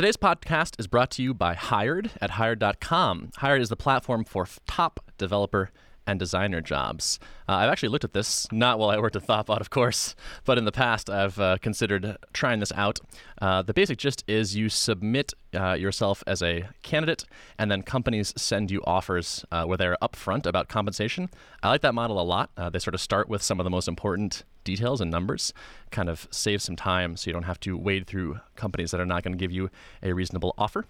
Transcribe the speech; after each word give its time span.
Today's 0.00 0.16
podcast 0.16 0.80
is 0.80 0.86
brought 0.86 1.10
to 1.10 1.22
you 1.22 1.34
by 1.34 1.52
Hired 1.52 2.12
at 2.22 2.30
Hired.com. 2.30 3.32
Hired 3.36 3.60
is 3.60 3.68
the 3.68 3.76
platform 3.76 4.24
for 4.24 4.48
top 4.66 4.98
developer 5.18 5.72
and 6.10 6.18
designer 6.18 6.60
jobs. 6.60 7.20
Uh, 7.48 7.54
I've 7.54 7.70
actually 7.70 7.90
looked 7.90 8.04
at 8.04 8.12
this, 8.12 8.50
not 8.50 8.78
while 8.78 8.90
I 8.90 8.98
worked 8.98 9.14
at 9.14 9.24
Thoughtbot, 9.26 9.60
of 9.60 9.70
course, 9.70 10.16
but 10.44 10.58
in 10.58 10.64
the 10.64 10.72
past 10.72 11.08
I've 11.08 11.38
uh, 11.38 11.58
considered 11.58 12.16
trying 12.32 12.58
this 12.58 12.72
out. 12.72 12.98
Uh, 13.40 13.62
the 13.62 13.72
basic 13.72 13.98
gist 13.98 14.24
is 14.26 14.56
you 14.56 14.68
submit 14.68 15.32
uh, 15.54 15.74
yourself 15.74 16.24
as 16.26 16.42
a 16.42 16.68
candidate, 16.82 17.24
and 17.58 17.70
then 17.70 17.82
companies 17.82 18.34
send 18.36 18.70
you 18.70 18.82
offers 18.84 19.44
uh, 19.52 19.64
where 19.64 19.78
they're 19.78 19.96
upfront 20.02 20.46
about 20.46 20.68
compensation. 20.68 21.30
I 21.62 21.68
like 21.68 21.82
that 21.82 21.94
model 21.94 22.20
a 22.20 22.22
lot. 22.24 22.50
Uh, 22.56 22.70
they 22.70 22.80
sort 22.80 22.94
of 22.94 23.00
start 23.00 23.28
with 23.28 23.42
some 23.42 23.60
of 23.60 23.64
the 23.64 23.70
most 23.70 23.86
important 23.86 24.42
details 24.64 25.00
and 25.00 25.10
numbers, 25.10 25.54
kind 25.90 26.08
of 26.08 26.26
save 26.30 26.60
some 26.60 26.76
time 26.76 27.16
so 27.16 27.30
you 27.30 27.32
don't 27.32 27.44
have 27.44 27.60
to 27.60 27.78
wade 27.78 28.06
through 28.06 28.40
companies 28.56 28.90
that 28.90 29.00
are 29.00 29.06
not 29.06 29.22
going 29.22 29.32
to 29.32 29.38
give 29.38 29.52
you 29.52 29.70
a 30.02 30.12
reasonable 30.12 30.54
offer. 30.58 30.84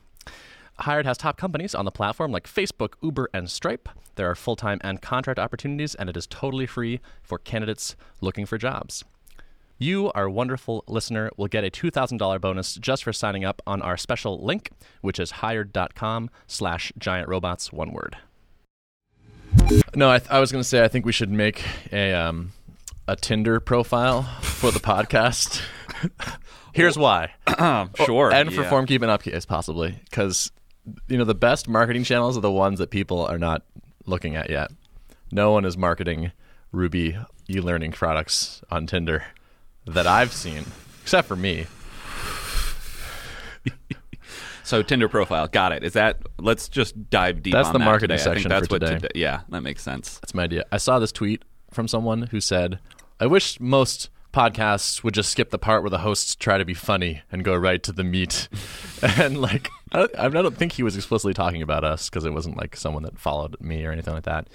Hired 0.80 1.05
has 1.05 1.19
top 1.19 1.37
companies 1.37 1.75
on 1.75 1.84
the 1.84 1.91
platform 1.91 2.33
like 2.33 2.48
Facebook, 2.48 2.95
Uber, 3.02 3.29
and 3.34 3.51
Stripe. 3.51 3.88
There 4.15 4.30
are 4.30 4.34
full 4.34 4.57
time 4.57 4.79
and 4.83 5.02
contract 5.02 5.38
opportunities, 5.38 5.95
and 5.95 6.09
it 6.09 6.16
is 6.16 6.27
totally 6.27 6.66
free 6.66 7.01
for 7.23 7.38
candidates 7.38 7.97
looking 8.21 8.47
for 8.47 8.57
jobs. 8.57 9.05
You, 9.79 10.11
our 10.12 10.29
wonderful 10.29 10.85
listener, 10.87 11.30
will 11.37 11.48
get 11.48 11.65
a 11.65 11.71
$2,000 11.71 12.41
bonus 12.41 12.74
just 12.77 13.05
for 13.05 13.12
signing 13.12 13.45
up 13.45 13.62
on 13.66 13.80
our 13.80 13.97
special 13.97 14.43
link, 14.43 14.71
which 15.01 15.19
is 15.19 15.30
hired.com 15.30 16.30
slash 16.47 16.93
giant 16.99 17.29
robots, 17.29 17.73
one 17.73 17.93
word. 17.93 18.16
No, 19.95 20.10
I, 20.10 20.19
th- 20.19 20.30
I 20.30 20.38
was 20.38 20.52
going 20.52 20.62
to 20.62 20.69
say 20.69 20.85
I 20.85 20.88
think 20.88 21.05
we 21.05 21.12
should 21.12 21.30
make 21.30 21.65
a 21.93 22.12
um, 22.15 22.52
a 23.09 23.16
Tinder 23.16 23.59
profile 23.59 24.23
for 24.43 24.71
the 24.71 24.79
podcast. 24.79 25.62
Here's 26.73 26.97
why. 26.97 27.33
sure. 28.05 28.33
and 28.33 28.55
for 28.55 28.62
yeah. 28.62 28.71
FormKeep 28.71 29.02
and 29.02 29.10
Upcase 29.10 29.47
possibly 29.47 29.99
because 30.05 30.52
you 31.09 31.19
know 31.19 31.25
the 31.25 31.34
best 31.34 31.69
marketing 31.69 32.05
channels 32.05 32.37
are 32.37 32.41
the 32.41 32.51
ones 32.51 32.79
that 32.79 32.91
people 32.91 33.24
are 33.27 33.38
not 33.38 33.63
looking 34.07 34.37
at 34.37 34.51
yet. 34.51 34.71
No 35.32 35.52
one 35.52 35.65
is 35.65 35.77
marketing 35.77 36.32
Ruby 36.73 37.16
e-learning 37.49 37.93
products 37.93 38.63
on 38.71 38.87
Tinder 38.87 39.24
that 39.87 40.07
I've 40.07 40.32
seen, 40.32 40.65
except 41.02 41.29
for 41.29 41.37
me. 41.37 41.66
So 44.71 44.82
Tinder 44.82 45.09
profile, 45.09 45.49
got 45.49 45.73
it. 45.73 45.82
Is 45.82 45.95
that? 45.95 46.19
Let's 46.38 46.69
just 46.69 47.10
dive 47.10 47.43
deep. 47.43 47.54
That's 47.54 47.66
on 47.66 47.73
the 47.73 47.80
that 47.80 47.85
marketing 47.85 48.19
today. 48.19 48.23
Section 48.23 48.49
that's 48.51 48.69
for 48.69 48.74
what 48.74 48.87
today. 48.87 49.09
Yeah, 49.16 49.41
that 49.49 49.63
makes 49.63 49.82
sense. 49.82 50.21
That's 50.21 50.32
my 50.32 50.45
idea. 50.45 50.65
I 50.71 50.76
saw 50.76 51.01
this 51.01 51.10
tweet 51.10 51.43
from 51.73 51.88
someone 51.88 52.29
who 52.30 52.41
said, 52.41 52.79
"I 53.19 53.26
wish 53.26 53.59
most 53.59 54.10
podcasts 54.32 55.02
would 55.02 55.14
just 55.14 55.30
skip 55.30 55.50
the 55.50 55.59
part 55.59 55.82
where 55.82 55.90
the 55.90 55.98
hosts 55.98 56.34
try 56.34 56.59
to 56.59 56.64
be 56.64 56.74
funny 56.74 57.23
and 57.30 57.45
go 57.45 57.54
right 57.54 57.82
to 57.82 57.92
the 57.92 58.04
meat." 58.04 58.48
and 59.02 59.40
like, 59.40 59.68
I 59.92 59.98
don't, 59.98 60.16
I 60.18 60.28
don't 60.28 60.56
think 60.56 60.73
he 60.73 60.82
was 60.82 60.96
explicitly 60.96 61.34
talking 61.34 61.62
about 61.62 61.84
us 61.84 62.09
because 62.09 62.24
it 62.24 62.32
wasn't 62.32 62.56
like 62.56 62.76
someone 62.76 63.02
that 63.04 63.18
followed 63.18 63.60
me 63.60 63.84
or 63.84 63.92
anything 63.92 64.14
like 64.14 64.25
that. 64.25 64.48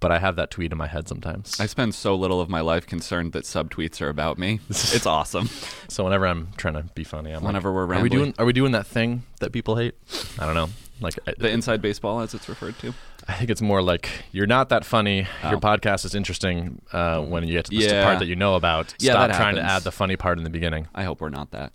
But 0.00 0.12
I 0.12 0.18
have 0.18 0.36
that 0.36 0.50
tweet 0.50 0.70
in 0.70 0.76
my 0.76 0.86
head 0.86 1.08
sometimes. 1.08 1.58
I 1.58 1.64
spend 1.64 1.94
so 1.94 2.14
little 2.14 2.40
of 2.40 2.50
my 2.50 2.60
life 2.60 2.86
concerned 2.86 3.32
that 3.32 3.44
subtweets 3.44 4.02
are 4.02 4.10
about 4.10 4.36
me. 4.38 4.60
it's 4.68 5.06
awesome. 5.06 5.48
so 5.88 6.04
whenever 6.04 6.26
I'm 6.26 6.48
trying 6.58 6.74
to 6.74 6.82
be 6.94 7.04
funny, 7.04 7.32
I'm 7.32 7.42
Whenever 7.42 7.70
like, 7.70 7.88
we're 7.88 7.94
are 7.96 8.02
we 8.02 8.10
doing 8.10 8.34
are 8.38 8.44
we 8.44 8.52
doing 8.52 8.72
that 8.72 8.86
thing 8.86 9.22
that 9.40 9.52
people 9.52 9.76
hate? 9.76 9.94
I 10.38 10.44
don't 10.44 10.54
know. 10.54 10.68
Like 11.00 11.18
The 11.38 11.48
inside 11.48 11.80
baseball, 11.80 12.20
as 12.20 12.34
it's 12.34 12.48
referred 12.48 12.78
to. 12.80 12.92
I 13.26 13.32
think 13.34 13.50
it's 13.50 13.62
more 13.62 13.80
like 13.82 14.10
you're 14.32 14.46
not 14.46 14.68
that 14.68 14.84
funny. 14.84 15.26
Your 15.44 15.54
Oh. 15.56 15.60
podcast 15.60 16.04
is 16.04 16.14
interesting 16.14 16.82
uh, 16.92 17.20
when 17.20 17.46
you 17.46 17.52
get 17.54 17.64
to 17.66 17.70
the 17.70 17.76
Yeah. 17.84 18.04
part 18.04 18.18
that 18.18 18.26
you 18.26 18.36
know 18.36 18.54
about. 18.54 18.94
Yeah, 18.98 19.12
Stop 19.12 19.28
that 19.28 19.36
trying 19.36 19.54
to 19.56 19.62
add 19.62 19.82
the 19.82 19.92
funny 19.92 20.16
part 20.16 20.36
in 20.38 20.44
the 20.44 20.50
beginning. 20.50 20.88
I 20.94 21.04
hope 21.04 21.20
we're 21.20 21.30
not 21.30 21.50
that. 21.52 21.72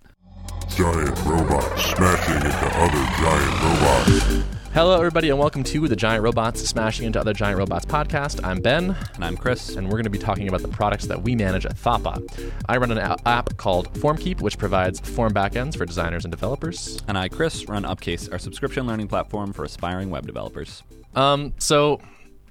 Giant 0.76 1.18
robots 1.26 1.84
smashing 1.86 2.36
into 2.36 2.68
other 2.78 3.06
giant 3.20 3.64
robots. 3.64 4.59
Hello, 4.74 4.96
everybody, 4.96 5.30
and 5.30 5.38
welcome 5.40 5.64
to 5.64 5.88
the 5.88 5.96
Giant 5.96 6.24
Robots 6.24 6.62
Smashing 6.68 7.06
into 7.06 7.20
Other 7.20 7.34
Giant 7.34 7.58
Robots 7.58 7.86
podcast. 7.86 8.40
I'm 8.46 8.62
Ben, 8.62 8.96
And 9.16 9.26
I'm 9.26 9.36
Chris. 9.36 9.76
and 9.76 9.88
we're 9.88 9.94
going 9.94 10.04
to 10.06 10.10
be 10.10 10.20
talking 10.20 10.48
about 10.48 10.62
the 10.62 10.68
products 10.68 11.06
that 11.08 11.22
we 11.22 11.36
manage 11.36 11.66
at 11.66 11.76
Thoughtbot. 11.76 12.52
I 12.68 12.78
run 12.78 12.92
an 12.92 13.00
app 13.26 13.58
called 13.58 13.92
FormKeep, 13.96 14.42
which 14.42 14.58
provides 14.58 15.00
form 15.00 15.34
backends 15.34 15.76
for 15.76 15.86
designers 15.86 16.24
and 16.24 16.32
developers. 16.32 17.02
And 17.08 17.18
I, 17.18 17.28
Chris, 17.30 17.68
run 17.68 17.84
Upcase, 17.84 18.32
our 18.32 18.40
subscription 18.40 18.86
learning 18.88 19.08
platform 19.08 19.54
for 19.54 19.66
aspiring 19.66 20.12
web 20.12 20.26
developers. 20.28 20.84
Um, 21.16 21.54
so 21.58 22.00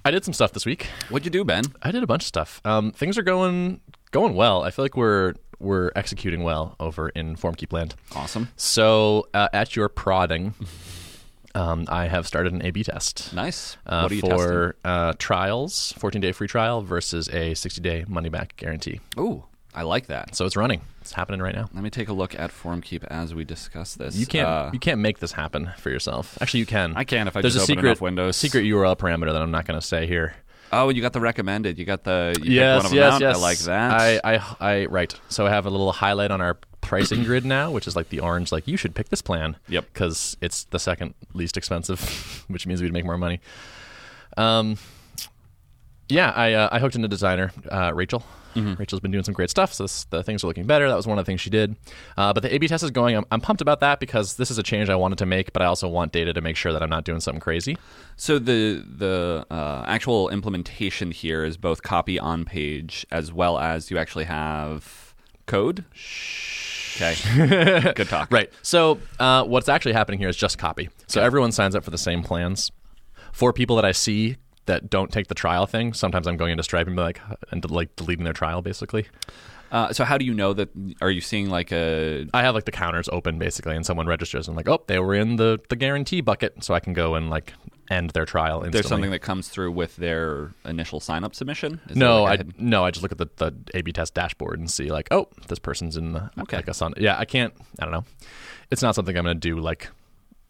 I 0.05 0.11
did 0.11 0.25
some 0.25 0.35
stuff 0.35 0.53
this 0.53 0.67
week. 0.67 0.89
What'd 1.11 1.25
you 1.25 1.31
do, 1.31 1.45
Ben? 1.45 1.65
I 1.83 1.93
did 1.93 2.03
a 2.03 2.07
bunch 2.07 2.25
of 2.25 2.29
stuff. 2.29 2.61
Um, 2.65 2.91
things 2.93 3.17
are 3.17 3.23
going 3.23 3.81
going 4.11 4.35
well. 4.35 4.65
I 4.65 4.71
feel 4.71 4.85
like 4.85 4.97
we're 4.97 5.35
we're 5.61 5.91
executing 5.97 6.43
well 6.43 6.75
over 6.81 7.09
in 7.11 7.37
FormKeep 7.37 7.73
land. 7.73 7.95
Awesome. 8.15 8.49
So 8.57 9.29
uh, 9.35 9.49
at 9.53 9.75
your 9.77 9.89
prodding, 9.89 10.55
um, 11.55 11.87
I 11.89 12.07
have 12.07 12.27
started 12.27 12.53
an 12.53 12.63
A/B 12.65 12.85
test. 12.85 13.33
Nice. 13.35 13.77
Uh, 13.87 14.03
what 14.03 14.13
are 14.13 14.15
you 14.15 14.21
testing? 14.23 14.39
for 14.39 14.77
uh, 14.85 15.13
trials, 15.19 15.93
14 15.99 16.21
day 16.21 16.33
free 16.33 16.49
trial 16.49 16.83
versus 16.83 17.29
a 17.31 17.55
60 17.55 17.81
day 17.81 18.05
money 18.09 18.29
back 18.29 18.57
guarantee. 18.57 19.01
Ooh, 19.19 19.45
I 19.75 19.83
like 19.83 20.07
that. 20.07 20.35
So 20.35 20.45
it's 20.47 20.57
running. 20.57 20.83
It's 21.01 21.13
happening 21.13 21.41
right 21.41 21.55
now. 21.55 21.69
Let 21.73 21.83
me 21.83 21.91
take 21.91 22.09
a 22.09 22.13
look 22.13 22.39
at 22.39 22.51
FormKeep 22.51 23.05
as 23.05 23.35
we 23.35 23.45
discuss 23.45 23.95
this. 23.95 24.15
You 24.17 24.27
can't 24.27 24.47
Uh, 24.47 24.71
you 24.73 24.79
can't 24.79 25.01
make 25.01 25.21
this 25.21 25.33
happen 25.33 25.71
for 25.79 25.91
yourself. 25.91 26.37
Actually, 26.41 26.61
you 26.61 26.67
can. 26.67 26.93
I 26.97 27.05
can 27.05 27.29
if 27.29 27.37
I 27.37 27.41
There's 27.41 27.55
just 27.55 27.69
a 27.69 27.73
open 27.73 27.83
secret 27.83 28.01
windows. 28.01 28.37
secret 28.37 28.65
URL 28.65 28.97
parameter 28.97 29.33
that 29.33 29.41
I'm 29.41 29.51
not 29.51 29.67
going 29.67 29.81
to 29.81 29.87
say 29.87 30.07
here. 30.07 30.35
Oh, 30.71 30.91
you 30.91 31.01
got 31.01 31.15
the 31.15 31.21
recommended. 31.21 31.79
You 31.79 31.87
got 31.87 32.05
the 32.05 32.37
you 32.43 32.53
yes, 32.53 32.77
one 32.77 32.85
of 32.85 32.91
them 32.91 32.99
yes, 32.99 33.13
out. 33.15 33.21
yes. 33.23 33.37
I 33.37 33.41
like 33.41 33.59
that. 33.61 34.01
I, 34.01 34.21
I, 34.35 34.57
I, 34.61 34.87
right. 34.87 35.15
So 35.31 35.47
I 35.47 35.51
have 35.51 35.65
a 35.65 35.71
little 35.71 35.93
highlight 35.93 36.31
on 36.31 36.43
our 36.43 36.59
pricing 36.89 37.23
grid 37.25 37.45
now, 37.45 37.71
which 37.71 37.87
is 37.87 37.95
like 37.95 38.09
the 38.09 38.21
orange. 38.21 38.51
Like 38.51 38.67
you 38.67 38.77
should 38.77 38.95
pick 38.95 39.11
this 39.11 39.23
plan. 39.23 39.57
Yep. 39.69 39.87
Because 39.93 40.37
it's 40.41 40.65
the 40.65 40.79
second 40.79 41.15
least 41.35 41.57
expensive, 41.57 42.45
which 42.49 42.67
means 42.67 42.83
we'd 42.83 42.93
make 42.93 43.05
more 43.05 43.19
money. 43.19 43.41
Um, 44.37 44.77
yeah, 46.09 46.33
I, 46.35 46.55
uh, 46.55 46.69
I 46.73 46.79
hooked 46.79 46.97
into 46.97 47.09
designer 47.09 47.53
uh, 47.71 47.93
Rachel. 47.95 48.25
Mm-hmm. 48.55 48.75
Rachel's 48.75 49.01
been 49.01 49.11
doing 49.11 49.25
some 49.25 49.35
great 49.35 49.51
stuff, 49.51 49.75
so 49.75 49.85
this, 49.85 50.05
the 50.05 50.23
things 50.23 50.43
are 50.43 50.47
looking 50.47 50.67
better. 50.67 50.89
That 50.89 50.97
was 50.97 51.07
one 51.07 51.19
of 51.19 51.25
the 51.25 51.31
things 51.31 51.41
she 51.41 51.51
did. 51.51 51.77
Uh, 52.17 52.33
but 52.33 52.43
the 52.43 52.53
A/B 52.53 52.67
test 52.67 52.83
is 52.83 52.91
going. 52.91 53.15
I'm, 53.15 53.27
I'm 53.31 53.41
pumped 53.43 53.61
about 53.61 53.81
that 53.81 54.01
because 54.01 54.37
this 54.37 54.51
is 54.51 54.57
a 54.57 54.63
change 54.63 54.89
I 54.89 54.97
wanted 54.97 55.19
to 55.19 55.27
make, 55.27 55.53
but 55.53 55.61
I 55.61 55.67
also 55.67 55.87
want 55.87 56.13
data 56.13 56.33
to 56.33 56.41
make 56.41 56.57
sure 56.57 56.73
that 56.73 56.83
I'm 56.83 56.89
not 56.89 57.05
doing 57.05 57.21
something 57.21 57.41
crazy. 57.41 57.77
So 58.17 58.39
the 58.39 58.83
the 58.89 59.47
uh, 59.51 59.85
actual 59.87 60.31
implementation 60.31 61.11
here 61.11 61.45
is 61.45 61.59
both 61.59 61.83
copy 61.83 62.19
on 62.19 62.47
page 62.47 63.07
as 63.13 63.33
well 63.33 63.59
as 63.59 63.91
you 63.91 63.99
actually 63.99 64.25
have 64.25 65.15
code. 65.47 65.85
Okay, 67.01 67.93
good 67.95 68.09
talk. 68.09 68.33
Right. 68.33 68.53
So 68.63 68.99
uh, 69.21 69.45
what's 69.45 69.69
actually 69.69 69.93
happening 69.93 70.19
here 70.19 70.29
is 70.29 70.37
just 70.37 70.59
copy. 70.59 70.89
So 71.07 71.23
everyone 71.23 71.53
signs 71.53 71.77
up 71.77 71.85
for 71.85 71.91
the 71.91 71.99
same 71.99 72.23
plans. 72.23 72.73
For 73.33 73.53
people 73.53 73.77
that 73.77 73.85
I 73.85 73.93
see 73.93 74.37
that 74.67 74.91
don't 74.91 75.13
take 75.13 75.29
the 75.29 75.35
trial 75.35 75.67
thing, 75.67 75.93
sometimes 75.93 76.27
I'm 76.27 76.37
going 76.37 76.51
into 76.51 76.65
Stripe 76.65 76.89
and 76.89 76.97
be 76.97 77.03
like 77.03 77.21
and 77.51 77.71
like 77.71 77.95
deleting 77.95 78.25
their 78.25 78.33
trial 78.33 78.63
basically. 78.63 79.07
Uh, 79.71 79.93
so 79.93 80.05
how 80.05 80.17
do 80.19 80.25
you 80.25 80.33
know 80.35 80.53
that? 80.55 80.71
Are 81.01 81.11
you 81.11 81.21
seeing 81.21 81.51
like 81.51 81.73
a? 81.73 82.27
I 82.33 82.43
have 82.43 82.55
like 82.55 82.65
the 82.65 82.73
counters 82.73 83.09
open 83.13 83.39
basically, 83.39 83.77
and 83.77 83.85
someone 83.85 84.07
registers 84.07 84.49
and 84.49 84.57
like, 84.57 84.69
oh, 84.69 84.83
they 84.87 84.99
were 84.99 85.15
in 85.15 85.37
the 85.37 85.59
the 85.69 85.77
guarantee 85.77 86.21
bucket, 86.21 86.65
so 86.65 86.75
I 86.75 86.81
can 86.81 86.93
go 86.95 87.15
and 87.15 87.29
like 87.29 87.53
end 87.91 88.11
their 88.11 88.25
trial 88.27 88.57
instantly. 88.59 88.71
There's 88.81 88.89
something 88.89 89.11
that 89.13 89.21
comes 89.21 89.49
through 89.49 89.73
with 89.73 89.97
their 89.97 90.51
initial 90.65 91.01
sign 91.01 91.25
up 91.25 91.35
submission. 91.35 91.81
Is 91.89 91.97
no, 91.97 92.23
like 92.25 92.41
a 92.41 92.45
I 92.45 92.47
no, 92.59 92.85
I 92.85 92.91
just 92.91 93.03
look 93.03 93.13
at 93.13 93.19
the, 93.19 93.29
the 93.37 93.55
A/B 93.75 93.93
test 93.93 94.15
dashboard 94.15 94.59
and 94.59 94.71
see 94.71 94.91
like, 94.91 95.09
oh, 95.11 95.29
this 95.49 95.59
person's 95.59 95.97
in 95.97 96.13
the 96.13 96.31
Okay. 96.41 96.57
like 96.57 96.69
us 96.69 96.81
on. 96.83 96.95
Yeah, 96.97 97.19
I 97.19 97.25
can't. 97.25 97.53
I 97.79 97.85
don't 97.85 97.93
know. 97.93 98.05
It's 98.71 98.83
not 98.83 98.95
something 98.95 99.17
I'm 99.17 99.25
going 99.25 99.37
to 99.37 99.41
do 99.41 99.59
like 99.59 99.89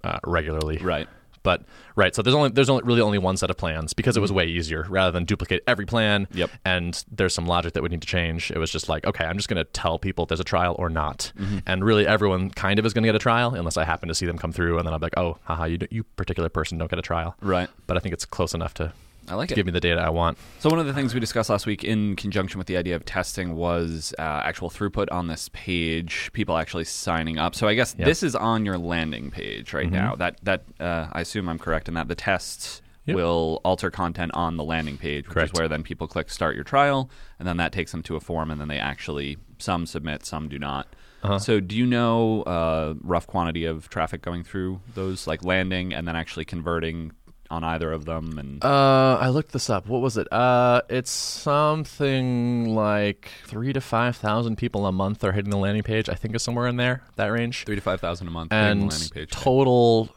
uh, 0.05 0.19
regularly. 0.25 0.79
right. 0.79 1.09
But 1.43 1.63
right, 1.97 2.15
so 2.15 2.23
there's 2.23 2.35
only 2.35 2.51
there's 2.51 2.69
only 2.69 2.83
really 2.85 3.01
only 3.01 3.19
one 3.19 3.37
set 3.37 3.51
of 3.51 3.57
plans 3.57 3.93
because 3.93 4.17
it 4.17 4.21
was 4.21 4.33
way 4.33 4.47
easier 4.47 4.87
rather 4.89 5.11
than 5.13 5.25
duplicate 5.25 5.63
every 5.67 5.87
plan. 5.87 6.27
Yep. 6.33 6.51
And 6.65 7.05
there's 7.11 7.35
some 7.35 7.47
logic 7.47 7.73
that 7.75 7.83
would 7.83 7.91
need 7.93 8.03
to 8.03 8.09
change. 8.09 8.51
It 8.51 8.59
was 8.59 8.71
just 8.71 8.89
like, 8.89 9.07
okay, 9.07 9.25
I'm 9.25 9.37
just 9.37 9.49
going 9.49 9.57
to 9.59 9.65
tell 9.65 9.99
people 9.99 10.25
if 10.25 10.29
there's 10.29 10.41
a 10.41 10.45
trial 10.45 10.75
or 10.79 10.89
not, 10.89 11.33
Mm-hmm. 11.39 11.59
and 11.67 11.85
really 11.85 12.07
everyone 12.07 12.51
kind 12.51 12.79
of 12.79 12.87
is 12.87 12.93
going 12.95 13.03
to 13.03 13.09
get 13.09 13.15
a 13.15 13.19
trial 13.21 13.55
unless 13.55 13.77
I 13.77 13.85
happen 13.85 14.09
to 14.09 14.15
see 14.15 14.27
them 14.27 14.39
come 14.39 14.53
through, 14.53 14.79
and 14.79 14.87
then 14.87 14.95
I'm 14.95 15.01
like, 15.01 15.17
oh, 15.17 15.39
haha, 15.45 15.65
you 15.65 15.79
you 15.91 16.05
particular 16.05 16.49
person 16.49 16.79
don't 16.79 16.91
get 16.91 16.99
a 16.99 17.03
trial. 17.03 17.37
Right. 17.41 17.69
But 17.87 17.97
I 17.97 18.01
think 18.01 18.13
it's 18.13 18.25
close 18.25 18.55
enough 18.55 18.75
to, 18.75 18.93
I 19.31 19.35
like 19.35 19.49
to 19.49 19.55
it. 19.55 19.57
give 19.57 19.67
me 19.67 19.73
the 19.73 19.81
data 19.81 20.01
I 20.01 20.11
want. 20.11 20.39
So 20.61 20.71
one 20.71 20.79
of 20.79 20.87
the 20.87 20.93
things 20.95 21.15
we 21.15 21.21
discussed 21.21 21.51
last 21.51 21.67
week 21.67 21.85
in 21.85 22.17
conjunction 22.17 22.59
with 22.59 22.67
the 22.67 22.77
idea 22.77 22.97
of 22.97 23.05
testing 23.05 23.55
was 23.57 24.15
uh, 24.19 24.23
actual 24.23 24.71
throughput 24.71 25.07
on 25.13 25.27
this 25.29 25.49
page, 25.53 26.31
people 26.33 26.57
actually 26.57 26.85
signing 26.85 27.39
up. 27.39 27.55
So 27.55 27.69
I 27.69 27.75
guess 27.75 27.95
Yeah. 27.99 28.05
this 28.07 28.23
is 28.23 28.35
on 28.35 28.65
your 28.65 28.79
landing 28.79 29.31
page 29.31 29.73
right 29.75 29.91
now. 29.91 30.15
That 30.17 30.39
that 30.45 30.65
uh, 30.81 31.09
I 31.13 31.21
assume 31.21 31.49
I'm 31.49 31.59
correct 31.59 31.89
in 31.89 31.95
that 31.95 32.09
the 32.09 32.15
tests 32.15 32.83
Yep. 33.07 33.17
will 33.17 33.61
alter 33.65 33.91
content 33.91 34.33
on 34.35 34.59
the 34.59 34.65
landing 34.65 34.99
page, 34.99 35.27
which 35.29 35.33
Correct. 35.33 35.53
is 35.55 35.59
where 35.59 35.67
then 35.67 35.83
people 35.83 36.07
click 36.07 36.29
start 36.29 36.55
your 36.55 36.63
trial, 36.65 37.09
and 37.39 37.49
then 37.49 37.57
that 37.57 37.73
takes 37.73 37.91
them 37.91 38.03
to 38.03 38.17
a 38.17 38.21
form, 38.21 38.51
and 38.51 38.61
then 38.61 38.69
they 38.69 38.77
actually 38.79 39.39
some 39.57 39.87
submit, 39.87 40.27
some 40.27 40.47
do 40.51 40.59
not. 40.59 40.89
Uh-huh. 41.23 41.39
So, 41.39 41.59
do 41.59 41.75
you 41.75 41.87
know 41.87 42.43
uh, 42.43 42.95
rough 43.01 43.27
quantity 43.27 43.65
of 43.65 43.89
traffic 43.89 44.21
going 44.21 44.45
through 44.45 44.81
those, 44.95 45.27
like 45.27 45.43
landing 45.43 45.95
and 45.95 46.07
then 46.07 46.17
actually 46.17 46.45
converting 46.45 47.13
on 47.51 47.65
either 47.65 47.93
of 47.93 48.05
them? 48.05 48.39
And 48.39 48.65
Uh, 48.65 49.17
I 49.21 49.29
looked 49.29 49.53
this 49.53 49.71
up. 49.71 49.87
What 49.87 50.01
was 50.03 50.17
it? 50.17 50.31
Uh, 50.33 50.83
it's 50.89 51.11
something 51.11 52.75
like 52.75 53.31
three 53.47 53.73
to 53.73 53.81
five 53.81 54.17
thousand 54.17 54.57
people 54.57 54.87
a 54.87 54.93
month 54.93 55.25
are 55.25 55.33
hitting 55.33 55.51
the 55.51 55.57
landing 55.59 55.83
page. 55.83 56.09
I 56.09 56.15
think 56.15 56.35
is 56.35 56.43
somewhere 56.43 56.67
in 56.67 56.77
there 56.77 57.03
that 57.17 57.27
range. 57.27 57.65
three 57.65 57.77
to 57.77 57.81
five 57.83 58.01
thousand 58.01 58.29
a 58.29 58.31
month 58.31 58.53
hitting 58.53 58.65
the 58.65 58.71
and 58.71 58.91
landing 58.91 59.09
page. 59.11 59.31
total 59.31 60.11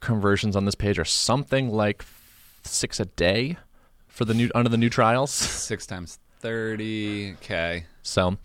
conversions 0.00 0.54
on 0.56 0.64
this 0.64 0.74
page 0.74 0.98
are 0.98 1.04
something 1.04 1.70
like 1.70 2.04
six 2.64 3.00
a 3.00 3.04
day 3.04 3.56
for 4.06 4.24
the 4.24 4.34
new 4.34 4.50
under 4.54 4.68
the 4.68 4.76
new 4.76 4.90
trials. 4.90 5.30
Six 5.30 5.86
times 5.86 6.18
thirty. 6.40 7.32
Okay. 7.42 7.84
So, 8.02 8.38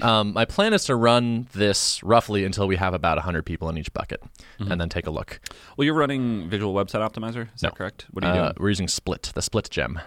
um, 0.00 0.32
my 0.32 0.44
plan 0.44 0.72
is 0.74 0.84
to 0.84 0.94
run 0.94 1.48
this 1.52 2.00
roughly 2.04 2.44
until 2.44 2.68
we 2.68 2.76
have 2.76 2.94
about 2.94 3.18
hundred 3.18 3.44
people 3.46 3.68
in 3.68 3.76
each 3.76 3.92
bucket, 3.92 4.22
Mm-hmm. 4.60 4.70
and 4.72 4.80
then 4.80 4.88
take 4.88 5.06
a 5.06 5.10
look. 5.10 5.40
Well, 5.76 5.84
you're 5.84 5.94
running 5.94 6.48
Visual 6.48 6.72
Website 6.74 7.00
Optimizer. 7.08 7.48
Is 7.54 7.62
No. 7.62 7.70
that 7.70 7.76
correct? 7.76 8.06
What 8.12 8.24
are 8.24 8.34
you 8.34 8.40
Uh, 8.40 8.44
doing? 8.52 8.56
we're 8.60 8.68
using 8.68 8.88
Split, 8.88 9.32
the 9.34 9.42
Split 9.42 9.68
gem. 9.70 9.98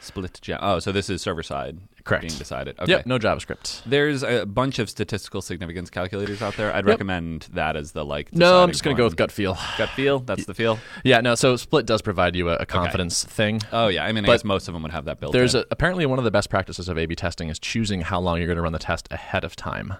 Split 0.00 0.38
gem. 0.40 0.58
Oh, 0.62 0.78
so 0.78 0.92
this 0.92 1.10
is 1.10 1.22
server 1.22 1.42
side. 1.42 1.78
Correct. 2.04 2.22
Being 2.22 2.38
decided. 2.38 2.78
Okay. 2.78 2.92
Yep, 2.92 3.06
no 3.06 3.18
JavaScript. 3.18 3.82
There's 3.84 4.22
a 4.22 4.46
bunch 4.46 4.78
of 4.78 4.88
statistical 4.88 5.42
significance 5.42 5.90
calculators 5.90 6.40
out 6.40 6.56
there. 6.56 6.74
I'd 6.74 6.86
recommend 6.86 7.48
that 7.52 7.76
as 7.76 7.92
the 7.92 8.04
like. 8.04 8.32
No, 8.34 8.62
I'm 8.62 8.70
just 8.70 8.82
gonna 8.82 8.96
go 8.96 9.04
with 9.04 9.16
gut 9.16 9.30
feel. 9.30 9.58
gut 9.76 9.90
feel. 9.90 10.20
That's 10.20 10.46
the 10.46 10.54
feel. 10.54 10.78
Yeah, 11.04 11.20
no. 11.20 11.34
So 11.34 11.56
Split 11.56 11.84
does 11.84 12.00
provide 12.00 12.34
you 12.34 12.48
a, 12.48 12.56
a 12.56 12.66
confidence 12.66 13.24
thing. 13.24 13.60
Oh 13.72 13.88
yeah, 13.88 14.04
I 14.04 14.12
mean, 14.12 14.24
I 14.24 14.28
guess 14.28 14.44
most 14.44 14.68
of 14.68 14.74
them 14.74 14.82
would 14.84 14.92
have 14.92 15.04
that 15.04 15.20
built. 15.20 15.32
There's 15.32 15.54
in. 15.54 15.62
a, 15.62 15.64
apparently 15.70 16.06
one 16.06 16.18
of 16.18 16.24
the 16.24 16.30
best 16.30 16.48
practices 16.48 16.88
of 16.88 16.96
A/B 16.96 17.14
testing 17.14 17.50
is 17.50 17.58
choosing 17.58 18.00
how 18.00 18.20
long 18.20 18.38
you're 18.38 18.46
going 18.46 18.56
to 18.56 18.62
run 18.62 18.72
the 18.72 18.78
test 18.78 19.08
ahead 19.10 19.44
of 19.44 19.54
time, 19.54 19.94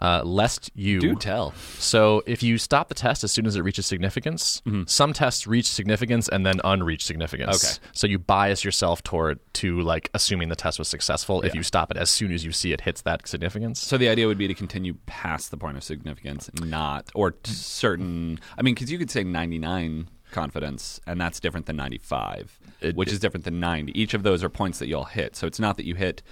uh, 0.00 0.22
lest 0.24 0.70
you 0.74 1.00
do 1.00 1.14
tell. 1.16 1.52
So 1.78 2.22
if 2.26 2.42
you 2.42 2.58
stop 2.58 2.88
the 2.88 2.94
test 2.94 3.24
as 3.24 3.32
soon 3.32 3.46
as 3.46 3.56
it 3.56 3.62
reaches 3.62 3.86
significance, 3.86 4.62
some 4.86 5.12
tests 5.12 5.46
reach 5.46 5.66
significance 5.66 6.28
and 6.28 6.44
then 6.46 6.58
unreach 6.64 7.02
significance. 7.02 7.56
Mm-hmm. 7.64 7.84
Okay. 7.84 7.90
So 7.92 8.06
you 8.06 8.18
bias 8.18 8.64
yourself 8.64 9.02
toward 9.02 9.40
to 9.54 9.80
like 9.80 10.10
assuming 10.14 10.48
the 10.48 10.56
test 10.56 10.78
was 10.78 10.88
successful 10.88 11.42
if 11.42 11.54
you 11.54 11.62
stop 11.62 11.90
it 11.90 11.96
as 11.96 12.10
soon 12.10 12.32
as 12.32 12.44
you 12.44 12.52
see 12.52 12.72
it 12.72 12.82
hits 12.82 13.02
that 13.02 13.26
significance. 13.26 13.80
So 13.80 13.98
the 13.98 14.08
idea 14.08 14.26
would 14.26 14.38
be 14.38 14.46
to 14.48 14.54
continue 14.54 14.94
past 15.06 15.50
the 15.50 15.56
point 15.56 15.76
of 15.76 15.82
significance, 15.84 16.50
not 16.62 17.10
or 17.14 17.34
certain. 17.44 18.38
I 18.56 18.62
mean, 18.62 18.74
because 18.74 18.90
you 18.90 18.98
could 18.98 19.10
say 19.10 19.24
99 19.24 20.08
confidence, 20.30 21.00
and 21.06 21.20
that's 21.20 21.40
different 21.40 21.66
than 21.66 21.76
95, 21.76 22.58
It- 22.80 22.94
which 22.96 23.10
is 23.10 23.18
different 23.18 23.44
than 23.44 23.60
90. 23.60 23.98
Each 23.98 24.14
of 24.14 24.22
those 24.22 24.44
are 24.44 24.48
points 24.48 24.78
that 24.78 24.86
you'll 24.86 25.04
hit. 25.04 25.34
So 25.36 25.46
it's 25.46 25.58
not 25.58 25.76
that 25.76 25.86
you 25.86 25.94
hit 25.94 26.22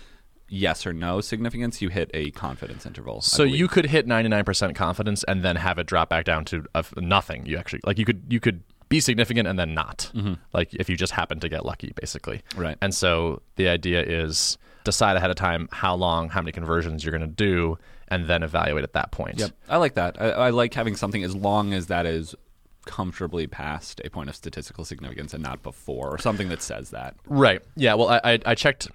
yes 0.48 0.86
or 0.86 0.92
no 0.92 1.20
significance; 1.20 1.80
you 1.82 1.88
hit 1.88 2.10
a 2.14 2.30
confidence 2.32 2.86
interval. 2.86 3.20
So 3.20 3.42
you 3.42 3.68
could 3.68 3.86
hit 3.86 4.06
99% 4.06 4.74
confidence 4.74 5.24
and 5.24 5.42
then 5.42 5.56
have 5.56 5.78
it 5.78 5.86
drop 5.86 6.08
back 6.08 6.24
down 6.24 6.44
to 6.46 6.64
uh, 6.74 6.82
nothing. 6.96 7.46
You 7.46 7.58
actually 7.58 7.80
like 7.84 7.98
you 7.98 8.04
could 8.04 8.22
you 8.28 8.40
could 8.40 8.62
be 8.88 9.00
significant 9.00 9.48
and 9.48 9.58
then 9.58 9.74
not. 9.74 10.12
Like 10.52 10.72
if 10.74 10.88
you 10.88 10.96
just 10.96 11.12
happen 11.12 11.40
to 11.40 11.48
get 11.48 11.64
lucky 11.64 11.92
basically. 12.00 12.38
Mm-hmm. 12.50 12.60
Right. 12.60 12.78
And 12.80 12.94
so 12.94 13.42
the 13.56 13.68
idea 13.68 14.02
is 14.02 14.58
decide 14.84 15.16
ahead 15.16 15.30
of 15.30 15.36
time 15.36 15.68
how 15.72 15.94
long, 15.94 16.28
how 16.28 16.40
many 16.40 16.52
conversions 16.52 17.04
you're 17.04 17.16
going 17.16 17.20
to 17.20 17.26
do 17.26 17.76
and 18.08 18.26
then 18.26 18.42
evaluate 18.42 18.84
at 18.84 18.92
that 18.92 19.10
point. 19.10 19.38
Yep, 19.38 19.50
I 19.68 19.76
like 19.78 19.94
that. 19.94 20.20
I, 20.20 20.30
I 20.30 20.50
like 20.50 20.72
having 20.72 20.96
something 20.96 21.24
as 21.24 21.34
long 21.34 21.74
as 21.74 21.88
that 21.88 22.06
is 22.06 22.34
comfortably 22.86 23.48
past 23.48 24.00
a 24.04 24.10
point 24.10 24.30
of 24.30 24.36
statistical 24.36 24.84
significance 24.84 25.34
and 25.34 25.42
not 25.42 25.62
before, 25.64 26.08
or 26.08 26.18
something 26.18 26.48
that 26.50 26.62
says 26.62 26.90
that. 26.90 27.16
Right. 27.26 27.60
Yeah. 27.74 27.94
Well, 27.94 28.08
I 28.08 28.20
I, 28.22 28.38
I 28.46 28.54
checked 28.54 28.88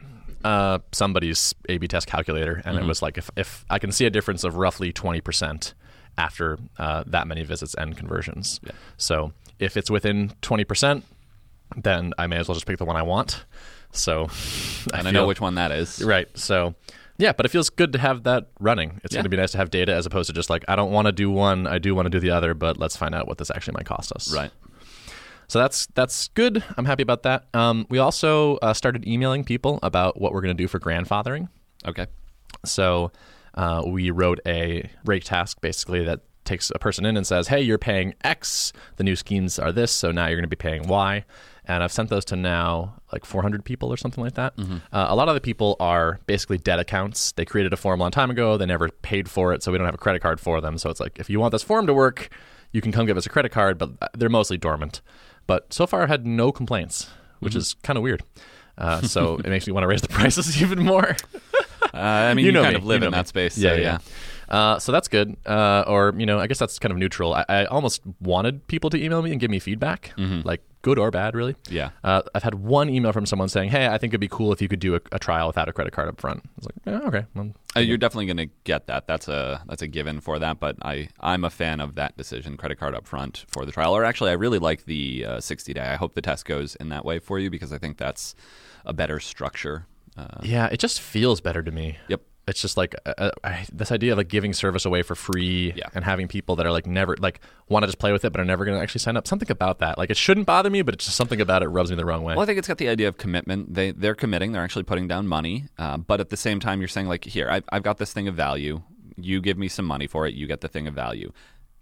uh, 0.43 0.79
somebody's 0.91 1.53
A/B 1.69 1.87
test 1.87 2.07
calculator, 2.07 2.61
and 2.65 2.77
it 2.77 2.85
was 2.85 3.01
like 3.01 3.17
if 3.17 3.29
if 3.35 3.65
I 3.69 3.79
can 3.79 3.91
see 3.91 4.05
a 4.05 4.09
difference 4.09 4.43
of 4.43 4.55
roughly 4.55 4.91
twenty 4.91 5.21
percent 5.21 5.73
after 6.17 6.57
uh, 6.77 7.03
that 7.07 7.27
many 7.27 7.43
visits 7.43 7.73
and 7.75 7.95
conversions. 7.97 8.59
So 8.97 9.33
if 9.59 9.77
it's 9.77 9.89
within 9.89 10.33
twenty 10.41 10.63
percent, 10.63 11.05
then 11.75 12.13
I 12.17 12.27
may 12.27 12.37
as 12.37 12.47
well 12.47 12.55
just 12.55 12.65
pick 12.65 12.77
the 12.77 12.85
one 12.85 12.95
I 12.97 13.01
want. 13.03 13.45
So, 13.91 14.29
And 14.93 15.07
I 15.07 15.11
know 15.11 15.19
feel- 15.21 15.27
which 15.27 15.41
one 15.41 15.55
that 15.55 15.71
is. 15.71 16.01
Right. 16.03 16.27
So. 16.37 16.75
Yeah, 17.17 17.33
but 17.33 17.45
it 17.45 17.49
feels 17.49 17.69
good 17.69 17.93
to 17.93 17.99
have 17.99 18.23
that 18.23 18.47
running. 18.59 18.99
It's 19.03 19.13
Yeah. 19.13 19.17
going 19.19 19.25
to 19.25 19.29
be 19.29 19.37
nice 19.37 19.51
to 19.51 19.57
have 19.59 19.69
data 19.69 19.93
as 19.93 20.07
opposed 20.07 20.25
to 20.27 20.33
just 20.33 20.49
like 20.49 20.65
I 20.67 20.75
don't 20.75 20.91
want 20.91 21.05
to 21.05 21.11
do 21.11 21.29
one, 21.29 21.67
I 21.67 21.77
do 21.77 21.93
want 21.93 22.07
to 22.07 22.09
do 22.09 22.19
the 22.19 22.31
other, 22.31 22.55
but 22.55 22.77
let's 22.77 22.97
find 22.97 23.13
out 23.13 23.27
what 23.27 23.37
this 23.37 23.51
actually 23.51 23.73
might 23.73 23.85
cost 23.85 24.11
us. 24.13 24.33
Right. 24.33 24.49
So 25.51 25.59
that's 25.59 25.87
that's 25.95 26.29
good. 26.29 26.63
I'm 26.77 26.85
happy 26.85 27.03
about 27.03 27.23
that. 27.23 27.43
Um, 27.53 27.85
we 27.89 27.97
also 27.97 28.55
uh, 28.61 28.73
started 28.73 29.05
emailing 29.05 29.43
people 29.43 29.79
about 29.83 30.17
what 30.17 30.31
we're 30.31 30.39
going 30.39 30.55
to 30.55 30.63
do 30.63 30.69
for 30.69 30.79
grandfathering. 30.79 31.49
Okay. 31.85 32.07
So 32.63 33.11
uh, 33.55 33.83
we 33.85 34.11
wrote 34.11 34.39
a 34.45 34.89
rake 35.03 35.25
task 35.25 35.59
basically 35.59 36.05
that 36.05 36.21
takes 36.45 36.71
a 36.73 36.79
person 36.79 37.05
in 37.05 37.17
and 37.17 37.27
says, 37.27 37.49
"Hey, 37.49 37.59
you're 37.59 37.77
paying 37.77 38.13
X. 38.23 38.71
The 38.95 39.03
new 39.03 39.17
schemes 39.17 39.59
are 39.59 39.73
this, 39.73 39.91
so 39.91 40.09
now 40.09 40.27
you're 40.27 40.37
going 40.37 40.43
to 40.43 40.47
be 40.47 40.55
paying 40.55 40.87
Y." 40.87 41.25
And 41.65 41.83
I've 41.83 41.91
sent 41.91 42.09
those 42.09 42.23
to 42.25 42.37
now 42.37 43.01
like 43.11 43.25
400 43.25 43.65
people 43.65 43.91
or 43.91 43.97
something 43.97 44.23
like 44.23 44.35
that. 44.35 44.53
Uh, 44.57 45.07
a 45.09 45.15
lot 45.15 45.27
of 45.27 45.35
the 45.35 45.41
people 45.41 45.75
are 45.81 46.21
basically 46.27 46.59
debt 46.59 46.79
accounts. 46.79 47.33
They 47.33 47.43
created 47.43 47.73
a 47.73 47.77
form 47.77 47.99
a 47.99 48.03
long 48.03 48.11
time 48.11 48.31
ago. 48.31 48.55
They 48.55 48.65
never 48.65 48.87
paid 48.87 49.29
for 49.29 49.51
it, 49.51 49.63
so 49.63 49.73
we 49.73 49.77
don't 49.77 49.85
have 49.85 49.95
a 49.95 49.97
credit 49.97 50.21
card 50.21 50.39
for 50.39 50.61
them. 50.61 50.77
So 50.77 50.89
it's 50.89 51.01
like 51.01 51.19
if 51.19 51.29
you 51.29 51.41
want 51.41 51.51
this 51.51 51.61
form 51.61 51.87
to 51.87 51.93
work, 51.93 52.29
you 52.71 52.79
can 52.79 52.93
come 52.93 53.05
give 53.05 53.17
us 53.17 53.25
a 53.25 53.29
credit 53.29 53.51
card, 53.51 53.77
but 53.77 53.91
uh, 54.01 54.07
they're 54.13 54.29
mostly 54.29 54.57
dormant. 54.57 55.01
But 55.47 55.73
so 55.73 55.85
far, 55.87 56.03
I 56.03 56.07
had 56.07 56.25
no 56.25 56.51
complaints, 56.51 57.09
which 57.39 57.55
is 57.55 57.73
kind 57.83 57.97
of 57.97 58.03
weird. 58.03 58.23
Uh, 58.77 59.01
so 59.01 59.35
it 59.35 59.47
makes 59.47 59.67
me 59.67 59.73
want 59.73 59.83
to 59.83 59.87
raise 59.87 60.01
the 60.01 60.07
prices 60.19 60.61
even 60.61 60.83
more. 60.83 61.15
Uh, 61.93 61.97
I 61.97 62.33
mean, 62.33 62.45
you, 62.45 62.51
know 62.51 62.61
kind 62.63 62.73
me. 62.73 62.79
of 62.79 62.85
live 62.85 63.01
You 63.01 63.07
in 63.07 63.11
know 63.11 63.17
that 63.17 63.27
space. 63.27 63.57
Yeah, 63.57 63.71
so, 63.71 63.81
yeah. 63.81 63.97
Uh, 64.51 64.77
so 64.77 64.91
that's 64.91 65.07
good. 65.07 65.35
Uh, 65.45 65.83
or 65.87 66.13
you 66.17 66.25
know, 66.25 66.37
I 66.39 66.45
guess 66.47 66.59
that's 66.59 66.77
kind 66.77 66.91
of 66.91 66.97
neutral. 66.97 67.33
I, 67.33 67.45
I 67.49 67.65
almost 67.65 68.01
wanted 68.19 68.67
people 68.67 68.89
to 68.91 69.01
email 69.03 69.21
me 69.21 69.31
and 69.31 69.39
give 69.39 69.49
me 69.49 69.59
feedback, 69.59 70.13
like 70.43 70.61
good 70.81 70.99
or 70.99 71.09
bad, 71.09 71.35
really. 71.35 71.53
Mm-hmm. 71.53 71.73
Yeah. 71.73 71.89
Uh, 72.03 72.21
I've 72.35 72.43
had 72.43 72.55
one 72.55 72.89
email 72.89 73.13
from 73.13 73.25
someone 73.25 73.47
saying, 73.47 73.69
"Hey, 73.69 73.87
I 73.87 73.97
think 73.97 74.11
it'd 74.11 74.19
be 74.19 74.27
cool 74.27 74.51
if 74.51 74.61
you 74.61 74.67
could 74.67 74.79
do 74.81 74.95
a, 74.95 75.01
a 75.13 75.19
trial 75.19 75.47
without 75.47 75.69
a 75.69 75.73
credit 75.73 75.93
card 75.93 76.09
up 76.09 76.19
front." 76.19 76.41
I 76.45 76.49
was 76.57 76.65
like, 76.65 76.75
yeah, 76.85 77.07
"Okay." 77.07 77.25
Well, 77.33 77.53
Uh, 77.77 77.79
you're 77.79 77.97
definitely 77.97 78.25
going 78.25 78.49
to 78.49 78.53
get 78.65 78.87
that. 78.87 79.07
That's 79.07 79.29
a 79.29 79.63
that's 79.69 79.81
a 79.81 79.87
given 79.87 80.19
for 80.19 80.37
that. 80.39 80.59
But 80.59 80.75
I 80.81 81.07
I'm 81.21 81.45
a 81.45 81.49
fan 81.49 81.79
of 81.79 81.95
that 81.95 82.17
decision, 82.17 82.57
credit 82.57 82.77
card 82.77 82.93
up 82.93 83.07
front 83.07 83.45
for 83.47 83.65
the 83.65 83.71
trial. 83.71 83.95
Or 83.95 84.03
actually, 84.03 84.31
I 84.31 84.33
really 84.33 84.59
like 84.59 84.83
the 84.83 85.25
uh, 85.25 85.39
60 85.39 85.73
day. 85.73 85.81
I 85.81 85.95
hope 85.95 86.13
the 86.13 86.21
test 86.21 86.43
goes 86.45 86.75
in 86.75 86.89
that 86.89 87.05
way 87.05 87.19
for 87.19 87.39
you 87.39 87.49
because 87.49 87.71
I 87.71 87.77
think 87.77 87.97
that's 87.97 88.35
a 88.85 88.91
better 88.91 89.19
structure. 89.21 89.85
Uh, 90.17 90.39
yeah, 90.43 90.67
it 90.69 90.79
just 90.81 90.99
feels 90.99 91.39
better 91.39 91.63
to 91.63 91.71
me. 91.71 91.97
Yep. 92.09 92.21
It's 92.51 92.61
just 92.61 92.77
like 92.77 92.93
uh, 93.05 93.13
uh, 93.17 93.31
I, 93.43 93.65
this 93.71 93.91
idea 93.91 94.11
of 94.11 94.17
like 94.19 94.27
giving 94.27 94.53
service 94.53 94.85
away 94.85 95.01
for 95.01 95.15
free 95.15 95.73
Yeah. 95.75 95.87
and 95.95 96.03
having 96.05 96.27
people 96.27 96.55
that 96.57 96.65
are 96.65 96.71
like 96.71 96.85
never 96.85 97.15
like 97.19 97.39
want 97.69 97.83
to 97.83 97.87
just 97.87 97.97
play 97.97 98.11
with 98.11 98.23
it 98.25 98.31
but 98.31 98.39
are 98.41 98.45
never 98.45 98.65
going 98.65 98.77
to 98.77 98.83
actually 98.83 98.99
sign 98.99 99.17
up. 99.17 99.25
Something 99.27 99.49
about 99.49 99.79
that, 99.79 99.97
like 99.97 100.09
it 100.11 100.17
shouldn't 100.17 100.45
bother 100.45 100.69
me, 100.69 100.81
but 100.83 100.93
it's 100.93 101.05
just 101.05 101.17
something 101.17 101.41
about 101.41 101.63
it 101.63 101.69
rubs 101.69 101.89
me 101.89 101.95
the 101.95 102.05
wrong 102.05 102.23
way. 102.23 102.35
Well, 102.35 102.43
I 102.43 102.45
think 102.45 102.59
it's 102.59 102.67
got 102.67 102.77
the 102.77 102.89
idea 102.89 103.07
of 103.07 103.17
commitment. 103.17 103.73
They 103.73 103.91
they're 103.91 104.15
committing. 104.23 104.51
They're 104.51 104.63
actually 104.63 104.83
putting 104.83 105.07
down 105.07 105.27
money. 105.27 105.65
Uh, 105.79 105.97
but 105.97 106.19
at 106.19 106.29
the 106.29 106.37
same 106.37 106.59
time, 106.59 106.81
you're 106.81 106.87
saying 106.95 107.07
like, 107.07 107.23
here, 107.25 107.49
I, 107.49 107.61
I've 107.71 107.83
got 107.83 107.97
this 107.97 108.13
thing 108.13 108.27
of 108.27 108.35
value. 108.35 108.81
You 109.17 109.41
give 109.41 109.57
me 109.57 109.67
some 109.67 109.85
money 109.85 110.07
for 110.07 110.27
it. 110.27 110.33
You 110.33 110.45
get 110.47 110.61
the 110.61 110.67
thing 110.67 110.87
of 110.87 110.93
value. 110.93 111.31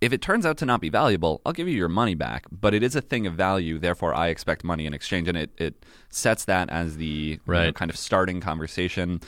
If 0.01 0.13
it 0.13 0.21
turns 0.21 0.45
out 0.45 0.57
to 0.59 0.65
not 0.65 0.79
be 0.79 0.89
valuable, 0.89 1.41
I'll 1.45 1.51
give 1.51 1.67
you 1.67 1.75
your 1.75 1.89
money 1.89 2.15
back. 2.15 2.45
But 2.51 2.73
it 2.73 2.83
is 2.83 2.95
a 2.95 3.01
thing 3.01 3.27
of 3.27 3.33
value. 3.33 3.77
Therefore, 3.79 4.13
I 4.13 4.27
expect 4.27 4.63
money 4.63 4.85
in 4.85 4.93
exchange, 4.93 5.27
and 5.27 5.37
it 5.37 5.49
it 5.57 5.85
sets 6.09 6.45
that 6.45 6.69
as 6.69 6.95
the 6.97 7.05
you 7.05 7.53
know, 7.53 7.71
kind 7.73 7.91
of 7.91 7.97
starting 7.97 8.39
conversation. 8.39 9.19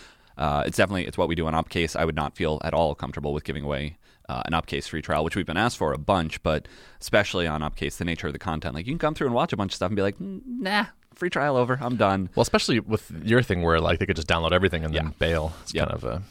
Uh, 0.41 0.63
it's 0.65 0.77
definitely 0.77 1.05
it's 1.05 1.17
what 1.19 1.27
we 1.27 1.35
do 1.35 1.45
on 1.45 1.53
Upcase. 1.53 1.95
I 1.95 2.03
would 2.03 2.15
not 2.15 2.35
feel 2.35 2.59
at 2.63 2.73
all 2.73 2.95
comfortable 2.95 3.31
with 3.31 3.43
giving 3.43 3.63
away 3.63 3.97
uh, 4.27 4.41
an 4.45 4.53
Upcase 4.53 4.87
free 4.87 5.01
trial, 5.01 5.23
which 5.23 5.35
we've 5.35 5.45
been 5.45 5.55
asked 5.65 5.77
for 5.77 5.93
a 5.93 5.97
bunch, 5.99 6.41
but 6.41 6.67
especially 6.99 7.45
on 7.45 7.61
Upcase, 7.61 7.97
the 7.97 8.05
nature 8.05 8.25
of 8.27 8.33
the 8.33 8.39
content. 8.39 8.73
Like 8.73 8.87
you 8.87 8.91
can 8.93 8.97
come 8.99 9.13
through 9.13 9.27
and 9.27 9.35
watch 9.35 9.53
a 9.53 9.57
bunch 9.57 9.71
of 9.73 9.75
stuff 9.75 9.89
and 9.89 9.95
be 9.95 10.01
like, 10.01 10.17
"Mm, 10.17 10.41
nah, 10.45 10.85
free 11.13 11.29
trial 11.29 11.55
over, 11.57 11.77
I'm 11.79 11.95
done. 11.95 12.29
Well, 12.35 12.41
especially 12.41 12.79
with 12.79 13.11
your 13.23 13.43
thing 13.43 13.61
where 13.61 13.79
like 13.79 13.99
they 13.99 14.05
could 14.07 14.15
just 14.15 14.27
download 14.27 14.51
everything 14.51 14.83
and 14.83 14.93
Yeah. 14.93 15.03
then 15.03 15.13
bail. 15.19 15.53
It's 15.61 15.73
Yeah. 15.75 15.83
kind 15.85 15.93
of 15.95 16.03
a 16.03 16.21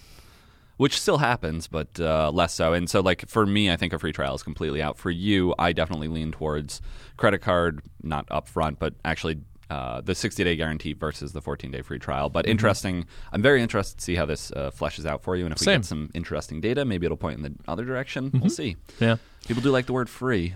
Which 0.76 0.98
still 0.98 1.18
happens, 1.18 1.68
but 1.68 2.00
uh, 2.00 2.30
less 2.32 2.54
so. 2.54 2.72
And 2.72 2.88
so, 2.88 3.00
like 3.00 3.28
for 3.28 3.44
me, 3.44 3.70
I 3.70 3.76
think 3.76 3.92
a 3.92 3.98
free 3.98 4.12
trial 4.12 4.34
is 4.34 4.42
completely 4.42 4.80
out. 4.82 4.96
For 4.96 5.10
you, 5.10 5.54
I 5.58 5.72
definitely 5.74 6.08
lean 6.08 6.32
towards 6.32 6.80
credit 7.18 7.40
card, 7.42 7.82
not 8.02 8.26
upfront, 8.30 8.78
but 8.78 8.94
actually 9.04 9.40
uh, 9.70 10.00
the 10.02 10.14
60 10.14 10.44
day 10.44 10.56
guarantee 10.56 10.92
versus 10.92 11.32
the 11.32 11.40
14 11.40 11.70
day 11.70 11.80
free 11.82 11.98
trial. 11.98 12.28
But 12.28 12.46
interesting. 12.46 13.06
I'm 13.32 13.40
very 13.40 13.62
interested 13.62 13.98
to 13.98 14.04
see 14.04 14.16
how 14.16 14.26
this 14.26 14.50
uh, 14.52 14.70
fleshes 14.70 15.06
out 15.06 15.22
for 15.22 15.36
you. 15.36 15.44
And 15.46 15.54
if 15.54 15.60
we 15.60 15.66
get 15.66 15.84
some 15.84 16.10
interesting 16.12 16.60
data, 16.60 16.84
maybe 16.84 17.06
it'll 17.06 17.16
point 17.16 17.36
in 17.38 17.42
the 17.42 17.54
other 17.68 17.84
direction. 17.84 18.30
We'll 18.34 18.50
see. 18.50 18.76
yeah. 18.98 19.16
People 19.46 19.62
do 19.62 19.70
like 19.70 19.86
the 19.86 19.92
word 19.92 20.08
free. 20.10 20.54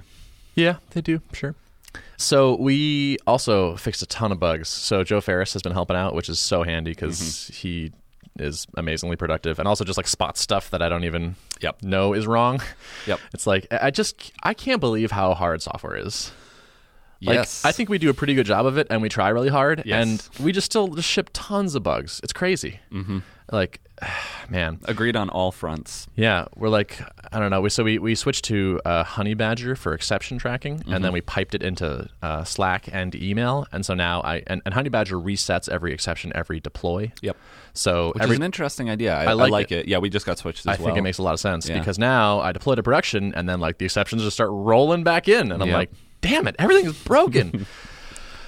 Yeah, 0.55 0.77
they 0.91 1.01
do, 1.01 1.21
sure. 1.33 1.55
So 2.17 2.57
we 2.57 3.19
also 3.27 3.77
fixed 3.77 4.03
a 4.03 4.07
ton 4.07 4.33
of 4.33 4.39
bugs. 4.41 4.69
So 4.69 5.05
Joe 5.05 5.21
Ferris 5.21 5.53
has 5.53 5.63
been 5.63 5.73
helping 5.73 5.97
out, 5.97 6.15
which 6.15 6.29
is 6.29 6.39
so 6.41 6.63
handy 6.63 6.91
because 6.91 7.21
Mm-hmm. 7.21 7.53
he 7.55 7.93
is 8.39 8.67
amazingly 8.77 9.15
productive 9.15 9.61
and 9.61 9.69
also 9.69 9.85
just 9.85 9.97
like 9.97 10.09
spots 10.09 10.41
stuff 10.41 10.71
that 10.71 10.83
I 10.83 10.89
don't 10.89 11.05
even 11.05 11.37
Yep. 11.61 11.83
know 11.83 12.13
is 12.15 12.27
wrong. 12.27 12.61
Yep. 13.07 13.21
It's 13.33 13.47
like 13.47 13.67
I 13.71 13.91
just 13.93 14.33
I 14.43 14.55
can't 14.55 14.81
believe 14.81 15.13
how 15.13 15.35
hard 15.35 15.63
software 15.63 15.97
is. 15.97 16.33
Like, 17.23 17.37
Yes. 17.37 17.65
I 17.65 17.73
think 17.73 17.89
we 17.89 17.99
do 17.99 18.11
a 18.11 18.15
pretty 18.15 18.35
good 18.35 18.47
job 18.47 18.67
of 18.67 18.77
it, 18.79 18.87
and 18.91 19.01
we 19.03 19.09
try 19.09 19.29
really 19.29 19.49
hard, 19.49 19.83
Yes. 19.85 20.03
and 20.39 20.45
we 20.45 20.53
just 20.53 20.67
still 20.67 20.89
just 20.89 21.09
ship 21.09 21.31
tons 21.33 21.75
of 21.75 21.83
bugs. 21.83 22.21
It's 22.23 22.33
crazy. 22.33 22.81
Mm-hmm. 22.93 23.19
Like, 23.53 23.81
man, 24.49 24.81
Agreed 24.85 25.17
on 25.17 25.29
all 25.31 25.53
fronts. 25.53 26.07
yeah, 26.17 26.47
we're 26.57 26.69
like, 26.69 26.99
I 27.33 27.39
don't 27.39 27.51
know. 27.51 27.61
We, 27.61 27.71
so 27.71 27.85
we, 27.85 27.99
we 27.99 28.15
switched 28.15 28.45
to 28.47 28.81
uh, 28.85 29.05
Honeybadger 29.05 29.77
for 29.77 29.93
exception 29.95 30.39
tracking, 30.39 30.83
and 30.87 31.05
then 31.05 31.13
we 31.13 31.21
piped 31.21 31.55
it 31.55 31.63
into 31.63 32.09
uh, 32.23 32.45
Slack 32.45 32.89
and 32.93 33.15
email, 33.15 33.67
and 33.73 33.85
so 33.87 33.95
now 33.95 34.21
I 34.23 34.43
and, 34.47 34.61
and 34.65 34.75
Honeybadger 34.75 35.23
resets 35.23 35.69
every 35.69 35.93
exception 35.93 36.33
every 36.35 36.59
deploy. 36.61 37.13
Yep. 37.23 37.37
So 37.75 38.13
Which 38.15 38.23
every 38.23 38.35
is 38.35 38.39
an 38.41 38.45
interesting 38.45 38.89
idea. 38.91 39.15
I, 39.17 39.25
I 39.25 39.31
I 39.31 39.33
like 39.35 39.51
like, 39.53 39.73
it. 39.73 39.81
it. 39.81 39.89
Yeah, 39.89 39.99
we 39.99 40.09
just 40.11 40.27
got 40.27 40.39
switched 40.39 40.61
as 40.61 40.67
I 40.67 40.71
well. 40.77 40.87
think 40.87 40.99
it 40.99 41.03
makes 41.03 41.19
a 41.19 41.23
lot 41.23 41.35
of 41.35 41.41
sense 41.41 41.69
Yeah. 41.69 41.79
because 41.79 41.99
now 41.99 42.41
I 42.41 42.53
deploy 42.53 42.75
to 42.77 42.83
production, 42.83 43.35
and 43.35 43.49
then 43.49 43.61
like 43.61 43.79
the 43.79 43.85
exceptions 43.85 44.23
just 44.23 44.35
start 44.37 44.51
rolling 44.53 45.05
back 45.05 45.29
in, 45.29 45.53
and 45.53 45.63
I'm 45.63 45.69
Yep. 45.69 45.77
like, 45.77 45.91
damn 46.29 46.47
it, 46.49 46.57
everything 46.59 46.87
is 46.87 46.97
broken. 47.05 47.67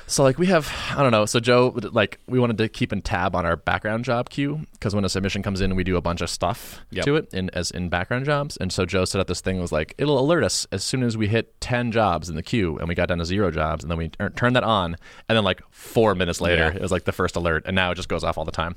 So 0.09 0.23
like 0.23 0.39
we 0.39 0.47
have, 0.47 0.73
I 0.97 1.03
don't 1.03 1.11
know. 1.11 1.27
So 1.27 1.41
Joe, 1.41 1.77
like 1.91 2.21
we 2.29 2.39
wanted 2.39 2.59
to 2.59 2.69
keep 2.69 2.93
in 2.93 3.03
tab 3.03 3.35
on 3.35 3.45
our 3.45 3.57
background 3.57 4.05
job 4.05 4.31
queue 4.31 4.61
because 4.75 4.95
when 4.95 5.05
a 5.05 5.09
submission 5.09 5.43
comes 5.43 5.61
in, 5.61 5.75
we 5.75 5.83
do 5.83 5.97
a 5.97 6.01
bunch 6.01 6.21
of 6.21 6.31
stuff 6.31 6.81
Yep. 6.93 7.05
to 7.07 7.17
it 7.17 7.35
in 7.35 7.51
as 7.51 7.73
in 7.73 7.89
background 7.89 8.25
jobs. 8.25 8.57
And 8.57 8.73
so 8.73 8.87
Joe 8.87 9.05
set 9.05 9.21
up 9.21 9.27
this 9.27 9.41
thing 9.41 9.61
was 9.61 9.73
like 9.73 9.97
it'll 9.99 10.21
alert 10.21 10.45
us 10.45 10.65
as 10.71 10.85
soon 10.85 11.03
as 11.03 11.17
we 11.17 11.27
hit 11.27 11.61
ten 11.61 11.91
jobs 11.91 12.29
in 12.29 12.37
the 12.37 12.43
queue, 12.45 12.79
and 12.79 12.87
we 12.89 12.95
got 12.95 13.09
down 13.09 13.19
to 13.19 13.25
zero 13.25 13.51
jobs, 13.51 13.83
and 13.83 13.91
then 13.91 13.99
we 13.99 14.11
tur- 14.11 14.31
turned 14.31 14.55
that 14.55 14.63
on, 14.63 14.95
and 15.29 15.37
then 15.37 15.43
like 15.43 15.61
four 15.73 16.15
minutes 16.15 16.41
later, 16.41 16.69
Yeah. 16.73 16.77
it 16.77 16.81
was 16.83 16.93
like 16.93 17.03
the 17.03 17.11
first 17.11 17.35
alert, 17.35 17.65
and 17.67 17.75
now 17.75 17.91
it 17.91 17.97
just 17.97 18.09
goes 18.09 18.23
off 18.23 18.39
all 18.39 18.45
the 18.45 18.53
time. 18.53 18.77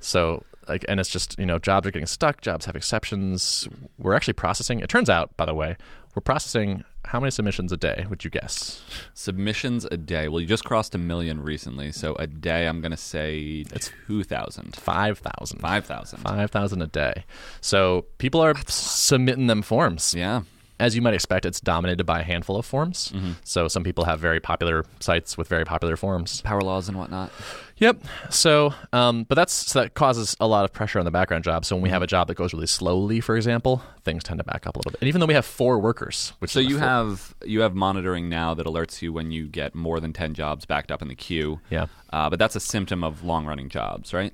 So 0.00 0.44
like, 0.66 0.86
and 0.88 0.98
it's 0.98 1.10
just 1.10 1.38
you 1.38 1.44
know 1.44 1.58
jobs 1.58 1.86
are 1.86 1.90
getting 1.90 2.06
stuck, 2.06 2.40
jobs 2.40 2.64
have 2.64 2.74
exceptions. 2.74 3.68
We're 3.98 4.14
actually 4.14 4.32
processing. 4.32 4.80
It 4.80 4.88
turns 4.88 5.10
out, 5.10 5.36
by 5.36 5.44
the 5.44 5.54
way, 5.54 5.76
we're 6.14 6.22
processing 6.22 6.84
how 7.04 7.20
many 7.20 7.30
submissions 7.30 7.72
a 7.72 7.76
day? 7.76 8.06
Would 8.08 8.24
you 8.24 8.30
guess? 8.30 8.82
Submissions 9.14 9.84
a 9.90 9.96
day. 9.96 10.28
Well, 10.28 10.40
you 10.40 10.46
just 10.46 10.64
crossed 10.64 10.94
a 10.94 10.98
million 10.98 11.42
recently, 11.42 11.92
so 11.92 12.14
a 12.16 12.26
day 12.26 12.66
I'm 12.66 12.80
going 12.80 12.90
to 12.90 12.96
say 12.96 13.64
it's 13.72 13.90
2,000. 14.06 14.74
Five 14.76 15.18
thousand. 15.18 15.58
5,000. 15.60 16.18
Five 16.20 16.50
thousand 16.50 16.82
a 16.82 16.86
day. 16.86 17.24
So 17.60 18.06
people 18.18 18.40
are 18.40 18.54
submitting 18.66 19.46
them 19.46 19.62
forms. 19.62 20.14
Yeah. 20.14 20.42
As 20.80 20.96
you 20.96 21.02
might 21.02 21.14
expect, 21.14 21.46
it's 21.46 21.60
dominated 21.60 22.04
by 22.04 22.20
a 22.20 22.24
handful 22.24 22.56
of 22.56 22.66
forms. 22.66 23.12
Mm-hmm. 23.12 23.32
So 23.44 23.68
some 23.68 23.84
people 23.84 24.04
have 24.04 24.18
very 24.18 24.40
popular 24.40 24.84
sites 24.98 25.38
with 25.38 25.46
very 25.46 25.64
popular 25.64 25.96
forms. 25.96 26.40
Power 26.40 26.62
laws 26.62 26.88
and 26.88 26.98
whatnot. 26.98 27.30
Yep. 27.78 28.02
So, 28.30 28.72
um, 28.92 29.24
but 29.24 29.34
that's 29.34 29.52
so 29.52 29.80
that 29.80 29.94
causes 29.94 30.36
a 30.38 30.46
lot 30.46 30.64
of 30.64 30.72
pressure 30.72 30.98
on 30.98 31.04
the 31.04 31.10
background 31.10 31.42
job. 31.44 31.64
So 31.64 31.74
when 31.74 31.82
we 31.82 31.88
Mm-hmm. 31.88 31.94
have 31.94 32.02
a 32.02 32.06
job 32.06 32.28
that 32.28 32.36
goes 32.36 32.52
really 32.52 32.66
slowly, 32.68 33.20
for 33.20 33.36
example, 33.36 33.82
things 34.04 34.22
tend 34.22 34.38
to 34.38 34.44
back 34.44 34.66
up 34.66 34.76
a 34.76 34.78
little 34.78 34.92
bit. 34.92 35.00
And 35.00 35.08
even 35.08 35.20
though 35.20 35.26
we 35.26 35.34
have 35.34 35.44
four 35.44 35.78
workers, 35.80 36.32
which 36.38 36.52
So 36.52 36.60
is 36.60 36.66
you 36.66 36.78
full- 36.78 36.86
have 36.88 37.34
you 37.44 37.60
have 37.62 37.74
monitoring 37.74 38.28
now 38.28 38.54
that 38.54 38.66
alerts 38.66 39.02
you 39.02 39.12
when 39.12 39.30
you 39.32 39.46
get 39.48 39.74
more 39.74 39.98
than 40.00 40.12
10 40.12 40.34
jobs 40.34 40.64
backed 40.66 40.90
up 40.92 41.02
in 41.02 41.08
the 41.08 41.14
queue. 41.16 41.60
Yeah. 41.70 41.86
Uh, 42.12 42.30
but 42.30 42.38
that's 42.38 42.54
a 42.56 42.60
symptom 42.60 43.02
of 43.02 43.24
long 43.24 43.44
running 43.44 43.68
jobs, 43.68 44.14
right? 44.14 44.32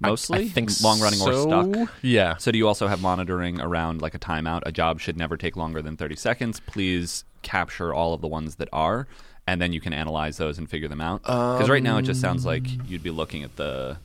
Mostly? 0.00 0.40
I 0.40 0.48
think 0.48 0.70
long 0.82 1.00
running 1.00 1.20
or 1.22 1.32
stuck. 1.32 1.88
Yeah. 2.02 2.36
So 2.36 2.50
do 2.50 2.58
you 2.58 2.66
also 2.66 2.88
have 2.88 3.00
monitoring 3.00 3.60
around 3.60 4.02
like 4.02 4.14
a 4.14 4.18
timeout? 4.18 4.62
A 4.66 4.72
job 4.72 4.98
should 5.00 5.16
never 5.16 5.36
take 5.36 5.56
longer 5.56 5.80
than 5.80 5.96
30 5.96 6.16
seconds. 6.16 6.60
Please 6.60 7.24
capture 7.42 7.94
all 7.94 8.12
of 8.12 8.20
the 8.20 8.26
ones 8.26 8.56
that 8.56 8.68
are, 8.72 9.06
and 9.46 9.60
then 9.60 9.72
you 9.72 9.80
can 9.80 9.92
analyze 9.92 10.36
those 10.36 10.58
and 10.58 10.68
figure 10.68 10.88
them 10.88 11.00
out. 11.00 11.22
Because 11.22 11.68
right 11.68 11.82
now 11.82 11.98
it 11.98 12.02
just 12.02 12.20
sounds 12.20 12.44
like 12.46 12.66
you'd 12.88 13.02
be 13.02 13.10
looking 13.10 13.42
at 13.42 13.56
the 13.56 13.98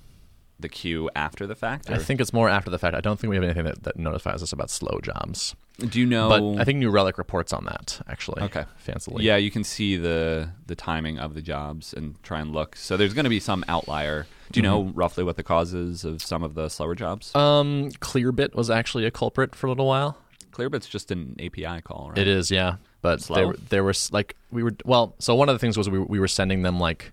the 0.60 0.70
queue 0.70 1.10
after 1.16 1.48
the 1.48 1.56
fact. 1.56 1.90
I 1.90 1.98
think 1.98 2.20
it's 2.20 2.34
more 2.34 2.50
after 2.50 2.70
the 2.70 2.78
fact. 2.78 2.94
I 2.96 3.00
don't 3.00 3.18
think 3.18 3.30
we 3.30 3.38
have 3.38 3.44
anything 3.46 3.64
that, 3.64 3.84
that 3.84 3.98
notifies 3.98 4.44
us 4.44 4.52
about 4.52 4.70
slow 4.70 5.00
jobs. 5.02 5.56
do 5.78 6.00
you 6.02 6.06
know? 6.06 6.28
But 6.28 6.62
I 6.62 6.66
think 6.66 6.80
New 6.80 6.90
Relic 6.90 7.18
reports 7.18 7.54
on 7.54 7.64
that 7.66 8.02
actually. 8.10 8.42
Okay. 8.44 8.66
fancily. 8.86 9.22
Yeah, 9.22 9.38
you 9.38 9.52
can 9.52 9.64
see 9.64 9.96
the 9.96 10.50
the 10.68 10.76
timing 10.76 11.18
of 11.18 11.34
the 11.34 11.42
jobs 11.42 11.94
and 11.94 12.22
try 12.24 12.42
and 12.42 12.52
look. 12.52 12.76
So 12.76 12.98
there's 12.98 13.14
going 13.14 13.24
to 13.24 13.30
be 13.30 13.40
some 13.40 13.64
outlier. 13.68 14.28
Do 14.52 14.60
you 14.60 14.64
know 14.64 14.92
roughly 14.96 15.24
what 15.24 15.38
the 15.38 15.44
causes 15.44 16.04
of 16.04 16.22
some 16.24 16.44
of 16.44 16.56
the 16.56 16.70
slower 16.70 16.96
jobs? 16.96 17.34
Um, 17.36 17.92
Clearbit 18.02 18.56
was 18.56 18.70
actually 18.70 19.06
a 19.06 19.12
culprit 19.12 19.56
for 19.56 19.68
a 19.68 19.70
little 19.70 19.88
while. 19.88 20.18
Clearbit's 20.52 20.90
just 20.90 21.12
an 21.12 21.36
API 21.40 21.82
call, 21.82 22.10
right? 22.10 22.18
It 22.18 22.28
is, 22.28 22.50
yeah. 22.52 22.78
But 23.02 23.22
Slow? 23.22 23.36
there, 23.36 23.48
were- 23.48 23.58
there 23.70 23.84
was 23.84 24.12
like 24.12 24.36
we 24.52 24.64
were 24.64 24.74
well. 24.86 25.16
So 25.20 25.36
one 25.36 25.50
of 25.50 25.56
the 25.56 25.60
things 25.60 25.78
was 25.78 25.90
we, 25.90 26.00
we 26.00 26.20
were 26.20 26.28
sending 26.28 26.62
them 26.64 26.80
like 26.80 27.12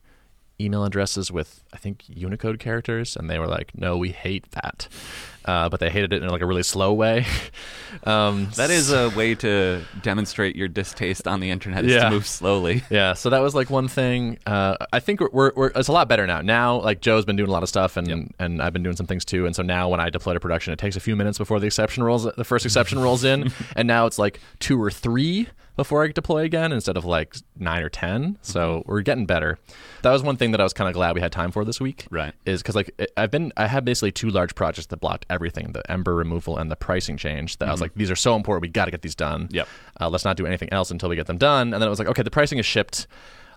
email 0.58 0.84
addresses 0.84 1.30
with 1.30 1.62
I 1.74 1.76
think 1.76 2.02
Unicode 2.08 2.58
characters, 2.58 3.14
and 3.16 3.28
they 3.30 3.38
were 3.38 3.46
like, 3.46 3.76
"No, 3.78 3.96
we 3.98 4.10
hate 4.10 4.50
that," 4.52 4.88
uh, 5.44 5.68
but 5.68 5.80
they 5.80 5.90
hated 5.90 6.12
it 6.14 6.22
in 6.22 6.28
like 6.30 6.40
a 6.40 6.46
really 6.46 6.62
slow 6.62 6.94
way. 6.94 7.26
um, 8.04 8.48
That 8.56 8.70
is 8.70 8.90
a 8.90 9.10
way 9.16 9.34
to 9.36 9.82
demonstrate 10.02 10.56
your 10.56 10.68
distaste 10.68 11.28
on 11.28 11.40
the 11.40 11.50
internet 11.50 11.84
is 11.84 11.92
Yeah. 11.92 12.04
to 12.04 12.10
move 12.10 12.26
slowly. 12.26 12.82
Yeah, 12.90 13.12
so 13.12 13.30
that 13.30 13.40
was 13.40 13.54
like 13.54 13.68
one 13.68 13.88
thing. 13.88 14.38
Uh, 14.46 14.76
I 14.92 15.00
think 15.00 15.20
we're, 15.20 15.28
we're, 15.32 15.52
we're 15.54 15.66
it's 15.74 15.88
a 15.88 15.92
lot 15.92 16.08
better 16.08 16.26
now. 16.26 16.40
Now, 16.40 16.80
like 16.80 17.00
Joe's 17.00 17.24
been 17.26 17.36
doing 17.36 17.48
a 17.50 17.52
lot 17.52 17.62
of 17.62 17.68
stuff, 17.68 17.96
and 17.98 18.32
and 18.38 18.62
I've 18.62 18.72
been 18.72 18.82
doing 18.82 18.96
some 18.96 19.06
things 19.06 19.24
too. 19.24 19.44
And 19.46 19.54
so 19.54 19.62
now, 19.62 19.88
when 19.90 20.00
I 20.00 20.08
deploy 20.10 20.34
to 20.34 20.40
production, 20.40 20.72
it 20.72 20.78
takes 20.78 20.96
a 20.96 21.00
few 21.00 21.16
minutes 21.16 21.36
before 21.38 21.60
the 21.60 21.66
exception 21.66 22.02
rolls. 22.02 22.24
The 22.24 22.44
first 22.44 22.64
exception 22.64 22.98
rolls 22.98 23.24
in, 23.24 23.52
and 23.76 23.86
now 23.86 24.06
it's 24.06 24.18
like 24.18 24.40
two 24.58 24.82
or 24.82 24.90
three 24.90 25.48
before 25.76 26.02
I 26.04 26.08
deploy 26.08 26.38
again 26.44 26.72
instead 26.72 26.96
of 26.96 27.04
like 27.04 27.36
nine 27.58 27.82
or 27.82 27.88
ten. 27.88 28.38
So 28.42 28.82
we're 28.86 29.02
getting 29.02 29.26
better. 29.26 29.58
That 30.02 30.10
was 30.12 30.22
one 30.22 30.36
thing 30.36 30.50
that 30.52 30.60
I 30.60 30.64
was 30.64 30.72
kind 30.72 30.88
of 30.88 30.94
glad 30.94 31.14
we 31.14 31.20
had 31.20 31.32
time 31.32 31.52
for 31.52 31.64
this 31.64 31.80
week. 31.80 32.06
Right. 32.10 32.32
Is 32.46 32.62
because 32.62 32.74
like 32.74 32.90
it- 32.98 33.12
I've 33.16 33.30
been 33.30 33.52
I 33.56 33.66
had 33.66 33.84
basically 33.84 34.12
two 34.12 34.30
large 34.30 34.54
projects 34.54 34.86
that 34.88 34.98
blocked 34.98 35.26
everything: 35.30 35.72
the 35.72 35.88
Ember 35.90 36.14
removal 36.14 36.56
and 36.58 36.70
the 36.70 36.76
pricing 36.76 37.16
change. 37.16 37.58
That 37.58 37.68
I 37.68 37.72
was 37.72 37.80
like, 37.80 37.94
these 37.94 38.10
are 38.10 38.16
so 38.16 38.34
important. 38.36 38.62
We 38.62 38.68
got 38.68 38.86
to 38.86 38.90
get 38.90 39.02
these 39.02 39.14
done. 39.14 39.48
Yep. 39.50 39.68
Uh, 40.00 40.08
let's 40.08 40.24
not 40.24 40.36
do 40.36 40.46
anything 40.46 40.72
else 40.72 40.90
until 40.90 41.08
we 41.08 41.16
get 41.16 41.26
them 41.26 41.38
done. 41.38 41.72
And 41.72 41.80
then 41.80 41.86
it 41.86 41.90
was 41.90 41.98
like, 41.98 42.08
okay, 42.08 42.22
the 42.22 42.30
pricing 42.30 42.58
is 42.58 42.66
shipped. 42.66 43.06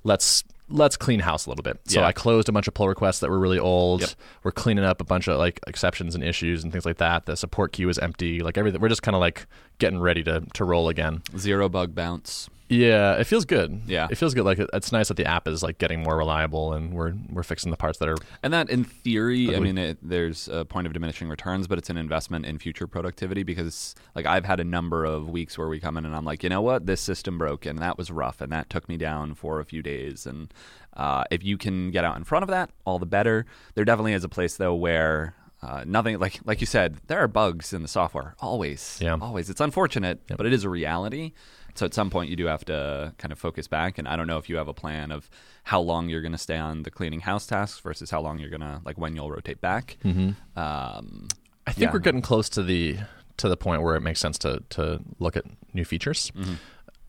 Let's 0.03 0.43
let's 0.71 0.95
clean 0.97 1.19
house 1.19 1.47
a 1.47 1.49
little 1.49 1.63
bit. 1.63 1.79
So 1.85 1.99
Yeah. 2.01 2.05
I 2.05 2.11
closed 2.11 2.47
a 2.47 2.51
bunch 2.51 2.67
of 2.67 2.75
pull 2.75 2.87
requests 2.87 3.19
that 3.21 3.29
were 3.31 3.39
really 3.39 3.57
old. 3.57 4.01
Yep. 4.01 4.09
We're 4.43 4.51
cleaning 4.51 4.85
up 4.85 5.01
a 5.01 5.03
bunch 5.03 5.27
of 5.27 5.37
like 5.39 5.59
exceptions 5.65 6.13
and 6.13 6.23
issues 6.23 6.63
and 6.63 6.71
things 6.71 6.85
like 6.85 6.97
that. 6.97 7.25
The 7.25 7.35
support 7.35 7.71
queue 7.73 7.89
is 7.89 7.97
empty. 7.97 8.41
Like 8.41 8.55
everything, 8.57 8.79
we're 8.79 8.89
just 8.89 9.01
kind 9.01 9.15
of 9.15 9.19
like 9.19 9.47
getting 9.79 9.99
ready 9.99 10.23
to 10.23 10.41
to 10.53 10.63
roll 10.63 10.89
again. 10.89 11.21
Zero 11.37 11.69
bug 11.69 11.95
bounce. 11.95 12.49
Yeah, 12.71 13.15
it 13.15 13.23
feels 13.23 13.45
good. 13.45 13.81
Yeah. 13.87 14.07
it 14.11 14.15
feels 14.19 14.35
good. 14.35 14.45
Like 14.45 14.59
it, 14.59 14.69
it's 14.73 14.91
nice 14.91 15.07
that 15.07 15.17
the 15.17 15.25
app 15.25 15.47
is 15.47 15.63
like 15.63 15.79
getting 15.79 16.03
more 16.03 16.15
reliable 16.15 16.73
and 16.73 16.93
we're 16.93 17.13
we're 17.31 17.41
fixing 17.41 17.71
the 17.71 17.77
parts 17.77 17.97
that 17.97 18.07
are. 18.07 18.15
And 18.43 18.53
that, 18.53 18.69
in 18.69 18.83
theory, 18.83 19.55
I 19.55 19.59
mean, 19.59 19.79
it, 19.79 19.97
there's 20.03 20.47
a 20.47 20.65
point 20.65 20.85
of 20.85 20.93
diminishing 20.93 21.29
returns, 21.29 21.67
but 21.67 21.79
it's 21.79 21.89
an 21.89 21.97
investment 21.97 22.45
in 22.45 22.59
future 22.59 22.85
productivity 22.85 23.41
because, 23.41 23.95
like, 24.13 24.27
I've 24.27 24.45
had 24.45 24.59
a 24.59 24.63
number 24.63 25.03
of 25.03 25.29
weeks 25.29 25.57
where 25.57 25.67
we 25.67 25.79
come 25.79 25.97
in 25.97 26.05
and 26.05 26.15
I'm 26.15 26.25
like, 26.25 26.43
you 26.43 26.49
know 26.49 26.61
what, 26.61 26.85
this 26.85 27.01
system 27.01 27.39
broke 27.39 27.65
and 27.65 27.79
that 27.79 27.97
was 27.97 28.11
rough 28.11 28.39
and 28.39 28.51
that 28.51 28.69
took 28.69 28.87
me 28.87 28.97
down 28.97 29.33
for 29.33 29.59
a 29.59 29.65
few 29.65 29.81
days. 29.81 30.27
And 30.27 30.53
uh, 30.95 31.23
if 31.31 31.43
you 31.43 31.57
can 31.57 31.89
get 31.89 32.05
out 32.05 32.17
in 32.17 32.23
front 32.23 32.43
of 32.43 32.49
that, 32.49 32.69
all 32.85 32.99
the 32.99 33.07
better. 33.07 33.47
There 33.73 33.83
definitely 33.83 34.13
is 34.13 34.23
a 34.23 34.29
place 34.29 34.57
though 34.57 34.75
where. 34.75 35.33
Uh, 35.61 35.83
nothing 35.85 36.17
like 36.19 36.39
like 36.45 36.61
you 36.61 36.67
said. 36.67 36.97
There 37.07 37.19
are 37.19 37.27
bugs 37.27 37.73
in 37.73 37.81
the 37.81 37.87
software 37.87 38.35
always. 38.39 38.97
Yeah. 39.01 39.17
always. 39.19 39.49
It's 39.49 39.59
unfortunate, 39.61 40.21
but 40.37 40.45
it 40.45 40.53
is 40.53 40.63
a 40.63 40.69
reality. 40.69 41.33
So 41.75 41.85
at 41.85 41.93
some 41.93 42.09
point, 42.09 42.29
you 42.29 42.35
do 42.35 42.45
have 42.47 42.65
to 42.65 43.13
kind 43.17 43.31
of 43.31 43.39
focus 43.39 43.67
back. 43.67 43.97
And 43.97 44.07
I 44.07 44.15
don't 44.15 44.25
know 44.27 44.37
if 44.37 44.49
you 44.49 44.57
have 44.57 44.67
a 44.67 44.73
plan 44.73 45.11
of 45.11 45.29
how 45.63 45.79
long 45.81 46.09
you're 46.09 46.21
going 46.21 46.31
to 46.33 46.37
stay 46.37 46.57
on 46.57 46.83
the 46.83 46.91
cleaning 46.91 47.19
house 47.21 47.45
tasks 47.45 47.79
versus 47.79 48.09
how 48.09 48.21
long 48.21 48.39
you're 48.39 48.49
going 48.49 48.61
to 48.61 48.81
like 48.85 48.97
when 48.97 49.15
you'll 49.15 49.29
rotate 49.31 49.61
back. 49.61 49.97
Um, 50.03 51.27
I 51.67 51.71
think 51.71 51.77
Yeah. 51.77 51.91
we're 51.93 51.99
getting 51.99 52.21
close 52.21 52.49
to 52.49 52.63
the 52.63 52.97
to 53.37 53.47
the 53.47 53.55
point 53.57 53.81
where 53.81 53.95
it 53.95 54.01
makes 54.01 54.19
sense 54.19 54.37
to 54.39 54.63
to 54.71 54.99
look 55.19 55.37
at 55.37 55.45
new 55.73 55.85
features. 55.85 56.31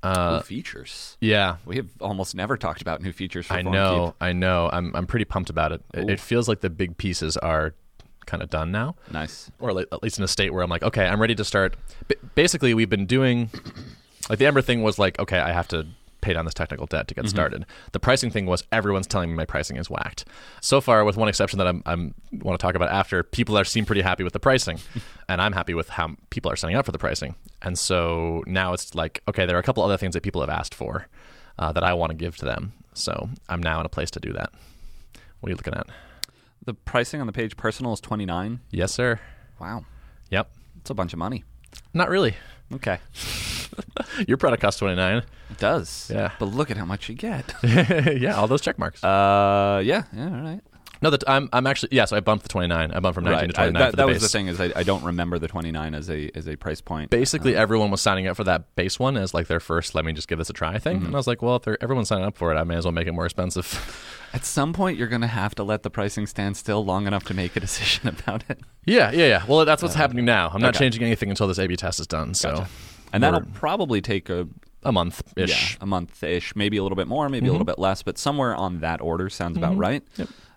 Uh, 0.02 0.36
new 0.36 0.42
features. 0.42 1.16
Yeah, 1.20 1.56
We 1.66 1.76
have 1.76 1.88
almost 2.00 2.34
never 2.34 2.56
talked 2.56 2.80
about 2.82 3.02
new 3.02 3.12
features. 3.12 3.46
For 3.46 3.54
I 3.54 3.62
know. 3.62 4.14
I 4.20 4.32
know. 4.32 4.70
I'm 4.72 4.94
I'm 4.94 5.06
pretty 5.06 5.24
pumped 5.24 5.50
about 5.50 5.72
it. 5.72 5.82
It, 5.94 6.10
it 6.10 6.20
feels 6.20 6.48
like 6.48 6.60
the 6.60 6.70
big 6.70 6.96
pieces 6.96 7.36
are 7.36 7.74
kind 8.26 8.42
of 8.42 8.50
done 8.50 8.70
now, 8.72 8.94
Nice. 9.10 9.50
or 9.58 9.70
at 9.80 10.02
least 10.02 10.18
in 10.18 10.24
a 10.24 10.28
state 10.28 10.52
where 10.52 10.62
I'm 10.62 10.70
like, 10.70 10.82
okay, 10.82 11.06
I'm 11.06 11.20
ready 11.20 11.34
to 11.34 11.44
start. 11.44 11.76
B- 12.08 12.16
basically, 12.34 12.74
we've 12.74 12.90
been 12.90 13.06
doing 13.06 13.50
like 14.28 14.38
the 14.38 14.46
Ember 14.46 14.62
thing 14.62 14.82
was 14.82 14.98
like, 14.98 15.18
okay, 15.18 15.38
I 15.38 15.52
have 15.52 15.68
to 15.68 15.86
pay 16.20 16.34
down 16.34 16.44
this 16.44 16.52
technical 16.52 16.84
debt 16.86 17.08
to 17.08 17.14
get 17.14 17.26
started. 17.30 17.64
The 17.92 17.98
pricing 17.98 18.30
thing 18.30 18.44
was 18.44 18.62
everyone's 18.70 19.06
telling 19.06 19.30
me 19.30 19.36
my 19.36 19.46
pricing 19.46 19.78
is 19.78 19.88
whacked. 19.88 20.26
So 20.60 20.82
far, 20.82 21.02
with 21.04 21.16
one 21.16 21.28
exception 21.28 21.58
that 21.58 21.66
I'm, 21.66 21.82
I'm 21.86 22.14
want 22.30 22.60
to 22.60 22.62
talk 22.62 22.74
about 22.74 22.90
after, 22.90 23.22
people 23.22 23.56
are 23.56 23.64
seem 23.64 23.86
pretty 23.86 24.02
happy 24.02 24.22
with 24.22 24.34
the 24.34 24.38
pricing, 24.40 24.78
and 25.30 25.40
I'm 25.40 25.52
happy 25.54 25.72
with 25.72 25.88
how 25.88 26.16
people 26.28 26.50
are 26.52 26.56
signing 26.56 26.76
up 26.76 26.84
for 26.84 26.92
the 26.92 26.98
pricing. 26.98 27.36
And 27.62 27.78
so 27.78 28.44
now 28.46 28.74
it's 28.74 28.94
like, 28.94 29.22
okay, 29.28 29.46
there 29.46 29.56
are 29.56 29.60
a 29.60 29.62
couple 29.62 29.82
other 29.82 29.96
things 29.96 30.12
that 30.12 30.22
people 30.22 30.42
have 30.42 30.50
asked 30.50 30.74
for 30.74 31.06
uh, 31.58 31.72
that 31.72 31.82
I 31.82 31.94
want 31.94 32.10
to 32.10 32.16
give 32.16 32.36
to 32.36 32.44
them. 32.44 32.74
So 32.92 33.30
I'm 33.48 33.62
now 33.62 33.80
in 33.80 33.86
a 33.86 33.90
place 33.90 34.10
to 34.12 34.20
do 34.20 34.32
that. 34.34 34.50
What 35.40 35.48
are 35.48 35.50
you 35.52 35.56
looking 35.56 35.74
at? 35.74 35.86
The 36.70 36.74
pricing 36.74 37.20
on 37.20 37.26
the 37.26 37.32
page 37.32 37.56
personal 37.56 37.92
is 37.94 38.00
twenty 38.00 38.24
nine. 38.24 38.60
Yes, 38.70 38.92
sir. 38.92 39.18
Wow, 39.60 39.84
Yep. 40.30 40.48
it's 40.80 40.90
a 40.90 40.94
bunch 40.94 41.12
of 41.12 41.18
money. 41.18 41.42
Not 41.92 42.08
really. 42.08 42.36
Okay, 42.72 43.00
Your 44.28 44.36
product 44.36 44.62
costs 44.62 44.78
twenty 44.78 44.94
nine. 44.94 45.24
it 45.50 45.58
does. 45.58 46.12
Yeah. 46.14 46.30
but 46.38 46.44
look 46.46 46.70
at 46.70 46.76
how 46.76 46.84
much 46.84 47.08
you 47.08 47.16
get. 47.16 47.52
yeah, 47.64 48.36
all 48.36 48.46
those 48.46 48.60
check 48.60 48.78
marks. 48.78 49.02
uh, 49.02 49.82
yeah, 49.84 50.04
yeah, 50.14 50.24
all 50.26 50.42
right. 50.42 50.60
No, 51.02 51.08
that 51.10 51.24
I'm 51.28 51.48
I'm 51.52 51.66
actually 51.66 51.88
yeah. 51.92 52.04
So 52.04 52.16
I 52.16 52.20
bumped 52.20 52.42
the 52.42 52.48
29. 52.50 52.90
I 52.92 53.00
bumped 53.00 53.14
from 53.14 53.24
19 53.24 53.48
to 53.50 53.60
I- 53.60 53.64
29 53.70 53.72
that 53.72 53.86
for 53.86 53.90
the 53.92 53.96
that 53.96 54.06
base. 54.06 54.14
was 54.14 54.22
the 54.22 54.28
thing 54.28 54.46
is 54.48 54.60
I, 54.60 54.70
I 54.76 54.82
don't 54.82 55.02
remember 55.02 55.38
the 55.38 55.48
29 55.48 55.94
as 55.94 56.10
a 56.10 56.30
as 56.36 56.46
a 56.46 56.56
price 56.56 56.80
point. 56.80 57.10
Basically, 57.10 57.56
everyone 57.56 57.90
was 57.90 58.00
signing 58.00 58.26
up 58.26 58.36
for 58.36 58.44
that 58.44 58.74
base 58.76 58.98
one 58.98 59.16
as 59.16 59.32
like 59.32 59.46
their 59.46 59.60
first. 59.60 59.94
Let 59.94 60.04
me 60.04 60.12
just 60.12 60.28
give 60.28 60.38
this 60.38 60.50
a 60.50 60.52
try 60.52 60.78
thing. 60.78 60.98
Mm-hmm. 60.98 61.06
And 61.06 61.14
I 61.14 61.18
was 61.18 61.26
like, 61.26 61.40
well, 61.42 61.56
if 61.56 61.66
everyone's 61.80 62.08
signing 62.08 62.24
up 62.26 62.36
for 62.36 62.52
it, 62.52 62.56
I 62.58 62.64
may 62.64 62.76
as 62.76 62.84
well 62.84 62.92
make 62.92 63.06
it 63.06 63.12
more 63.12 63.24
expensive. 63.24 63.66
At 64.34 64.44
some 64.44 64.72
point, 64.72 64.98
you're 64.98 65.08
going 65.08 65.22
to 65.22 65.26
have 65.26 65.54
to 65.56 65.64
let 65.64 65.82
the 65.82 65.90
pricing 65.90 66.26
stand 66.26 66.56
still 66.56 66.84
long 66.84 67.06
enough 67.06 67.24
to 67.24 67.34
make 67.34 67.56
a 67.56 67.60
decision 67.60 68.06
about 68.20 68.44
it. 68.48 68.60
yeah, 68.84 69.10
yeah, 69.10 69.26
yeah. 69.26 69.44
Well, 69.48 69.64
that's 69.64 69.82
what's 69.82 69.94
happening 69.96 70.24
now. 70.24 70.50
I'm 70.52 70.60
not 70.60 70.66
Uh, 70.66 70.70
okay. 70.70 70.78
changing 70.80 71.02
anything 71.02 71.30
until 71.30 71.48
this 71.48 71.58
A/B 71.58 71.76
test 71.76 71.98
is 71.98 72.06
done. 72.06 72.34
So 72.34 72.66
And 73.12 73.22
that'll 73.22 73.40
probably 73.54 74.00
take 74.00 74.28
a 74.28 74.46
a 74.82 74.92
month 74.92 75.22
ish. 75.36 75.72
yeah, 75.72 75.78
a 75.82 75.86
month 75.86 76.22
ish, 76.22 76.56
maybe 76.56 76.76
a 76.78 76.82
little 76.82 76.96
bit 76.96 77.06
more, 77.08 77.28
maybe 77.28 77.48
a 77.48 77.52
little 77.52 77.66
bit 77.66 77.78
less, 77.78 78.02
but 78.02 78.16
somewhere 78.16 78.54
on 78.54 78.80
that 78.80 79.00
order 79.02 79.28
sounds 79.28 79.58
about 79.58 79.76
right. 79.76 80.02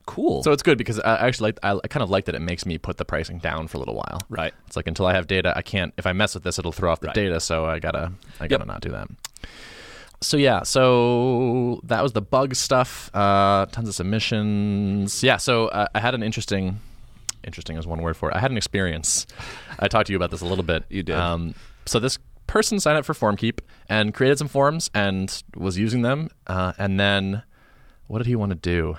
Cool. 0.06 0.44
So 0.44 0.52
it's 0.52 0.64
good 0.64 0.78
because 0.78 1.00
I 1.00 1.28
actually 1.28 1.50
like 1.50 1.60
I, 1.64 1.80
I 1.84 1.88
kind 1.88 2.04
of 2.04 2.10
like 2.10 2.26
that 2.26 2.36
it 2.36 2.42
makes 2.42 2.66
me 2.66 2.78
put 2.78 2.98
the 2.98 3.06
pricing 3.06 3.38
down 3.40 3.68
for 3.68 3.78
a 3.78 3.80
little 3.80 3.96
while. 3.96 4.20
right. 4.30 4.54
It's 4.68 4.76
like 4.76 4.88
until 4.88 5.06
I 5.06 5.14
have 5.14 5.28
data, 5.28 5.54
I 5.56 5.62
can't. 5.62 5.94
If 5.98 6.06
I 6.06 6.12
mess 6.14 6.34
with 6.34 6.44
this, 6.44 6.60
it'll 6.60 6.72
throw 6.74 6.92
off 6.92 7.00
the 7.00 7.08
Right. 7.08 7.16
data. 7.16 7.40
So 7.40 7.66
I 7.66 7.80
gotta, 7.80 8.12
I 8.40 8.48
gotta 8.48 8.66
not 8.66 8.82
do 8.82 8.90
that. 8.90 9.08
So 10.22 10.38
yeah, 10.38 10.64
so 10.64 11.82
that 11.84 12.02
was 12.02 12.14
the 12.14 12.22
bug 12.22 12.56
stuff. 12.56 13.10
Uh, 13.14 13.66
tons 13.68 13.88
of 13.90 13.96
submissions. 13.96 15.24
Yeah, 15.24 15.38
so 15.38 15.68
uh, 15.68 15.88
I 15.94 16.00
had 16.00 16.16
an 16.16 16.24
interesting, 16.24 16.80
interesting 17.44 17.78
is 17.78 17.86
one 17.86 18.02
word 18.02 18.16
for 18.18 18.30
it. 18.30 18.36
I 18.36 18.40
had 18.40 18.52
an 18.52 18.58
experience. 18.58 19.26
I 19.80 19.88
talked 19.88 20.08
to 20.08 20.14
you 20.14 20.18
about 20.18 20.32
this 20.32 20.42
a 20.42 20.46
little 20.46 20.64
bit. 20.64 20.84
You 20.90 21.04
did. 21.04 21.16
Um, 21.16 21.56
so 21.86 22.00
this 22.00 22.18
person 22.48 22.80
signed 22.80 22.98
up 22.98 23.06
for 23.06 23.14
FormKeep 23.14 23.60
and 23.90 24.14
created 24.14 24.38
some 24.38 24.48
forms 24.48 24.90
and 24.94 25.44
was 25.56 25.78
using 25.78 26.04
them. 26.04 26.30
Uh, 26.48 26.72
and 26.78 27.00
then, 27.00 27.44
what 28.08 28.20
did 28.20 28.28
he 28.28 28.36
want 28.36 28.52
to 28.52 28.56
do? 28.56 28.98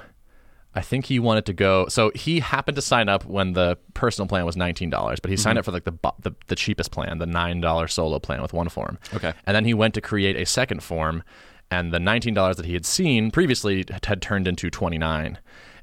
I 0.75 0.81
think 0.81 1.07
he 1.07 1.19
wanted 1.19 1.47
to 1.47 1.53
go. 1.53 1.87
So 1.89 2.11
he 2.15 2.41
happened 2.41 2.77
to 2.77 2.83
sign 2.83 3.09
up 3.09 3.25
when 3.25 3.53
the 3.53 3.79
personal 3.95 4.27
plan 4.27 4.45
was 4.45 4.57
nineteen 4.57 4.91
dollars, 4.91 5.21
but 5.21 5.31
he 5.31 5.37
signed 5.37 5.59
up 5.59 5.65
for 5.65 5.73
like 5.73 5.85
the, 5.85 5.93
the 6.21 6.35
the 6.49 6.57
cheapest 6.57 6.91
plan, 6.91 7.19
the 7.19 7.27
nine 7.27 7.61
dollar 7.61 7.87
solo 7.87 8.19
plan 8.19 8.43
with 8.43 8.53
one 8.53 8.69
form. 8.69 8.99
Okay. 9.15 9.33
And 9.47 9.55
then 9.55 9.65
he 9.65 9.75
went 9.75 9.95
to 9.95 10.01
create 10.01 10.37
a 10.37 10.45
second 10.45 10.83
form, 10.83 11.23
and 11.71 11.93
the 11.93 12.01
nineteen 12.01 12.35
dollars 12.35 12.57
that 12.57 12.67
he 12.67 12.75
had 12.75 12.85
seen 12.85 13.31
previously 13.31 13.85
had 14.03 14.21
turned 14.21 14.49
into 14.49 14.71
twenty 14.71 14.99
nine. 14.99 15.39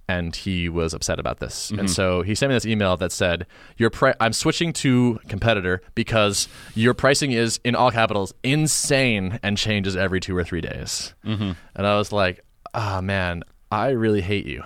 And 0.08 0.36
he 0.36 0.68
was 0.68 0.94
upset 0.94 1.20
about 1.20 1.40
this, 1.40 1.72
and 1.72 1.90
so 1.90 2.22
he 2.22 2.36
sent 2.36 2.50
me 2.50 2.56
this 2.56 2.66
email 2.66 2.98
that 2.98 3.14
said, 3.14 3.48
"Your 3.78 3.90
pri- 3.90 4.16
I'm 4.20 4.34
switching 4.34 4.74
to 4.74 5.20
competitor 5.30 5.82
because 5.96 6.50
your 6.76 6.94
pricing 6.94 7.32
is 7.32 7.62
in 7.64 7.76
all 7.76 7.92
capitals 7.92 8.34
insane 8.44 9.40
and 9.42 9.58
changes 9.58 9.96
every 9.96 10.20
two 10.20 10.36
or 10.36 10.44
three 10.44 10.60
days." 10.60 11.14
Mm-hmm. 11.26 11.52
And 11.76 11.88
I 11.88 11.96
was 11.98 12.12
like, 12.12 12.44
"Ah, 12.74 13.00
man, 13.00 13.44
I 13.72 13.90
really 13.90 14.22
hate 14.22 14.46
you," 14.46 14.64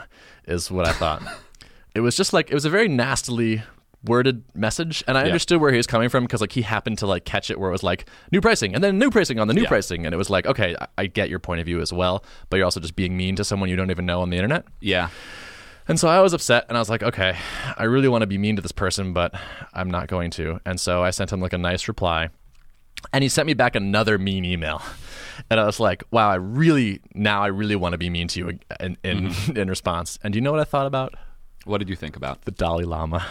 is 0.47 0.69
what 0.71 0.85
I 0.85 0.93
thought. 0.93 1.21
it 1.95 1.99
was 2.01 2.15
just 2.17 2.33
like 2.33 2.49
it 2.49 2.53
was 2.53 2.65
a 2.65 2.69
very 2.69 2.87
nastily 2.87 3.63
worded 4.03 4.43
message, 4.53 5.03
and 5.07 5.17
I 5.17 5.21
Yeah. 5.21 5.27
understood 5.27 5.59
where 5.61 5.71
he 5.71 5.77
was 5.77 5.87
coming 5.87 6.09
from 6.09 6.25
because 6.25 6.41
like 6.41 6.51
he 6.51 6.61
happened 6.61 6.99
to 6.99 7.07
like 7.07 7.25
catch 7.25 7.49
it 7.49 7.59
where 7.59 7.69
it 7.69 7.71
was 7.71 7.81
like 7.83 8.07
new 8.31 8.39
pricing 8.41 8.75
and 8.75 8.83
then 8.83 8.99
new 8.99 9.09
pricing 9.09 9.39
on 9.39 9.47
the 9.47 9.53
new 9.53 9.63
Yeah. 9.63 9.67
pricing, 9.67 10.05
and 10.05 10.13
it 10.13 10.17
was 10.17 10.29
like, 10.29 10.45
okay, 10.45 10.75
I, 10.79 10.87
I 10.97 11.05
get 11.07 11.29
your 11.29 11.39
point 11.39 11.59
of 11.59 11.65
view 11.65 11.81
as 11.81 11.91
well, 11.91 12.23
but 12.49 12.57
you're 12.57 12.65
also 12.65 12.79
just 12.79 12.95
being 12.95 13.17
mean 13.17 13.35
to 13.37 13.43
someone 13.43 13.67
you 13.69 13.75
don't 13.75 13.89
even 13.91 14.05
know 14.05 14.21
on 14.21 14.29
the 14.29 14.37
internet. 14.37 14.65
Yeah. 14.79 15.09
And 15.87 15.99
so 15.99 16.07
I 16.07 16.19
was 16.19 16.33
upset 16.33 16.65
and 16.67 16.77
I 16.77 16.81
was 16.81 16.89
like, 16.89 17.03
okay, 17.03 17.35
I 17.77 17.83
really 17.83 18.07
want 18.07 18.21
to 18.23 18.27
be 18.27 18.37
mean 18.39 18.55
to 18.55 18.61
this 18.61 18.71
person, 18.71 19.13
but 19.13 19.33
I'm 19.73 19.89
not 19.89 20.07
going 20.07 20.31
to. 20.31 20.59
And 20.65 20.79
so 20.79 21.03
I 21.03 21.11
sent 21.11 21.31
him 21.31 21.41
like 21.41 21.53
a 21.53 21.59
nice 21.59 21.87
reply. 21.87 22.29
And 23.13 23.23
he 23.23 23.29
sent 23.29 23.47
me 23.47 23.53
back 23.53 23.75
another 23.75 24.17
mean 24.17 24.45
email. 24.45 24.81
And 25.49 25.59
I 25.59 25.65
was 25.65 25.79
like, 25.79 26.03
wow, 26.11 26.29
I 26.29 26.35
really, 26.35 27.01
now 27.13 27.43
I 27.43 27.47
really 27.47 27.75
want 27.75 27.93
to 27.93 27.97
be 27.97 28.09
mean 28.09 28.27
to 28.29 28.39
you 28.39 28.59
in, 28.79 28.97
in, 29.03 29.27
mm-hmm. 29.27 29.57
in 29.57 29.69
response. 29.69 30.17
And 30.23 30.33
do 30.33 30.37
you 30.37 30.41
know 30.41 30.51
what 30.51 30.61
I 30.61 30.63
thought 30.63 30.87
about? 30.87 31.13
What 31.65 31.79
did 31.79 31.89
you 31.89 31.95
think 31.95 32.15
about? 32.15 32.43
The 32.43 32.51
Dalai 32.51 32.85
Lama. 32.85 33.25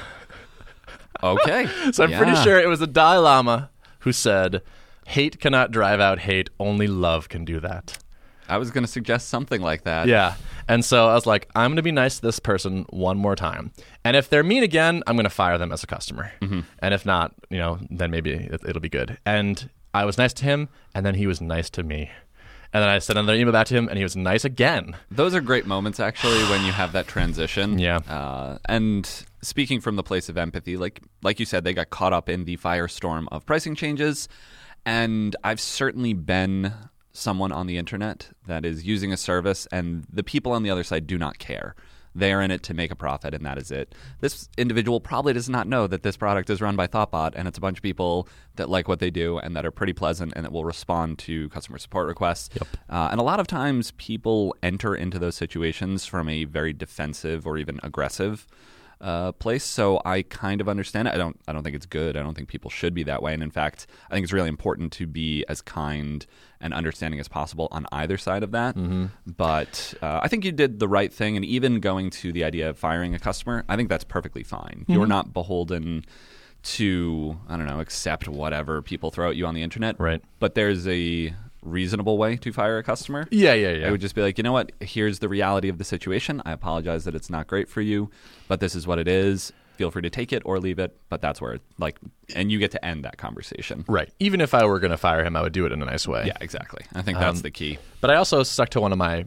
Okay. 1.22 1.68
So 1.92 2.04
I'm 2.04 2.12
pretty 2.12 2.34
sure 2.42 2.58
it 2.58 2.68
was 2.68 2.80
the 2.80 2.86
Dalai 2.86 3.18
Lama 3.18 3.70
who 4.00 4.12
said, 4.12 4.62
hate 5.06 5.40
cannot 5.40 5.70
drive 5.70 6.00
out 6.00 6.20
hate, 6.20 6.50
only 6.58 6.86
love 6.86 7.28
can 7.28 7.44
do 7.44 7.60
that. 7.60 7.98
I 8.48 8.58
was 8.58 8.70
going 8.70 8.84
to 8.84 8.90
suggest 8.90 9.28
something 9.28 9.60
like 9.60 9.84
that. 9.84 10.06
Yeah. 10.08 10.34
And 10.68 10.84
so 10.84 11.08
I 11.08 11.14
was 11.14 11.26
like, 11.26 11.48
I'm 11.54 11.70
going 11.70 11.76
to 11.76 11.82
be 11.82 11.92
nice 11.92 12.16
to 12.16 12.22
this 12.22 12.38
person 12.38 12.86
one 12.90 13.18
more 13.18 13.36
time. 13.36 13.72
And 14.04 14.16
if 14.16 14.28
they're 14.28 14.42
mean 14.42 14.62
again, 14.62 15.02
I'm 15.06 15.16
going 15.16 15.24
to 15.24 15.30
fire 15.30 15.58
them 15.58 15.72
as 15.72 15.82
a 15.82 15.86
customer. 15.86 16.32
And 16.40 16.94
if 16.94 17.04
not, 17.06 17.34
you 17.50 17.58
know, 17.58 17.78
then 17.90 18.10
maybe 18.10 18.32
it, 18.32 18.60
it'll 18.66 18.80
be 18.80 18.88
good. 18.88 19.18
And 19.26 19.68
I 19.92 20.04
was 20.04 20.18
nice 20.18 20.32
to 20.34 20.44
him, 20.44 20.68
and 20.94 21.04
then 21.06 21.14
he 21.14 21.26
was 21.26 21.40
nice 21.40 21.70
to 21.70 21.82
me. 21.82 22.10
And 22.72 22.82
then 22.82 22.88
I 22.90 22.98
sent 22.98 23.18
another 23.18 23.38
email 23.38 23.52
back 23.52 23.68
to 23.68 23.74
him, 23.74 23.88
and 23.88 23.96
he 23.96 24.02
was 24.02 24.16
nice 24.16 24.44
again. 24.44 24.96
Those 25.08 25.32
are 25.34 25.40
great 25.40 25.64
moments, 25.64 26.00
actually, 26.00 26.42
when 26.50 26.64
you 26.64 26.72
have 26.72 26.92
that 26.92 27.06
transition. 27.06 27.78
Yeah. 27.84 27.98
Uh, 27.98 28.58
and 28.64 29.08
speaking 29.42 29.80
from 29.80 29.94
the 29.94 30.02
place 30.02 30.28
of 30.28 30.36
empathy, 30.36 30.76
like 30.76 31.00
like 31.22 31.38
you 31.38 31.46
said, 31.46 31.62
they 31.62 31.72
got 31.72 31.90
caught 31.90 32.12
up 32.12 32.28
in 32.28 32.44
the 32.46 32.56
firestorm 32.56 33.26
of 33.30 33.46
pricing 33.46 33.76
changes, 33.76 34.28
and 34.84 35.36
I've 35.44 35.60
certainly 35.60 36.14
been 36.14 36.72
someone 37.14 37.52
on 37.52 37.66
the 37.66 37.78
internet 37.78 38.28
that 38.46 38.66
is 38.66 38.84
using 38.84 39.12
a 39.12 39.16
service, 39.16 39.66
and 39.72 40.04
the 40.12 40.24
people 40.24 40.52
on 40.52 40.62
the 40.62 40.70
other 40.70 40.84
side 40.84 41.06
do 41.06 41.16
not 41.16 41.38
care. 41.38 41.74
They 42.16 42.32
are 42.32 42.40
in 42.40 42.50
it 42.50 42.62
to 42.64 42.74
make 42.74 42.92
a 42.92 42.96
profit, 42.96 43.34
and 43.34 43.44
that 43.44 43.58
is 43.58 43.70
it. 43.70 43.94
This 44.20 44.48
individual 44.56 45.00
probably 45.00 45.32
does 45.32 45.48
not 45.48 45.66
know 45.66 45.86
that 45.88 46.02
this 46.02 46.16
product 46.16 46.48
is 46.48 46.60
run 46.60 46.76
by 46.76 46.86
Thoughtbot, 46.86 47.32
and 47.34 47.48
it's 47.48 47.58
a 47.58 47.60
bunch 47.60 47.78
of 47.78 47.82
people 47.82 48.28
that 48.56 48.68
like 48.68 48.86
what 48.86 49.00
they 49.00 49.10
do 49.10 49.38
and 49.38 49.56
that 49.56 49.66
are 49.66 49.72
pretty 49.72 49.92
pleasant 49.92 50.32
and 50.36 50.44
that 50.44 50.52
will 50.52 50.64
respond 50.64 51.18
to 51.20 51.48
customer 51.48 51.78
support 51.78 52.06
requests. 52.06 52.50
Uh, 52.88 53.08
and 53.10 53.18
a 53.18 53.24
lot 53.24 53.40
of 53.40 53.46
times, 53.46 53.92
people 53.92 54.54
enter 54.62 54.94
into 54.94 55.18
those 55.18 55.34
situations 55.34 56.06
from 56.06 56.28
a 56.28 56.44
very 56.44 56.72
defensive 56.72 57.46
or 57.46 57.58
even 57.58 57.80
aggressive 57.82 58.46
uh, 59.00 59.32
place. 59.32 59.64
So 59.64 60.00
I 60.04 60.22
kind 60.22 60.60
of 60.60 60.68
understand 60.68 61.08
it. 61.08 61.14
I 61.14 61.16
don't. 61.16 61.38
I 61.46 61.52
don't 61.52 61.62
think 61.62 61.76
it's 61.76 61.86
good. 61.86 62.16
I 62.16 62.22
don't 62.22 62.34
think 62.34 62.48
people 62.48 62.70
should 62.70 62.94
be 62.94 63.02
that 63.04 63.22
way. 63.22 63.34
And 63.34 63.42
in 63.42 63.50
fact, 63.50 63.86
I 64.10 64.14
think 64.14 64.24
it's 64.24 64.32
really 64.32 64.48
important 64.48 64.92
to 64.94 65.06
be 65.06 65.44
as 65.48 65.60
kind 65.60 66.26
and 66.60 66.72
understanding 66.72 67.20
as 67.20 67.28
possible 67.28 67.68
on 67.70 67.86
either 67.92 68.16
side 68.16 68.42
of 68.42 68.52
that. 68.52 68.74
But 69.26 69.94
uh, 70.00 70.20
I 70.22 70.28
think 70.28 70.44
you 70.44 70.52
did 70.52 70.78
the 70.78 70.88
right 70.88 71.12
thing. 71.12 71.36
And 71.36 71.44
even 71.44 71.80
going 71.80 72.10
to 72.10 72.32
the 72.32 72.44
idea 72.44 72.70
of 72.70 72.78
firing 72.78 73.14
a 73.14 73.18
customer, 73.18 73.64
I 73.68 73.76
think 73.76 73.88
that's 73.88 74.04
perfectly 74.04 74.42
fine. 74.42 74.84
You're 74.88 75.06
not 75.06 75.32
beholden 75.32 76.04
to 76.64 77.38
I 77.46 77.58
don't 77.58 77.66
know 77.66 77.80
accept 77.80 78.26
whatever 78.26 78.80
people 78.80 79.10
throw 79.10 79.28
at 79.28 79.36
you 79.36 79.46
on 79.46 79.54
the 79.54 79.62
internet. 79.62 80.00
Right. 80.00 80.22
But 80.38 80.54
there's 80.54 80.88
a 80.88 81.34
reasonable 81.64 82.18
way 82.18 82.36
to 82.36 82.52
fire 82.52 82.78
a 82.78 82.82
customer. 82.82 83.26
Yeah, 83.30 83.54
yeah, 83.54 83.70
yeah. 83.72 83.88
I 83.88 83.90
would 83.90 84.00
just 84.00 84.14
be 84.14 84.22
like, 84.22 84.38
you 84.38 84.44
know 84.44 84.52
what? 84.52 84.70
Here's 84.80 85.18
the 85.18 85.28
reality 85.28 85.68
of 85.68 85.78
the 85.78 85.84
situation. 85.84 86.40
I 86.44 86.52
apologize 86.52 87.04
that 87.04 87.14
it's 87.14 87.30
not 87.30 87.46
great 87.46 87.68
for 87.68 87.80
you, 87.80 88.10
but 88.48 88.60
this 88.60 88.74
is 88.74 88.86
what 88.86 88.98
it 88.98 89.08
is. 89.08 89.52
Feel 89.76 89.90
free 89.90 90.02
to 90.02 90.10
take 90.10 90.32
it 90.32 90.40
or 90.44 90.60
leave 90.60 90.78
it, 90.78 90.96
but 91.08 91.20
that's 91.20 91.40
where, 91.40 91.58
like, 91.78 91.98
and 92.36 92.52
you 92.52 92.60
get 92.60 92.70
to 92.70 92.84
end 92.84 93.04
that 93.04 93.16
conversation. 93.18 93.84
right. 93.88 94.08
Even 94.20 94.40
if 94.40 94.54
I 94.54 94.64
were 94.66 94.78
going 94.78 94.92
to 94.92 94.96
fire 94.96 95.24
him, 95.24 95.34
I 95.36 95.42
would 95.42 95.52
do 95.52 95.66
it 95.66 95.72
in 95.72 95.82
a 95.82 95.84
nice 95.84 96.06
way. 96.06 96.24
Yeah, 96.26 96.36
exactly. 96.40 96.84
I 96.94 97.02
think 97.02 97.18
that's 97.18 97.38
Um, 97.38 97.42
the 97.42 97.50
key. 97.50 97.78
But 98.00 98.12
I 98.12 98.14
also 98.14 98.44
stuck 98.44 98.68
to 98.70 98.80
one 98.80 98.92
of 98.92 98.98
my 98.98 99.24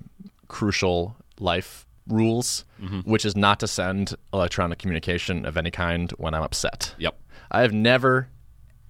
crucial 0.48 1.16
life 1.40 1.86
rules, 2.08 2.64
which 3.04 3.26
is 3.26 3.36
not 3.36 3.60
to 3.60 3.68
send 3.68 4.16
electronic 4.34 4.80
communication 4.80 5.46
of 5.46 5.58
any 5.58 5.72
kind 5.72 6.12
when 6.12 6.34
I'm 6.34 6.44
upset. 6.44 6.96
Yep. 6.98 7.20
I 7.52 7.62
have 7.62 7.74
never, 7.74 8.30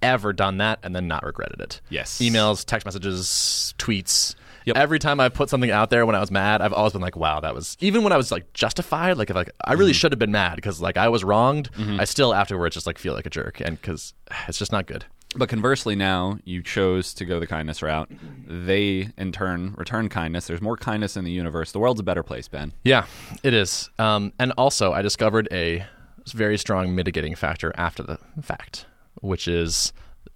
ever 0.02 0.34
done 0.34 0.58
that 0.58 0.80
and 0.84 0.96
then 0.96 1.08
not 1.08 1.24
regretted 1.26 1.60
it. 1.62 1.82
Yes. 1.90 2.20
Emails, 2.20 2.66
text 2.66 2.86
messages, 2.86 3.74
tweets. 3.78 4.36
Yep. 4.66 4.76
Every 4.76 5.00
time 5.00 5.22
I 5.22 5.30
put 5.30 5.50
something 5.50 5.72
out 5.72 5.90
there 5.90 6.06
when 6.06 6.16
I 6.16 6.20
was 6.20 6.30
mad, 6.30 6.62
I've 6.62 6.74
always 6.74 6.92
been 6.92 7.02
like, 7.02 7.16
"Wow, 7.16 7.40
that 7.40 7.56
was." 7.56 7.78
Even 7.80 8.04
when 8.04 8.12
I 8.12 8.18
was 8.18 8.32
like 8.34 8.52
justified, 8.52 9.18
like 9.18 9.30
if 9.30 9.36
like 9.36 9.50
I 9.64 9.74
really 9.74 9.94
should 9.94 10.12
have 10.12 10.20
been 10.20 10.34
mad 10.34 10.56
because 10.58 10.82
like 10.82 10.98
I 10.98 11.08
was 11.08 11.24
wronged, 11.24 11.70
I 11.78 12.04
still 12.04 12.34
afterwards 12.34 12.74
just 12.74 12.86
like 12.86 12.98
feel 12.98 13.14
like 13.14 13.26
a 13.26 13.30
jerk, 13.30 13.62
and 13.62 13.80
because 13.80 14.14
it's 14.50 14.58
just 14.58 14.74
not 14.74 14.86
good. 14.86 15.06
But 15.38 15.48
conversely, 15.50 15.96
now 15.96 16.40
you 16.46 16.62
chose 16.64 17.14
to 17.16 17.26
go 17.26 17.40
the 17.40 17.48
kindness 17.48 17.82
route. 17.82 18.10
They, 18.46 19.10
in 19.18 19.32
turn, 19.32 19.74
return 19.78 20.10
kindness. 20.10 20.48
There's 20.48 20.62
more 20.62 20.78
kindness 20.78 21.16
in 21.16 21.24
the 21.26 21.32
universe. 21.32 21.72
The 21.72 21.80
world's 21.80 22.00
a 22.00 22.04
better 22.04 22.24
place, 22.24 22.48
Ben. 22.48 22.74
Yeah, 22.84 23.06
it 23.44 23.54
is. 23.54 23.90
Um, 24.00 24.34
and 24.40 24.52
also, 24.58 24.94
I 24.94 25.02
discovered 25.02 25.48
a 25.52 25.86
very 26.34 26.58
strong 26.58 26.96
mitigating 26.96 27.36
factor 27.36 27.74
after 27.78 28.04
the 28.04 28.20
fact, 28.42 28.86
which 29.22 29.48
is 29.48 29.94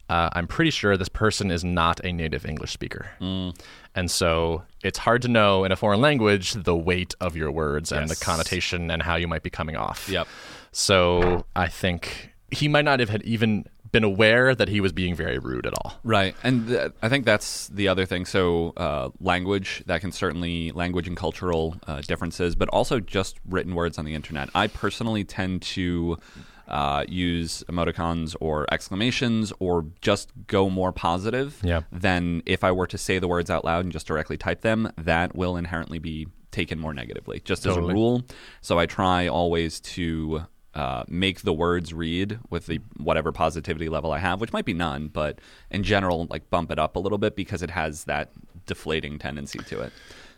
uh, 0.09 0.29
I'm 0.33 0.45
pretty 0.45 0.71
sure 0.71 0.97
this 0.97 1.07
person 1.07 1.51
is 1.51 1.63
not 1.63 2.03
a 2.03 2.11
native 2.11 2.45
English 2.45 2.71
speaker. 2.71 3.11
And 3.95 4.11
so 4.11 4.63
it's 4.83 4.97
hard 4.97 5.21
to 5.21 5.29
know 5.29 5.63
in 5.63 5.71
a 5.71 5.77
foreign 5.77 6.01
language 6.01 6.51
the 6.51 6.75
weight 6.75 7.15
of 7.21 7.37
your 7.37 7.49
words 7.49 7.93
and 7.93 8.09
the 8.09 8.17
connotation 8.17 8.91
and 8.91 9.01
how 9.01 9.15
you 9.15 9.27
might 9.27 9.41
be 9.41 9.49
coming 9.49 9.77
off. 9.77 10.09
Yep. 10.09 10.27
So 10.73 11.45
I 11.55 11.67
think 11.67 12.33
he 12.51 12.67
might 12.67 12.83
not 12.83 12.99
have 12.99 13.09
had 13.09 13.21
even 13.23 13.65
been 13.91 14.03
aware 14.03 14.55
that 14.55 14.69
he 14.69 14.79
was 14.79 14.91
being 14.91 15.15
very 15.15 15.37
rude 15.37 15.65
at 15.65 15.73
all. 15.73 15.93
Right, 16.03 16.35
and 16.43 16.67
th- 16.67 16.91
I 17.01 17.09
think 17.09 17.25
that's 17.25 17.67
the 17.67 17.87
other 17.89 18.05
thing. 18.05 18.25
So, 18.25 18.73
uh, 18.77 19.09
language 19.19 19.83
that 19.85 19.99
can 20.01 20.11
certainly 20.11 20.71
language 20.71 21.07
and 21.07 21.17
cultural 21.17 21.75
uh, 21.87 22.01
differences, 22.01 22.55
but 22.55 22.69
also 22.69 22.99
just 22.99 23.37
written 23.47 23.75
words 23.75 23.97
on 23.97 24.05
the 24.05 24.15
internet. 24.15 24.49
I 24.55 24.67
personally 24.67 25.25
tend 25.25 25.61
to 25.63 26.17
uh, 26.71 27.03
use 27.07 27.63
emoticons 27.69 28.35
or 28.39 28.65
exclamations, 28.71 29.53
or 29.59 29.85
just 30.01 30.31
go 30.47 30.69
more 30.69 30.91
positive 30.91 31.59
Yeah. 31.63 31.81
than 31.91 32.41
if 32.45 32.63
I 32.63 32.71
were 32.71 32.87
to 32.87 32.97
say 32.97 33.19
the 33.19 33.27
words 33.27 33.49
out 33.51 33.63
loud 33.65 33.83
and 33.83 33.91
just 33.91 34.07
directly 34.07 34.37
type 34.37 34.61
them. 34.61 34.91
That 34.97 35.35
will 35.35 35.55
inherently 35.57 35.99
be 35.99 36.27
taken 36.51 36.79
more 36.79 36.93
negatively, 36.93 37.41
just 37.45 37.65
as 37.65 37.77
a 37.77 37.81
rule. 37.81 38.23
So 38.61 38.79
I 38.79 38.85
try 38.85 39.27
always 39.27 39.79
to 39.81 40.45
uh, 40.73 41.03
make 41.09 41.41
the 41.41 41.53
words 41.53 41.93
read 41.93 42.39
with 42.49 42.65
the 42.67 42.79
whatever 42.97 43.31
positivity 43.31 43.89
level 43.89 44.11
I 44.13 44.19
have, 44.19 44.39
which 44.41 44.53
might 44.53 44.65
be 44.65 44.73
none, 44.73 45.09
but 45.09 45.39
in 45.69 45.83
general, 45.83 46.27
like 46.29 46.49
bump 46.49 46.71
it 46.71 46.79
up 46.79 46.95
a 46.95 46.99
little 46.99 47.17
bit 47.17 47.35
because 47.35 47.61
it 47.61 47.69
has 47.71 48.05
that 48.05 48.31
deflating 48.65 49.19
tendency 49.19 49.59
to 49.59 49.81
it. 49.81 49.91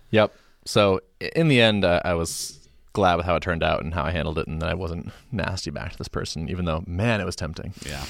Yep. 0.10 0.34
So 0.66 1.02
in 1.36 1.48
the 1.50 1.62
end, 1.62 1.86
uh, 1.86 2.02
I 2.04 2.14
was 2.16 2.63
glad 2.94 3.16
with 3.16 3.26
how 3.26 3.36
it 3.36 3.44
turned 3.44 3.64
out 3.64 3.84
and 3.84 3.94
how 3.94 4.04
I 4.04 4.12
handled 4.12 4.38
it, 4.38 4.48
and 4.48 4.62
that 4.62 4.70
I 4.70 4.74
wasn't 4.74 5.12
nasty 5.32 5.72
back 5.72 5.92
to 5.92 5.98
this 5.98 6.08
person, 6.08 6.50
even 6.50 6.66
though 6.66 6.84
man, 6.88 7.20
it 7.20 7.26
was 7.26 7.36
tempting. 7.36 7.74
Yeah, 7.86 8.06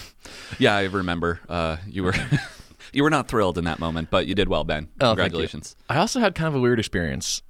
yeah, 0.60 0.76
I 0.76 0.84
remember 0.84 1.40
uh, 1.50 1.78
you 1.88 2.04
were 2.04 2.14
you 2.94 3.04
were 3.04 3.10
not 3.10 3.28
thrilled 3.28 3.58
in 3.58 3.66
that 3.66 3.80
moment, 3.80 4.10
but 4.12 4.28
you 4.28 4.36
did 4.36 4.50
well, 4.50 4.64
Ben. 4.64 4.90
Oh. 5.02 5.10
Congratulations. 5.10 5.76
I 5.90 5.98
also 5.98 6.20
had 6.20 6.36
kind 6.36 6.48
of 6.48 6.56
a 6.56 6.60
weird 6.60 6.80
experience. 6.80 7.42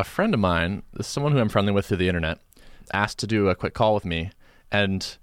A 0.00 0.04
friend 0.04 0.32
of 0.32 0.38
mine, 0.38 0.84
someone 1.00 1.32
who 1.32 1.38
I'm 1.38 1.48
friendly 1.48 1.72
with 1.72 1.86
through 1.86 1.96
the 1.96 2.06
internet, 2.06 2.38
asked 2.92 3.18
to 3.18 3.26
do 3.26 3.48
a 3.48 3.56
quick 3.56 3.74
call 3.74 3.94
with 3.94 4.04
me, 4.04 4.30
and 4.70 5.16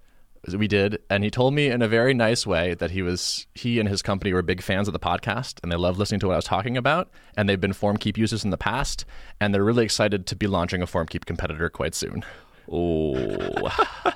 we 0.54 0.68
did. 0.68 1.02
And 1.10 1.24
he 1.24 1.32
told 1.32 1.54
me 1.54 1.68
in 1.68 1.82
a 1.82 1.88
very 1.88 2.14
nice 2.14 2.46
way 2.46 2.74
that 2.76 2.92
he 2.92 3.02
was 3.02 3.48
he 3.56 3.80
and 3.80 3.88
his 3.90 4.02
company 4.02 4.34
were 4.34 4.42
big 4.42 4.62
fans 4.62 4.88
of 4.88 4.94
the 4.94 5.00
podcast, 5.00 5.60
and 5.64 5.72
they 5.72 5.78
love 5.78 5.98
listening 5.98 6.20
to 6.20 6.28
what 6.28 6.34
I 6.34 6.38
was 6.38 6.46
talking 6.46 6.76
about. 6.78 7.10
And 7.38 7.48
they've 7.50 7.60
been 7.60 7.74
FormKeep 7.74 8.18
users 8.18 8.44
in 8.44 8.50
the 8.52 8.58
past, 8.58 9.06
and 9.40 9.54
they're 9.54 9.64
really 9.64 9.86
excited 9.86 10.26
to 10.28 10.36
be 10.36 10.48
launching 10.48 10.82
a 10.82 10.86
FormKeep 10.86 11.26
competitor 11.26 11.70
quite 11.70 11.96
soon. 11.96 12.24
Oh, 12.72 13.14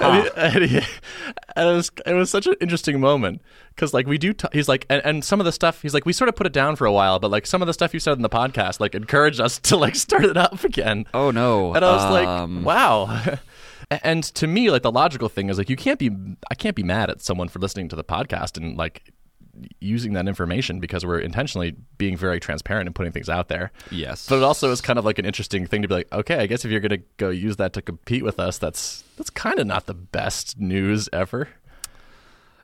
and, 0.00 0.22
he, 0.24 0.30
and, 0.36 0.64
he, 0.64 0.76
and 1.56 1.68
it 1.68 1.72
was 1.74 1.90
it 2.04 2.12
was 2.12 2.28
such 2.28 2.46
an 2.46 2.54
interesting 2.60 3.00
moment 3.00 3.40
because 3.74 3.94
like 3.94 4.06
we 4.06 4.18
do 4.18 4.34
t- 4.34 4.48
he's 4.52 4.68
like 4.68 4.84
and, 4.90 5.00
and 5.04 5.24
some 5.24 5.40
of 5.40 5.46
the 5.46 5.52
stuff 5.52 5.80
he's 5.80 5.94
like 5.94 6.04
we 6.04 6.12
sort 6.12 6.28
of 6.28 6.36
put 6.36 6.46
it 6.46 6.52
down 6.52 6.76
for 6.76 6.84
a 6.86 6.92
while 6.92 7.18
but 7.18 7.30
like 7.30 7.46
some 7.46 7.62
of 7.62 7.66
the 7.66 7.72
stuff 7.72 7.94
you 7.94 8.00
said 8.00 8.16
in 8.18 8.22
the 8.22 8.28
podcast 8.28 8.80
like 8.80 8.94
encouraged 8.94 9.40
us 9.40 9.58
to 9.60 9.76
like 9.78 9.96
start 9.96 10.24
it 10.26 10.36
up 10.36 10.62
again 10.62 11.06
oh 11.14 11.30
no! 11.30 11.72
and 11.74 11.82
I 11.82 11.92
was 11.94 12.26
Um, 12.26 12.56
like 12.56 12.66
wow 12.66 13.38
and 13.90 14.22
to 14.22 14.46
me 14.46 14.70
like 14.70 14.82
the 14.82 14.92
logical 14.92 15.28
thing 15.28 15.48
is 15.48 15.58
like 15.58 15.68
you 15.68 15.76
can't 15.76 15.98
be 15.98 16.10
I 16.50 16.54
can't 16.54 16.76
be 16.76 16.82
mad 16.82 17.10
at 17.10 17.20
someone 17.20 17.48
for 17.48 17.58
listening 17.58 17.88
to 17.88 17.96
the 17.96 18.04
podcast 18.04 18.56
and 18.56 18.76
like 18.76 19.12
using 19.80 20.12
that 20.12 20.28
information 20.28 20.80
because 20.80 21.04
we're 21.04 21.18
intentionally 21.18 21.74
being 21.98 22.16
very 22.16 22.38
transparent 22.40 22.86
and 22.86 22.94
putting 22.94 23.12
things 23.12 23.28
out 23.28 23.48
there 23.48 23.72
yes, 23.90 24.28
but 24.28 24.36
it 24.36 24.42
also 24.42 24.70
is 24.70 24.80
kind 24.80 24.98
of 24.98 25.04
like 25.04 25.18
an 25.18 25.26
interesting 25.26 25.66
thing 25.66 25.82
to 25.82 25.88
be 25.88 25.94
like, 25.94 26.12
okay, 26.12 26.36
I 26.36 26.46
guess 26.46 26.64
if 26.64 26.70
you're 26.70 26.80
going 26.80 27.00
to 27.00 27.04
go 27.16 27.30
use 27.30 27.56
that 27.56 27.72
to 27.74 27.82
compete 27.82 28.22
with 28.24 28.38
us, 28.38 28.58
that's 28.58 29.04
that's 29.16 29.28
kind 29.30 29.58
of 29.58 29.66
not 29.66 29.86
the 29.86 29.94
best 29.94 30.58
news 30.58 31.08
ever. 31.12 31.48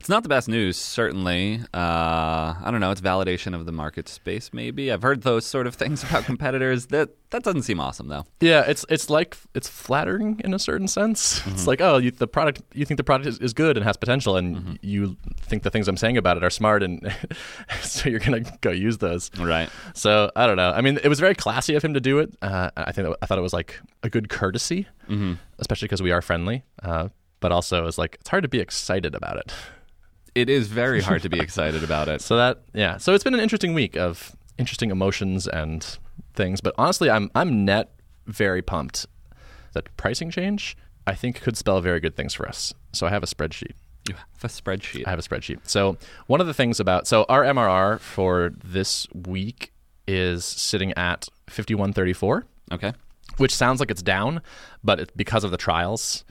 It's 0.07 0.09
not 0.09 0.23
the 0.23 0.29
best 0.29 0.47
news, 0.47 0.77
certainly. 0.77 1.59
Uh, 1.75 2.55
I 2.63 2.69
don't 2.71 2.79
know. 2.79 2.93
It's 2.93 3.01
validation 3.01 3.57
of 3.57 3.67
the 3.67 3.73
market 3.73 4.09
space, 4.09 4.53
maybe. 4.53 4.93
I've 4.93 5.03
heard 5.03 5.23
those 5.23 5.45
sort 5.45 5.67
of 5.67 5.75
things 5.75 6.05
about 6.05 6.23
competitors. 6.27 6.87
That 6.87 7.09
that 7.31 7.43
doesn't 7.43 7.63
seem 7.63 7.81
awesome, 7.81 8.07
though. 8.07 8.25
Yeah, 8.39 8.61
it's 8.69 8.87
it's 8.89 9.11
like 9.11 9.37
it's 9.53 9.69
flattering 9.69 10.41
in 10.45 10.55
a 10.55 10.61
certain 10.61 10.87
sense. 10.87 11.45
It's 11.49 11.67
like, 11.67 11.81
oh, 11.81 11.97
you, 11.99 12.13
the 12.13 12.29
product, 12.29 12.63
you 12.73 12.85
think 12.85 12.99
the 12.99 13.03
product 13.03 13.27
is, 13.27 13.41
is 13.41 13.53
good 13.53 13.77
and 13.77 13.83
has 13.83 13.97
potential, 13.97 14.37
and 14.37 14.79
you 14.81 15.17
think 15.41 15.65
the 15.65 15.71
things 15.71 15.89
I'm 15.89 15.97
saying 15.97 16.17
about 16.17 16.37
it 16.37 16.45
are 16.45 16.51
smart, 16.51 16.85
and 16.85 17.13
so 17.83 18.09
you're 18.09 18.21
gonna 18.21 18.45
go 18.61 18.71
use 18.71 18.99
those. 18.99 19.33
Right. 19.37 19.69
So 19.95 20.31
I 20.37 20.47
don't 20.47 20.57
know. 20.57 20.71
I 20.71 20.83
mean, 20.83 21.01
it 21.03 21.09
was 21.09 21.19
very 21.19 21.35
classy 21.35 21.75
of 21.75 21.83
him 21.83 21.95
to 21.95 22.01
do 22.01 22.21
it. 22.21 22.33
Uh, 22.41 22.71
I 22.77 22.93
think 22.93 23.09
that, 23.09 23.19
I 23.23 23.27
thought 23.27 23.39
it 23.39 23.43
was 23.43 23.53
like 23.53 23.81
a 24.05 24.09
good 24.09 24.29
courtesy, 24.29 24.87
mm-hmm. 25.09 25.33
especially 25.59 25.87
because 25.87 26.01
we 26.01 26.13
are 26.13 26.23
friendly. 26.23 26.63
Uh, 26.81 27.09
but 27.41 27.51
also, 27.51 27.89
it's 27.89 27.99
like 27.99 28.19
it's 28.21 28.31
hard 28.31 28.45
to 28.45 28.49
be 28.49 28.61
excited 28.61 29.17
about 29.17 29.39
it. 29.39 29.53
It 30.37 30.49
is 30.51 30.69
very 30.69 31.01
hard 31.01 31.23
to 31.23 31.29
be 31.29 31.41
excited 31.47 31.83
about 31.83 32.09
it. 32.09 32.21
So 32.21 32.37
that 32.37 32.63
yeah. 32.75 32.99
So 32.99 33.15
it's 33.15 33.25
been 33.25 33.35
an 33.35 33.41
interesting 33.41 33.73
week 33.75 33.97
of 33.97 34.37
interesting 34.59 34.91
emotions 34.91 35.47
and 35.49 35.99
things. 36.35 36.61
But 36.61 36.75
honestly, 36.79 37.09
I'm 37.11 37.31
I'm 37.35 37.65
net 37.65 37.93
very 38.27 38.61
pumped 38.63 39.07
that 39.73 39.95
pricing 39.97 40.31
change 40.31 40.77
I 41.07 41.15
think 41.15 41.41
could 41.41 41.57
spell 41.57 41.81
very 41.81 42.01
good 42.01 42.17
things 42.17 42.35
for 42.35 42.49
us. 42.49 42.75
So 42.93 43.07
I 43.07 43.11
have 43.11 43.23
a 43.23 43.27
spreadsheet. 43.27 43.73
You 44.09 44.15
have 44.15 44.45
a 44.45 44.49
spreadsheet. 44.49 45.07
I 45.07 45.11
have 45.11 45.19
a 45.19 45.23
spreadsheet. 45.23 45.61
So 45.65 45.97
one 46.27 46.41
of 46.41 46.47
the 46.47 46.55
things 46.55 46.81
about 46.81 47.07
so 47.07 47.25
our 47.29 47.43
MRR 47.45 47.99
for 48.01 48.53
this 48.63 49.07
week 49.15 49.73
is 50.07 50.45
sitting 50.45 50.93
at 50.95 51.29
5134, 51.49 52.45
Okay. 52.73 52.93
which 53.39 53.55
sounds 53.55 53.81
like 53.81 53.91
it's 53.91 54.03
down, 54.03 54.41
but 54.85 55.01
it's 55.01 55.13
because 55.17 55.45
of 55.45 55.51
the 55.51 55.57
trials. 55.57 56.25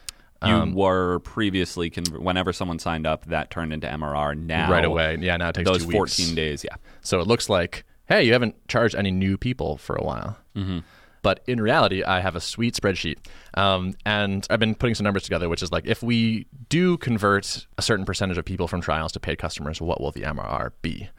You 0.46 0.54
Um, 0.54 0.74
were 0.74 1.20
previously, 1.20 1.90
con- 1.90 2.04
whenever 2.22 2.52
someone 2.54 2.78
signed 2.80 3.08
up, 3.08 3.26
that 3.28 3.50
turned 3.50 3.72
into 3.74 3.88
MRR. 3.88 4.36
Now, 4.38 4.70
right 4.72 4.84
away. 4.86 5.18
Yeah, 5.22 5.38
now 5.38 5.50
it 5.50 5.56
takes 5.56 5.70
those 5.70 5.82
two 5.82 5.88
weeks. 5.88 5.98
14 6.18 6.36
days, 6.36 6.64
yeah. 6.64 6.76
So 7.02 7.20
it 7.22 7.28
looks 7.28 7.50
like, 7.50 7.86
hey, 8.08 8.24
you 8.24 8.34
haven't 8.34 8.56
charged 8.68 8.96
any 8.96 9.12
new 9.12 9.38
people 9.38 9.78
for 9.78 9.96
a 9.96 10.04
while. 10.04 10.38
Mm-hmm. 10.56 10.80
But 11.24 11.40
in 11.48 11.60
reality, 11.60 12.04
I 12.04 12.20
have 12.20 12.36
a 12.36 12.42
sweet 12.42 12.76
spreadsheet. 12.76 13.18
Um, 13.56 13.96
and 14.06 14.46
I've 14.52 14.60
been 14.60 14.76
putting 14.76 14.94
some 14.94 15.06
numbers 15.06 15.24
together, 15.24 15.50
which 15.50 15.64
is 15.64 15.72
like 15.72 15.88
if 15.88 16.04
we 16.04 16.46
do 16.70 16.98
convert 16.98 17.66
a 17.80 17.82
certain 17.82 18.06
percentage 18.06 18.38
of 18.38 18.46
people 18.46 18.68
from 18.68 18.82
trials 18.82 19.12
to 19.14 19.20
paid 19.20 19.38
customers, 19.40 19.82
what 19.82 20.00
will 20.00 20.12
the 20.12 20.22
MRR 20.22 20.72
be? 20.84 21.10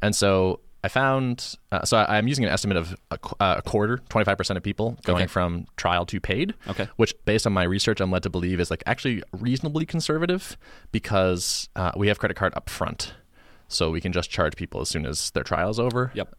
And 0.00 0.16
so 0.16 0.60
I 0.82 0.88
found, 0.88 1.56
uh, 1.70 1.84
so 1.84 1.98
I, 1.98 2.16
I'm 2.16 2.26
using 2.26 2.44
an 2.44 2.50
estimate 2.50 2.76
of 2.78 2.96
a, 3.10 3.18
uh, 3.38 3.54
a 3.58 3.62
quarter, 3.62 3.98
25% 4.08 4.56
of 4.56 4.62
people 4.62 4.96
going 5.04 5.22
Okay. 5.22 5.26
from 5.26 5.66
trial 5.76 6.06
to 6.06 6.20
paid. 6.20 6.54
Okay. 6.68 6.88
Which, 6.96 7.14
based 7.26 7.46
on 7.46 7.52
my 7.52 7.64
research, 7.64 8.00
I'm 8.00 8.10
led 8.10 8.22
to 8.22 8.30
believe 8.30 8.60
is 8.60 8.70
like 8.70 8.82
actually 8.86 9.22
reasonably 9.32 9.84
conservative 9.84 10.56
because 10.90 11.68
uh, 11.76 11.92
we 11.96 12.08
have 12.08 12.18
credit 12.18 12.36
card 12.36 12.54
up 12.56 12.70
front. 12.70 13.14
So 13.68 13.90
we 13.90 14.00
can 14.00 14.12
just 14.12 14.30
charge 14.30 14.56
people 14.56 14.80
as 14.80 14.88
soon 14.88 15.06
as 15.06 15.30
their 15.32 15.44
trial's 15.44 15.78
over. 15.78 16.10
Yep. 16.14 16.34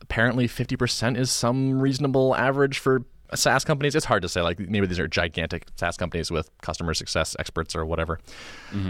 Apparently, 0.00 0.46
50% 0.46 1.16
is 1.18 1.30
some 1.30 1.80
reasonable 1.80 2.34
average 2.36 2.78
for 2.78 3.02
SaaS 3.34 3.64
companies. 3.64 3.94
It's 3.94 4.04
hard 4.06 4.22
to 4.22 4.28
say. 4.28 4.40
Like 4.40 4.58
maybe 4.58 4.86
these 4.86 4.98
are 4.98 5.08
gigantic 5.08 5.66
SaaS 5.76 5.96
companies 5.96 6.30
with 6.30 6.50
customer 6.60 6.94
success 6.94 7.34
experts 7.38 7.74
or 7.76 7.84
whatever. 7.84 8.18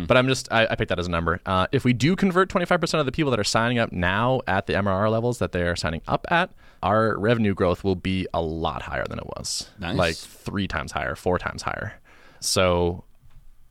But 0.07 0.17
I'm 0.17 0.27
just 0.29 0.51
I, 0.53 0.67
I 0.71 0.75
picked 0.77 0.89
that 0.89 0.99
as 0.99 1.07
a 1.07 1.11
number. 1.11 1.41
Uh, 1.47 1.67
if 1.73 1.85
we 1.85 1.93
do 1.93 2.17
convert 2.17 2.49
25% 2.49 3.01
of 3.01 3.07
the 3.07 3.13
people 3.13 3.31
that 3.31 3.41
are 3.41 3.45
signing 3.45 3.79
up 3.79 3.93
now 3.93 4.41
at 4.47 4.67
the 4.67 4.73
MRR 4.75 5.11
levels 5.11 5.39
that 5.39 5.53
they 5.53 5.63
are 5.63 5.77
signing 5.77 6.01
up 6.09 6.27
at, 6.31 6.51
our 6.83 7.19
revenue 7.19 7.55
growth 7.55 7.85
will 7.85 7.97
be 7.97 8.27
a 8.33 8.41
lot 8.41 8.83
higher 8.83 9.05
than 9.09 9.19
it 9.19 9.27
was. 9.37 9.69
Nice. 9.79 9.97
Like 9.97 10.17
three 10.17 10.67
times 10.69 10.93
higher, 10.93 11.15
four 11.15 11.39
times 11.39 11.63
higher. 11.63 11.95
So 12.41 13.05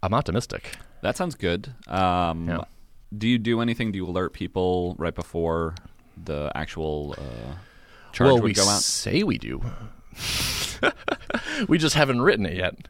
I'm 0.02 0.14
optimistic. 0.14 0.76
That 1.02 1.18
sounds 1.18 1.36
good. 1.36 1.74
Um, 1.88 2.48
Yeah. 2.48 2.62
Do 3.16 3.28
you 3.28 3.38
do 3.38 3.62
anything? 3.62 3.92
Do 3.92 3.98
you 3.98 4.08
alert 4.08 4.34
people 4.34 4.96
right 4.98 5.14
before 5.14 5.76
the 6.24 6.52
actual 6.56 7.14
uh, 7.18 7.54
charge 8.12 8.26
well, 8.26 8.36
would 8.36 8.44
we 8.44 8.54
go 8.54 8.68
out? 8.68 8.82
say 8.82 9.22
we 9.24 9.38
do. 9.38 9.62
We 11.68 11.78
just 11.78 11.96
haven't 11.96 12.22
written 12.22 12.46
it 12.46 12.56
yet. 12.58 12.88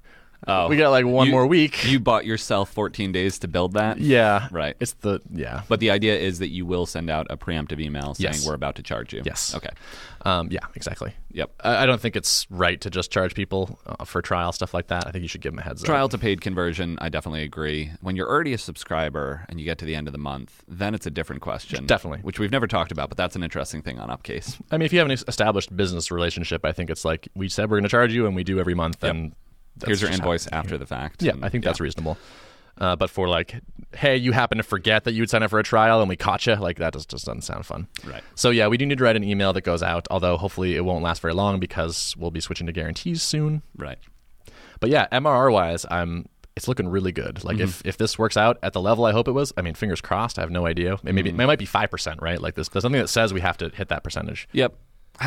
Oh. 0.47 0.67
we 0.67 0.77
got 0.77 0.89
like 0.91 1.05
one 1.05 1.27
You- 1.27 1.31
more 1.33 1.47
week. 1.47 1.85
You 1.89 1.99
bought 1.99 2.25
yourself 2.25 2.69
14 2.71 3.11
days 3.11 3.39
to 3.39 3.47
build 3.47 3.73
that? 3.73 3.99
yeah, 3.99 4.47
Right. 4.51 4.75
It's 4.79 4.93
the 4.93 5.21
yeah, 5.33 5.61
But 5.67 5.79
the 5.79 5.91
idea 5.91 6.17
is 6.17 6.39
that 6.39 6.49
you 6.49 6.65
will 6.65 6.85
send 6.85 7.09
out 7.09 7.27
a 7.29 7.37
preemptive 7.37 7.79
email 7.79 8.13
saying 8.15 8.33
Yes. 8.33 8.47
we're 8.47 8.53
about 8.53 8.75
to 8.75 8.83
charge 8.83 9.13
you. 9.13 9.21
Yes. 9.25 9.55
Okay. 9.55 9.69
um, 10.25 10.47
yeah, 10.51 10.59
exactly. 10.75 11.13
Yep. 11.31 11.51
I, 11.63 11.83
I 11.83 11.85
don't 11.85 11.99
think 11.99 12.15
it's 12.15 12.45
right 12.49 12.79
to 12.81 12.89
just 12.89 13.11
charge 13.11 13.33
people 13.35 13.79
uh, 13.85 14.05
for 14.05 14.21
trial 14.21 14.51
stuff 14.51 14.73
like 14.73 14.87
that. 14.87 15.07
I 15.07 15.11
think 15.11 15.21
you 15.23 15.27
should 15.27 15.41
give 15.41 15.51
them 15.51 15.59
a 15.59 15.63
heads 15.63 15.81
up. 15.83 15.85
Trial 15.87 16.07
to 16.09 16.17
paid 16.17 16.41
conversion, 16.41 16.97
I 17.01 17.09
definitely 17.09 17.43
agree. 17.43 17.91
When 18.01 18.15
you're 18.15 18.29
already 18.29 18.53
a 18.53 18.57
subscriber 18.57 19.45
and 19.49 19.59
you 19.59 19.65
get 19.65 19.77
to 19.79 19.85
the 19.85 19.95
end 19.95 20.07
of 20.07 20.11
the 20.13 20.17
month, 20.19 20.63
then 20.67 20.93
it's 20.95 21.05
a 21.05 21.11
different 21.11 21.41
question. 21.41 21.85
Definitely. 21.85 22.19
Which 22.19 22.39
we've 22.39 22.51
never 22.51 22.67
talked 22.67 22.91
about, 22.91 23.09
but 23.09 23.17
that's 23.17 23.35
an 23.35 23.43
interesting 23.43 23.81
thing 23.81 23.99
on 23.99 24.09
Upcase. 24.09 24.57
I 24.71 24.77
mean, 24.77 24.85
if 24.85 24.93
you 24.93 24.99
have 24.99 25.09
an 25.09 25.17
established 25.27 25.75
business 25.75 26.11
relationship, 26.11 26.65
I 26.65 26.71
think 26.71 26.89
it's 26.89 27.03
like 27.05 27.27
we 27.35 27.49
said 27.49 27.69
we're 27.69 27.77
going 27.77 27.83
to 27.83 27.89
charge 27.89 28.13
you, 28.13 28.25
and 28.27 28.35
we 28.35 28.43
do 28.43 28.59
every 28.59 28.73
month. 28.75 29.03
And 29.03 29.31
that's 29.31 29.35
Here's 29.85 30.01
your 30.01 30.11
invoice 30.11 30.47
after 30.47 30.77
the 30.77 30.85
fact. 30.85 31.21
Yeah, 31.23 31.33
And- 31.33 31.45
I 31.45 31.49
think 31.49 31.63
that's 31.63 31.79
reasonable. 31.79 32.17
Uh, 32.75 32.95
but 32.95 33.09
for 33.11 33.29
like, 33.29 33.61
hey, 33.95 34.17
you 34.17 34.31
happen 34.31 34.57
to 34.57 34.63
forget 34.63 35.03
that 35.03 35.13
you'd 35.13 35.29
sign 35.29 35.43
up 35.43 35.51
for 35.51 35.59
a 35.59 35.63
trial 35.63 35.99
and 35.99 36.09
we 36.09 36.15
caught 36.15 36.47
you, 36.47 36.55
like 36.55 36.77
that 36.77 36.93
just, 36.93 37.07
just 37.09 37.25
doesn't 37.25 37.43
sound 37.43 37.65
fun. 37.67 37.87
Right. 38.03 38.23
So 38.33 38.49
yeah, 38.49 38.67
we 38.67 38.77
do 38.77 38.85
need 38.87 38.97
to 38.97 39.03
write 39.03 39.15
an 39.15 39.23
email 39.23 39.53
that 39.53 39.61
goes 39.61 39.83
out, 39.83 40.07
although 40.09 40.37
hopefully 40.37 40.75
it 40.75 40.83
won't 40.83 41.03
last 41.03 41.21
very 41.21 41.35
long 41.35 41.59
because 41.59 42.15
we'll 42.17 42.31
be 42.31 42.39
switching 42.39 42.65
to 42.65 42.73
guarantees 42.73 43.21
soon. 43.21 43.61
Right. 43.77 43.99
But 44.79 44.89
yeah, 44.89 45.07
MRR 45.11 45.51
wise, 45.53 45.85
I'm 45.91 46.25
it's 46.55 46.67
looking 46.67 46.87
really 46.87 47.11
good. 47.11 47.43
Like 47.43 47.59
if, 47.59 47.81
if 47.85 47.97
this 47.97 48.17
works 48.17 48.37
out 48.37 48.57
at 48.63 48.73
the 48.73 48.81
level 48.81 49.05
I 49.05 49.11
hope 49.11 49.27
it 49.27 49.31
was, 49.33 49.53
I 49.55 49.61
mean, 49.61 49.75
fingers 49.75 50.01
crossed. 50.01 50.37
I 50.39 50.41
have 50.41 50.51
no 50.51 50.65
idea. 50.65 50.97
Maybe 51.03 51.29
it 51.29 51.35
might 51.35 51.59
be 51.59 51.65
five 51.65 51.91
percent, 51.91 52.21
right? 52.23 52.41
Like 52.41 52.55
this, 52.55 52.69
there's 52.69 52.81
something 52.83 53.01
that 53.01 53.07
says 53.07 53.33
we 53.33 53.41
have 53.41 53.57
to 53.57 53.69
hit 53.69 53.89
that 53.89 54.03
percentage. 54.03 54.47
Yep. 54.51 54.75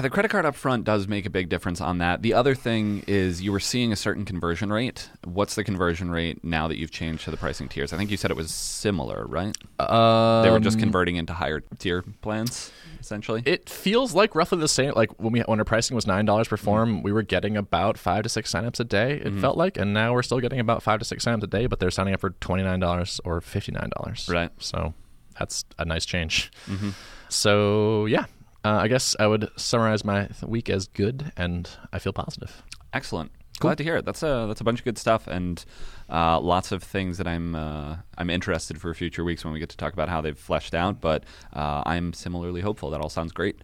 The 0.03 0.11
credit 0.11 0.31
card 0.31 0.44
up 0.44 0.57
front 0.57 0.85
does 0.85 1.07
make 1.07 1.27
a 1.27 1.31
big 1.31 1.49
difference 1.49 1.81
on 1.81 1.99
that. 1.99 2.20
The 2.20 2.35
other 2.35 2.55
thing 2.55 3.05
is 3.07 3.40
you 3.40 3.53
were 3.53 3.61
seeing 3.61 3.92
a 3.92 3.96
certain 3.96 4.25
conversion 4.25 4.72
rate. 4.72 5.09
What's 5.25 5.55
the 5.55 5.62
conversion 5.62 6.11
rate 6.11 6.42
now 6.44 6.66
that 6.68 6.77
you've 6.77 6.90
changed 6.90 7.25
to 7.25 7.31
the 7.31 7.37
pricing 7.37 7.68
tiers? 7.68 7.92
I 7.92 7.96
think 7.96 8.11
you 8.11 8.16
said 8.16 8.31
it 8.31 8.37
was 8.37 8.51
similar, 8.51 9.25
right? 9.27 9.57
Um, 9.79 10.42
they 10.42 10.51
were 10.51 10.59
just 10.59 10.77
um, 10.77 10.81
converting 10.81 11.16
into 11.16 11.33
higher 11.33 11.61
tier 11.79 12.03
plans, 12.20 12.72
essentially. 13.01 13.42
It 13.46 13.70
feels 13.70 14.12
like 14.12 14.35
roughly 14.35 14.59
the 14.59 14.68
same. 14.68 14.92
Like 14.94 15.18
when 15.20 15.33
we 15.33 15.40
when 15.42 15.61
our 15.61 15.64
pricing 15.64 15.94
was 15.94 16.07
nine 16.07 16.25
dollars 16.25 16.49
per 16.49 16.57
mm-hmm. 16.57 16.64
form, 16.64 17.03
we 17.03 17.12
were 17.12 17.22
getting 17.22 17.57
about 17.57 17.96
five 17.96 18.25
to 18.25 18.29
six 18.29 18.53
signups 18.53 18.81
a 18.81 18.85
day. 18.85 19.12
It 19.12 19.25
mm-hmm. 19.25 19.40
felt 19.40 19.57
like, 19.57 19.79
and 19.79 19.94
now 19.94 20.12
we're 20.12 20.25
still 20.25 20.40
getting 20.40 20.59
about 20.59 20.83
five 20.83 20.99
to 20.99 21.05
six 21.05 21.25
signups 21.25 21.44
a 21.44 21.46
day, 21.46 21.66
but 21.66 21.79
they're 21.79 21.92
signing 21.92 22.12
up 22.12 22.20
for 22.20 22.31
twenty 22.31 22.64
nine 22.64 22.81
dollars 22.81 23.20
or 23.25 23.40
fifty 23.40 23.72
nine 23.72 23.90
dollars. 23.96 24.29
Right. 24.31 24.51
So 24.59 24.94
that's 25.38 25.64
a 25.79 25.85
nice 25.85 26.05
change. 26.05 26.51
Mm-hmm. 26.66 26.90
So 27.29 28.07
yeah, 28.07 28.27
Uh, 28.66 28.81
I 28.81 28.88
guess 28.88 29.14
I 29.20 29.29
would 29.29 29.48
summarize 29.55 30.05
my 30.05 30.29
week 30.44 30.68
as 30.68 30.88
good, 30.88 31.31
and 31.37 31.70
I 31.92 32.00
feel 32.00 32.12
positive. 32.12 32.64
Excellent. 32.92 33.31
Glad 33.61 33.79
to 33.79 33.85
hear 33.85 33.96
it. 33.96 34.05
That's 34.05 34.24
a 34.24 34.46
that's 34.48 34.61
a 34.61 34.64
bunch 34.64 34.81
of 34.81 34.85
good 34.85 34.98
stuff, 34.98 35.29
and 35.29 35.64
uh, 36.11 36.40
lots 36.40 36.72
of 36.72 36.83
things 36.83 37.18
that 37.18 37.29
I'm 37.29 37.55
uh, 37.55 37.98
I'm 38.18 38.29
interested 38.29 38.81
for 38.81 38.92
future 38.92 39.22
weeks 39.22 39.44
when 39.44 39.55
we 39.55 39.61
get 39.61 39.68
to 39.68 39.76
talk 39.76 39.92
about 39.92 40.09
how 40.09 40.20
they've 40.20 40.37
fleshed 40.37 40.74
out. 40.74 41.00
But 41.00 41.22
uh, 41.52 41.85
I'm 41.87 42.12
similarly 42.12 42.61
hopeful. 42.61 42.90
That 42.90 43.00
all 43.00 43.09
sounds 43.09 43.31
great. 43.31 43.57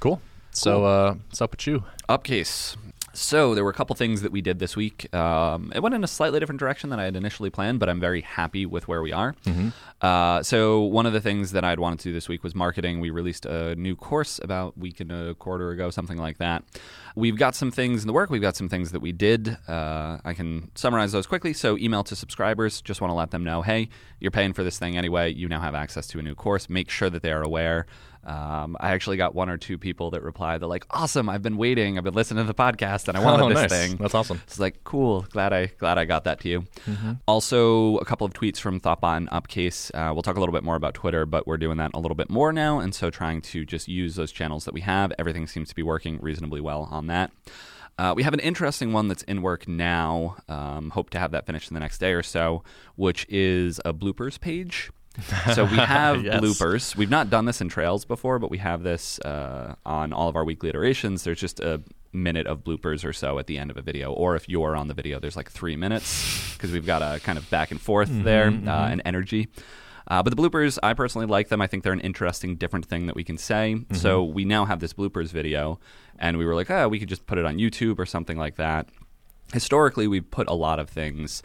Cool. 0.00 0.22
So, 0.52 0.86
uh, 0.86 1.14
what's 1.28 1.42
up 1.42 1.50
with 1.50 1.66
you? 1.66 1.84
Upcase. 2.08 2.78
So 3.16 3.54
there 3.54 3.64
were 3.64 3.70
a 3.70 3.74
couple 3.74 3.96
things 3.96 4.20
that 4.22 4.30
we 4.30 4.42
did 4.42 4.58
this 4.58 4.76
week. 4.76 5.12
Um, 5.14 5.72
it 5.74 5.80
went 5.80 5.94
in 5.94 6.04
a 6.04 6.06
slightly 6.06 6.38
different 6.38 6.58
direction 6.58 6.90
than 6.90 7.00
I 7.00 7.04
had 7.04 7.16
initially 7.16 7.48
planned, 7.48 7.80
but 7.80 7.88
I'm 7.88 7.98
very 7.98 8.20
happy 8.20 8.66
with 8.66 8.88
where 8.88 9.00
we 9.00 9.10
are. 9.12 9.34
Uh, 10.02 10.42
so 10.42 10.82
one 10.82 11.06
of 11.06 11.14
the 11.14 11.20
things 11.22 11.52
that 11.52 11.64
I'd 11.64 11.80
wanted 11.80 12.00
to 12.00 12.10
do 12.10 12.12
this 12.12 12.28
week 12.28 12.44
was 12.44 12.54
marketing. 12.54 13.00
We 13.00 13.08
released 13.08 13.46
a 13.46 13.74
new 13.76 13.96
course 13.96 14.38
about 14.42 14.74
a 14.76 14.80
week 14.80 15.00
and 15.00 15.10
a 15.10 15.34
quarter 15.34 15.70
ago, 15.70 15.88
something 15.90 16.18
like 16.18 16.36
that. 16.38 16.62
We've 17.14 17.36
got 17.38 17.54
some 17.54 17.70
things 17.70 18.02
in 18.02 18.06
the 18.06 18.12
work. 18.12 18.28
We've 18.28 18.42
got 18.42 18.56
some 18.56 18.68
things 18.68 18.92
that 18.92 19.00
we 19.00 19.12
did. 19.12 19.56
Uh, 19.66 20.18
I 20.22 20.34
can 20.34 20.70
summarize 20.74 21.12
those 21.12 21.26
quickly. 21.26 21.54
So 21.54 21.78
email 21.78 22.04
to 22.04 22.14
subscribers. 22.14 22.82
Just 22.82 23.00
want 23.00 23.10
to 23.10 23.14
let 23.14 23.30
them 23.30 23.42
know, 23.42 23.62
hey, 23.62 23.88
you're 24.20 24.30
paying 24.30 24.52
for 24.52 24.62
this 24.62 24.78
thing 24.78 24.98
anyway. 24.98 25.32
You 25.32 25.48
now 25.48 25.60
have 25.60 25.74
access 25.74 26.06
to 26.08 26.18
a 26.18 26.22
new 26.22 26.34
course. 26.34 26.68
Make 26.68 26.90
sure 26.90 27.08
that 27.08 27.22
they 27.22 27.32
are 27.32 27.42
aware. 27.42 27.86
Um, 28.26 28.76
I 28.80 28.90
actually 28.90 29.16
got 29.16 29.34
one 29.34 29.48
or 29.48 29.56
two 29.56 29.78
people 29.78 30.10
that 30.10 30.22
replied, 30.22 30.60
they're 30.60 30.68
like, 30.68 30.84
awesome, 30.90 31.28
I've 31.28 31.42
been 31.42 31.56
waiting, 31.56 31.96
I've 31.96 32.04
been 32.04 32.12
listening 32.14 32.44
to 32.44 32.52
the 32.52 32.54
podcast, 32.60 33.06
and 33.08 33.16
I 33.16 33.20
wanted 33.24 33.42
Oh, 33.46 33.48
this 33.50 33.70
nice. 33.70 33.88
thing. 33.88 33.96
That's 33.98 34.14
awesome. 34.14 34.40
It's 34.46 34.58
like 34.58 34.82
cool. 34.84 35.22
Glad 35.30 35.52
I 35.52 35.66
glad 35.66 35.96
I 35.96 36.04
got 36.06 36.24
that 36.24 36.40
to 36.40 36.48
you. 36.48 36.64
Also, 37.28 37.98
a 37.98 38.04
couple 38.04 38.24
of 38.26 38.32
tweets 38.32 38.58
from 38.58 38.80
Thoughtbot 38.80 39.16
and 39.16 39.28
Upcase. 39.30 39.90
Uh, 39.94 40.12
we'll 40.12 40.22
talk 40.22 40.36
a 40.36 40.40
little 40.40 40.52
bit 40.52 40.64
more 40.64 40.76
about 40.76 40.94
Twitter, 40.94 41.24
but 41.26 41.46
we're 41.46 41.56
doing 41.56 41.76
that 41.78 41.92
a 41.94 41.98
little 42.00 42.14
bit 42.14 42.28
more 42.30 42.52
now, 42.52 42.78
and 42.80 42.94
so 42.94 43.10
trying 43.10 43.40
to 43.42 43.64
just 43.64 43.88
use 43.88 44.16
those 44.16 44.32
channels 44.32 44.64
that 44.64 44.74
we 44.74 44.80
have. 44.82 45.12
Everything 45.18 45.46
seems 45.46 45.68
to 45.68 45.74
be 45.74 45.82
working 45.82 46.18
reasonably 46.20 46.60
well 46.60 46.88
on 46.90 47.06
that. 47.06 47.30
Uh, 47.98 48.12
we 48.14 48.22
have 48.22 48.34
an 48.34 48.40
interesting 48.40 48.92
one 48.92 49.08
that's 49.08 49.22
in 49.22 49.40
work 49.40 49.66
now. 49.66 50.36
Um, 50.48 50.90
hope 50.90 51.08
to 51.10 51.18
have 51.18 51.30
that 51.30 51.46
finished 51.46 51.70
in 51.70 51.74
the 51.74 51.80
next 51.80 51.96
day 51.98 52.12
or 52.12 52.22
so, 52.22 52.62
which 52.96 53.24
is 53.30 53.80
a 53.86 53.94
bloopers 53.94 54.38
page. 54.38 54.90
So 55.54 55.64
we 55.64 55.76
have 55.76 56.22
Yes. 56.24 56.40
bloopers. 56.40 56.96
We've 56.96 57.10
not 57.10 57.30
done 57.30 57.44
this 57.44 57.60
in 57.60 57.68
Trails 57.68 58.04
before, 58.04 58.38
but 58.38 58.50
we 58.50 58.58
have 58.58 58.82
this 58.82 59.18
uh, 59.20 59.74
on 59.84 60.12
all 60.12 60.28
of 60.28 60.36
our 60.36 60.44
weekly 60.44 60.68
iterations. 60.68 61.24
There's 61.24 61.40
just 61.40 61.60
a 61.60 61.82
minute 62.12 62.46
of 62.46 62.64
bloopers 62.64 63.04
or 63.04 63.12
so 63.12 63.38
at 63.38 63.46
the 63.46 63.58
end 63.58 63.70
of 63.70 63.76
a 63.76 63.82
video, 63.82 64.12
or 64.12 64.36
if 64.36 64.48
you're 64.48 64.74
on 64.76 64.88
the 64.88 64.94
video, 64.94 65.18
there's 65.20 65.36
like 65.36 65.50
three 65.50 65.76
minutes 65.76 66.54
because 66.54 66.72
we've 66.72 66.86
got 66.86 67.02
a 67.02 67.20
kind 67.20 67.38
of 67.38 67.48
back 67.50 67.70
and 67.70 67.80
forth 67.80 68.08
there 68.10 68.48
uh, 68.48 68.88
and 68.88 69.02
energy. 69.04 69.48
Uh, 70.08 70.22
but 70.22 70.34
the 70.34 70.40
bloopers, 70.40 70.78
I 70.82 70.94
personally 70.94 71.26
like 71.26 71.48
them. 71.48 71.60
I 71.60 71.66
think 71.66 71.82
they're 71.82 71.92
an 71.92 72.00
interesting, 72.00 72.54
different 72.56 72.86
thing 72.86 73.06
that 73.06 73.16
we 73.16 73.24
can 73.24 73.36
say. 73.38 73.76
So 73.92 74.22
we 74.22 74.44
now 74.44 74.64
have 74.64 74.78
this 74.80 74.92
bloopers 74.92 75.30
video, 75.30 75.80
and 76.18 76.38
we 76.38 76.46
were 76.46 76.54
like, 76.54 76.70
oh, 76.70 76.88
we 76.88 76.98
could 77.00 77.08
just 77.08 77.26
put 77.26 77.38
it 77.38 77.44
on 77.44 77.58
YouTube 77.58 77.98
or 77.98 78.06
something 78.06 78.38
like 78.38 78.56
that 78.56 78.88
historically 79.52 80.08
we've 80.08 80.28
put 80.32 80.48
a 80.48 80.52
lot 80.52 80.80
of 80.80 80.90
things 80.90 81.40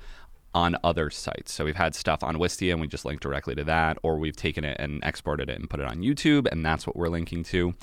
on 0.54 0.76
other 0.84 1.10
sites. 1.10 1.54
So 1.54 1.66
we've 1.66 1.76
had 1.76 1.96
stuff 1.96 2.24
on 2.24 2.36
Wistia 2.36 2.72
and 2.72 2.82
we 2.82 2.88
just 2.88 3.06
link 3.06 3.22
directly 3.22 3.56
to 3.56 3.64
that, 3.64 3.98
or 4.04 4.18
we've 4.18 4.36
taken 4.36 4.64
it 4.64 4.78
and 4.80 5.02
exported 5.04 5.50
it 5.50 5.60
and 5.60 5.70
put 5.70 5.80
it 5.80 5.88
on 5.88 6.00
YouTube, 6.00 6.48
and 6.52 6.66
that's 6.66 6.86
what 6.86 6.96
we're 6.96 7.08
linking 7.10 7.44
to. 7.46 7.74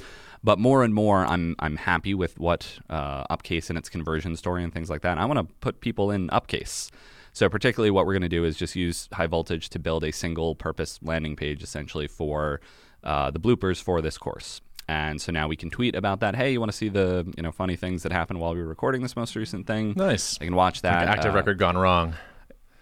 But 0.44 0.58
more 0.58 0.84
and 0.84 0.94
more, 0.94 1.24
I'm 1.26 1.56
I'm 1.58 1.76
happy 1.76 2.14
with 2.14 2.38
what 2.38 2.78
uh, 2.88 3.24
Upcase 3.30 3.70
and 3.70 3.78
its 3.78 3.88
conversion 3.88 4.36
story 4.36 4.62
and 4.62 4.72
things 4.72 4.88
like 4.90 5.02
that. 5.02 5.18
I 5.18 5.24
want 5.24 5.38
to 5.38 5.54
put 5.60 5.80
people 5.80 6.10
in 6.10 6.28
Upcase. 6.28 6.90
So 7.32 7.48
particularly, 7.48 7.90
what 7.90 8.06
we're 8.06 8.14
going 8.14 8.22
to 8.22 8.28
do 8.28 8.44
is 8.44 8.56
just 8.56 8.74
use 8.76 9.08
High 9.12 9.26
Voltage 9.26 9.68
to 9.70 9.78
build 9.78 10.04
a 10.04 10.12
single 10.12 10.54
purpose 10.54 10.98
landing 11.02 11.36
page, 11.36 11.62
essentially 11.62 12.06
for 12.06 12.60
uh, 13.04 13.30
the 13.30 13.40
bloopers 13.40 13.82
for 13.82 14.00
this 14.00 14.18
course. 14.18 14.60
And 14.88 15.20
so 15.20 15.32
now 15.32 15.48
we 15.48 15.56
can 15.56 15.70
tweet 15.70 15.94
about 15.94 16.20
that. 16.20 16.34
Hey, 16.34 16.52
you 16.52 16.60
want 16.60 16.72
to 16.72 16.76
see 16.76 16.88
the 16.88 17.30
you 17.36 17.42
know 17.42 17.52
funny 17.52 17.76
things 17.76 18.02
that 18.04 18.12
happened 18.12 18.40
while 18.40 18.54
we 18.54 18.60
were 18.60 18.68
recording 18.68 19.02
this 19.02 19.16
most 19.16 19.36
recent 19.36 19.66
thing? 19.66 19.94
Nice. 19.96 20.38
I 20.40 20.44
can 20.44 20.54
watch 20.54 20.82
that. 20.82 21.08
Active 21.08 21.32
Uh, 21.32 21.36
record 21.36 21.58
gone 21.58 21.76
wrong. 21.76 22.14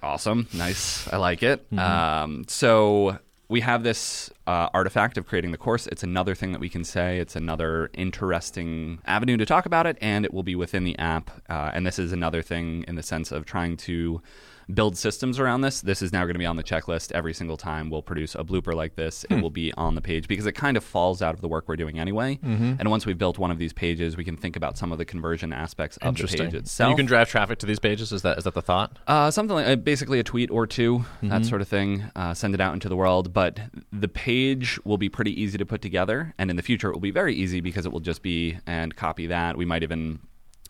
Awesome. 0.07 0.47
Nice. 0.55 1.13
I 1.13 1.17
like 1.17 1.43
it. 1.43 1.67
Um, 1.77 2.45
so 2.47 3.19
we 3.49 3.61
have 3.61 3.83
this 3.83 4.31
uh, 4.47 4.69
artifact 4.73 5.19
of 5.19 5.27
creating 5.27 5.51
the 5.51 5.59
course. 5.59 5.87
It's 5.89 6.03
another 6.03 6.35
thing 6.35 6.53
that 6.53 6.61
we 6.61 6.69
can 6.69 6.85
say. 6.85 7.19
It's 7.19 7.35
another 7.35 7.91
interesting 7.93 9.01
avenue 9.05 9.37
to 9.37 9.45
talk 9.45 9.67
about 9.67 9.87
it, 9.87 9.99
and 10.01 10.25
it 10.25 10.33
will 10.33 10.43
be 10.45 10.55
within 10.55 10.85
the 10.85 10.97
app. 10.99 11.31
Uh, 11.49 11.71
and 11.75 11.87
this 11.87 11.99
is 11.99 12.13
another 12.13 12.41
thing 12.41 12.85
in 12.87 12.95
the 12.95 13.03
sense 13.03 13.33
of 13.33 13.45
trying 13.45 13.77
to 13.79 14.23
build 14.73 14.97
systems 14.97 15.39
around 15.39 15.61
this. 15.61 15.81
This 15.81 16.03
is 16.03 16.13
now 16.13 16.23
going 16.25 16.35
to 16.35 16.39
be 16.41 16.47
on 16.47 16.57
the 16.57 16.65
checklist 16.65 17.13
every 17.13 17.33
single 17.33 17.57
time 17.57 17.89
we'll 17.89 18.03
produce 18.03 18.35
a 18.35 18.43
blooper 18.43 18.75
like 18.75 18.97
this. 18.97 19.25
It 19.31 19.41
will 19.41 19.51
be 19.51 19.73
on 19.75 19.95
the 19.95 20.01
page 20.01 20.27
because 20.27 20.45
it 20.47 20.53
kind 20.53 20.77
of 20.77 20.83
falls 20.83 21.23
out 21.23 21.35
of 21.35 21.41
the 21.41 21.47
work 21.49 21.69
we're 21.69 21.77
doing 21.77 21.99
anyway. 22.01 22.39
And 22.43 22.89
once 22.91 23.07
we've 23.07 23.17
built 23.19 23.39
one 23.39 23.51
of 23.53 23.59
these 23.59 23.73
pages, 23.73 24.17
we 24.17 24.25
can 24.25 24.37
think 24.37 24.57
about 24.57 24.77
some 24.77 24.91
of 24.91 24.99
the 24.99 25.05
conversion 25.05 25.53
aspects 25.53 25.97
of 25.99 26.17
the 26.17 26.27
page 26.27 26.41
And 26.41 26.55
itself. 26.55 26.91
you 26.91 26.97
can 26.97 27.07
drive 27.07 27.29
traffic 27.29 27.59
to 27.61 27.67
these 27.67 27.79
pages. 27.79 28.13
Is 28.13 28.23
that 28.23 28.39
is 28.39 28.45
that 28.45 28.55
the 28.55 28.63
thought? 28.63 28.99
Uh, 29.07 29.31
something 29.31 29.55
like 29.55 29.67
uh, 29.69 29.77
basically 29.77 30.19
a 30.19 30.25
tweet 30.25 30.51
or 30.51 30.67
2 30.67 30.99
Mm-hmm. 30.99 31.29
that 31.29 31.45
sort 31.47 31.61
of 31.61 31.69
thing. 31.69 32.05
Uh, 32.17 32.35
send 32.35 32.55
it 32.55 32.61
out 32.61 32.75
into 32.75 32.89
the 32.89 32.97
world. 32.97 33.33
But 33.33 33.61
the 33.93 34.09
page 34.09 34.79
will 34.85 34.99
be 34.99 35.09
pretty 35.09 35.41
easy 35.41 35.57
to 35.59 35.65
put 35.67 35.81
together, 35.81 36.35
and 36.39 36.51
in 36.51 36.57
the 36.57 36.63
future, 36.63 36.89
it 36.91 36.93
will 36.93 37.01
be 37.01 37.11
very 37.11 37.35
easy 37.35 37.61
because 37.61 37.87
it 37.87 37.93
will 37.93 38.01
just 38.01 38.23
be 38.23 38.59
and 38.67 38.95
copy 38.97 39.27
that. 39.29 39.57
We 39.57 39.65
might 39.65 39.83
even 39.83 40.19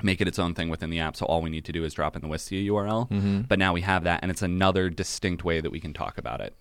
make 0.02 0.20
it 0.20 0.28
its 0.28 0.38
own 0.38 0.54
thing 0.54 0.68
within 0.68 0.90
the 0.90 1.00
app. 1.00 1.16
So 1.16 1.26
all 1.26 1.42
we 1.42 1.50
need 1.50 1.64
to 1.66 1.72
do 1.72 1.84
is 1.84 1.94
drop 1.94 2.16
in 2.16 2.22
the 2.22 2.28
Wistia 2.28 2.64
URL. 2.66 3.10
Mm-hmm. 3.10 3.40
But 3.42 3.58
now 3.58 3.72
we 3.72 3.82
have 3.82 4.04
that, 4.04 4.20
and 4.22 4.30
it's 4.30 4.42
another 4.42 4.90
distinct 4.90 5.44
way 5.44 5.60
that 5.60 5.70
we 5.70 5.80
can 5.80 5.92
talk 5.92 6.18
about 6.18 6.40
it. 6.40 6.54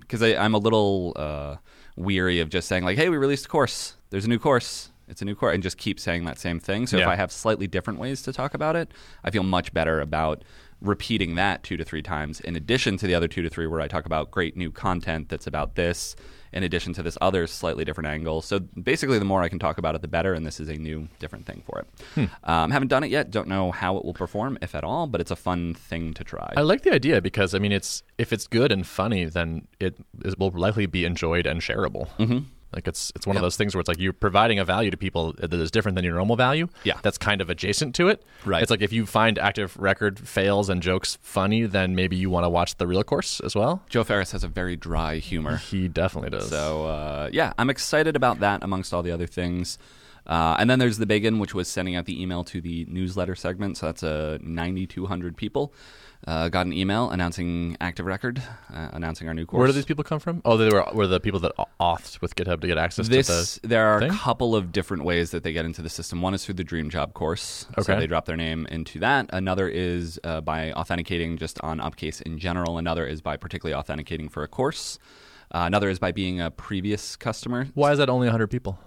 Because 0.00 0.22
I 0.22 0.36
I'm 0.36 0.54
a 0.54 0.58
little 0.58 1.12
uh, 1.16 1.56
weary 1.96 2.40
of 2.40 2.48
just 2.48 2.68
saying 2.68 2.84
like, 2.84 2.96
"Hey, 2.96 3.08
we 3.08 3.16
released 3.16 3.46
a 3.46 3.48
course. 3.48 3.96
There's 4.10 4.24
a 4.24 4.28
new 4.28 4.38
course." 4.38 4.90
It's 5.08 5.20
a 5.20 5.24
new 5.26 5.34
course, 5.34 5.52
and 5.52 5.62
just 5.62 5.76
keep 5.76 6.00
saying 6.00 6.24
that 6.24 6.38
same 6.38 6.58
thing. 6.58 6.86
So 6.86 6.96
if 6.96 7.06
I 7.06 7.16
have 7.16 7.30
slightly 7.30 7.66
different 7.66 7.98
ways 7.98 8.22
to 8.22 8.32
talk 8.32 8.54
about 8.54 8.76
it, 8.76 8.92
I 9.22 9.30
feel 9.30 9.42
much 9.42 9.74
better 9.74 10.00
about 10.00 10.42
repeating 10.82 11.36
that 11.36 11.62
two 11.62 11.76
to 11.76 11.84
three 11.84 12.02
times 12.02 12.40
in 12.40 12.56
addition 12.56 12.96
to 12.98 13.06
the 13.06 13.14
other 13.14 13.28
two 13.28 13.42
to 13.42 13.48
three 13.48 13.66
where 13.66 13.80
I 13.80 13.88
talk 13.88 14.06
about 14.06 14.30
great 14.30 14.56
new 14.56 14.70
content 14.70 15.28
that's 15.28 15.46
about 15.46 15.74
this 15.74 16.16
in 16.52 16.62
addition 16.62 16.92
to 16.92 17.02
this 17.02 17.16
other 17.20 17.46
slightly 17.46 17.84
different 17.84 18.08
angle. 18.08 18.42
So 18.42 18.58
basically, 18.60 19.18
the 19.18 19.24
more 19.24 19.42
I 19.42 19.48
can 19.48 19.58
talk 19.58 19.78
about 19.78 19.94
it, 19.94 20.02
the 20.02 20.08
better, 20.08 20.34
and 20.34 20.46
this 20.46 20.60
is 20.60 20.68
a 20.68 20.74
new, 20.74 21.08
different 21.18 21.46
thing 21.46 21.62
for 21.64 21.80
it. 21.80 22.28
Um, 22.44 22.70
haven't 22.70 22.88
done 22.88 23.04
it 23.04 23.10
yet, 23.10 23.30
don't 23.30 23.48
know 23.48 23.70
how 23.70 23.96
it 23.96 24.04
will 24.04 24.12
perform, 24.12 24.58
if 24.60 24.74
at 24.74 24.84
all, 24.84 25.06
but 25.06 25.20
it's 25.20 25.30
a 25.30 25.36
fun 25.36 25.74
thing 25.74 26.12
to 26.14 26.24
try. 26.24 26.52
I 26.56 26.60
like 26.60 26.82
the 26.82 26.92
idea 26.92 27.22
because 27.22 27.54
I 27.54 27.58
mean, 27.58 27.72
it's 27.72 28.02
if 28.18 28.32
it's 28.32 28.46
good 28.46 28.70
and 28.70 28.86
funny, 28.86 29.24
then 29.24 29.66
it 29.80 29.96
will 30.38 30.50
likely 30.50 30.86
be 30.86 31.04
enjoyed 31.04 31.46
and 31.46 31.60
shareable. 31.60 32.08
Mm-hmm. 32.18 32.40
Like 32.74 32.88
it's 32.88 33.12
it's 33.14 33.26
one 33.26 33.36
of 33.36 33.42
those 33.42 33.56
things 33.56 33.74
where 33.74 33.80
it's 33.80 33.88
like 33.88 33.98
you're 33.98 34.12
providing 34.12 34.58
a 34.58 34.64
value 34.64 34.90
to 34.90 34.96
people 34.96 35.34
that 35.38 35.52
is 35.52 35.70
different 35.70 35.96
than 35.96 36.04
your 36.04 36.14
normal 36.14 36.36
value. 36.36 36.68
Yeah. 36.84 36.98
that's 37.02 37.18
kind 37.18 37.40
of 37.40 37.50
adjacent 37.50 37.94
to 37.96 38.08
it. 38.08 38.22
Right. 38.44 38.62
It's 38.62 38.70
like 38.70 38.82
if 38.82 38.92
you 38.92 39.06
find 39.06 39.38
active 39.38 39.76
record 39.76 40.18
fails 40.18 40.68
and 40.68 40.82
jokes 40.82 41.18
funny, 41.22 41.64
then 41.66 41.94
maybe 41.94 42.16
you 42.16 42.30
want 42.30 42.44
to 42.44 42.48
watch 42.48 42.76
the 42.76 42.86
real 42.86 43.04
course 43.04 43.40
as 43.40 43.54
well. 43.54 43.82
Joe 43.88 44.04
Ferris 44.04 44.32
has 44.32 44.44
a 44.44 44.48
very 44.48 44.76
dry 44.76 45.16
humor. 45.16 45.56
He 45.56 45.88
definitely 45.88 46.30
does. 46.30 46.48
So 46.48 46.86
uh, 46.86 47.30
yeah, 47.32 47.52
I'm 47.58 47.70
excited 47.70 48.16
about 48.16 48.40
that 48.40 48.62
amongst 48.62 48.92
all 48.94 49.02
the 49.02 49.12
other 49.12 49.26
things. 49.26 49.78
Uh, 50.26 50.56
and 50.58 50.70
then 50.70 50.78
there's 50.78 50.98
the 50.98 51.06
big 51.06 51.24
one, 51.24 51.38
which 51.38 51.54
was 51.54 51.68
sending 51.68 51.96
out 51.96 52.06
the 52.06 52.20
email 52.20 52.44
to 52.44 52.60
the 52.60 52.84
newsletter 52.88 53.34
segment. 53.34 53.76
So 53.76 53.86
that's 53.86 54.02
a 54.02 54.38
9,200 54.42 55.36
people 55.36 55.72
uh, 56.26 56.48
got 56.48 56.66
an 56.66 56.72
email 56.72 57.10
announcing 57.10 57.76
Active 57.80 58.06
Record, 58.06 58.42
uh, 58.72 58.88
announcing 58.92 59.26
our 59.28 59.34
new 59.34 59.44
course. 59.44 59.58
where 59.58 59.66
do 59.66 59.72
these 59.72 59.84
people 59.84 60.04
come 60.04 60.20
from? 60.20 60.40
Oh, 60.44 60.56
they 60.56 60.68
were 60.68 60.86
were 60.92 61.06
the 61.06 61.20
people 61.20 61.40
that 61.40 61.52
authed 61.80 62.20
with 62.20 62.36
GitHub 62.36 62.60
to 62.60 62.66
get 62.66 62.78
access 62.78 63.08
this 63.08 63.54
to 63.54 63.62
the. 63.62 63.68
there 63.68 63.86
are 63.86 64.00
thing? 64.00 64.10
a 64.10 64.14
couple 64.14 64.54
of 64.54 64.70
different 64.72 65.04
ways 65.04 65.32
that 65.32 65.42
they 65.42 65.52
get 65.52 65.64
into 65.64 65.82
the 65.82 65.88
system. 65.88 66.22
One 66.22 66.34
is 66.34 66.44
through 66.44 66.54
the 66.54 66.64
Dream 66.64 66.90
Job 66.90 67.12
course, 67.12 67.66
so 67.80 67.82
they 67.96 68.06
drop 68.06 68.26
their 68.26 68.36
name 68.36 68.66
into 68.66 68.98
that. 69.00 69.30
Another 69.32 69.68
is 69.68 70.20
uh, 70.24 70.40
by 70.40 70.72
authenticating 70.72 71.36
just 71.38 71.60
on 71.60 71.80
Upcase 71.80 72.20
in 72.22 72.38
general. 72.38 72.78
Another 72.78 73.04
is 73.06 73.20
by 73.20 73.36
particularly 73.36 73.74
authenticating 73.74 74.28
for 74.28 74.42
a 74.42 74.48
course. 74.48 74.98
Uh, 75.50 75.64
another 75.66 75.90
is 75.90 75.98
by 75.98 76.12
being 76.12 76.40
a 76.40 76.50
previous 76.50 77.16
customer. 77.16 77.66
Why 77.74 77.92
is 77.92 77.98
that 77.98 78.08
only 78.08 78.26
100 78.26 78.46
people? 78.48 78.78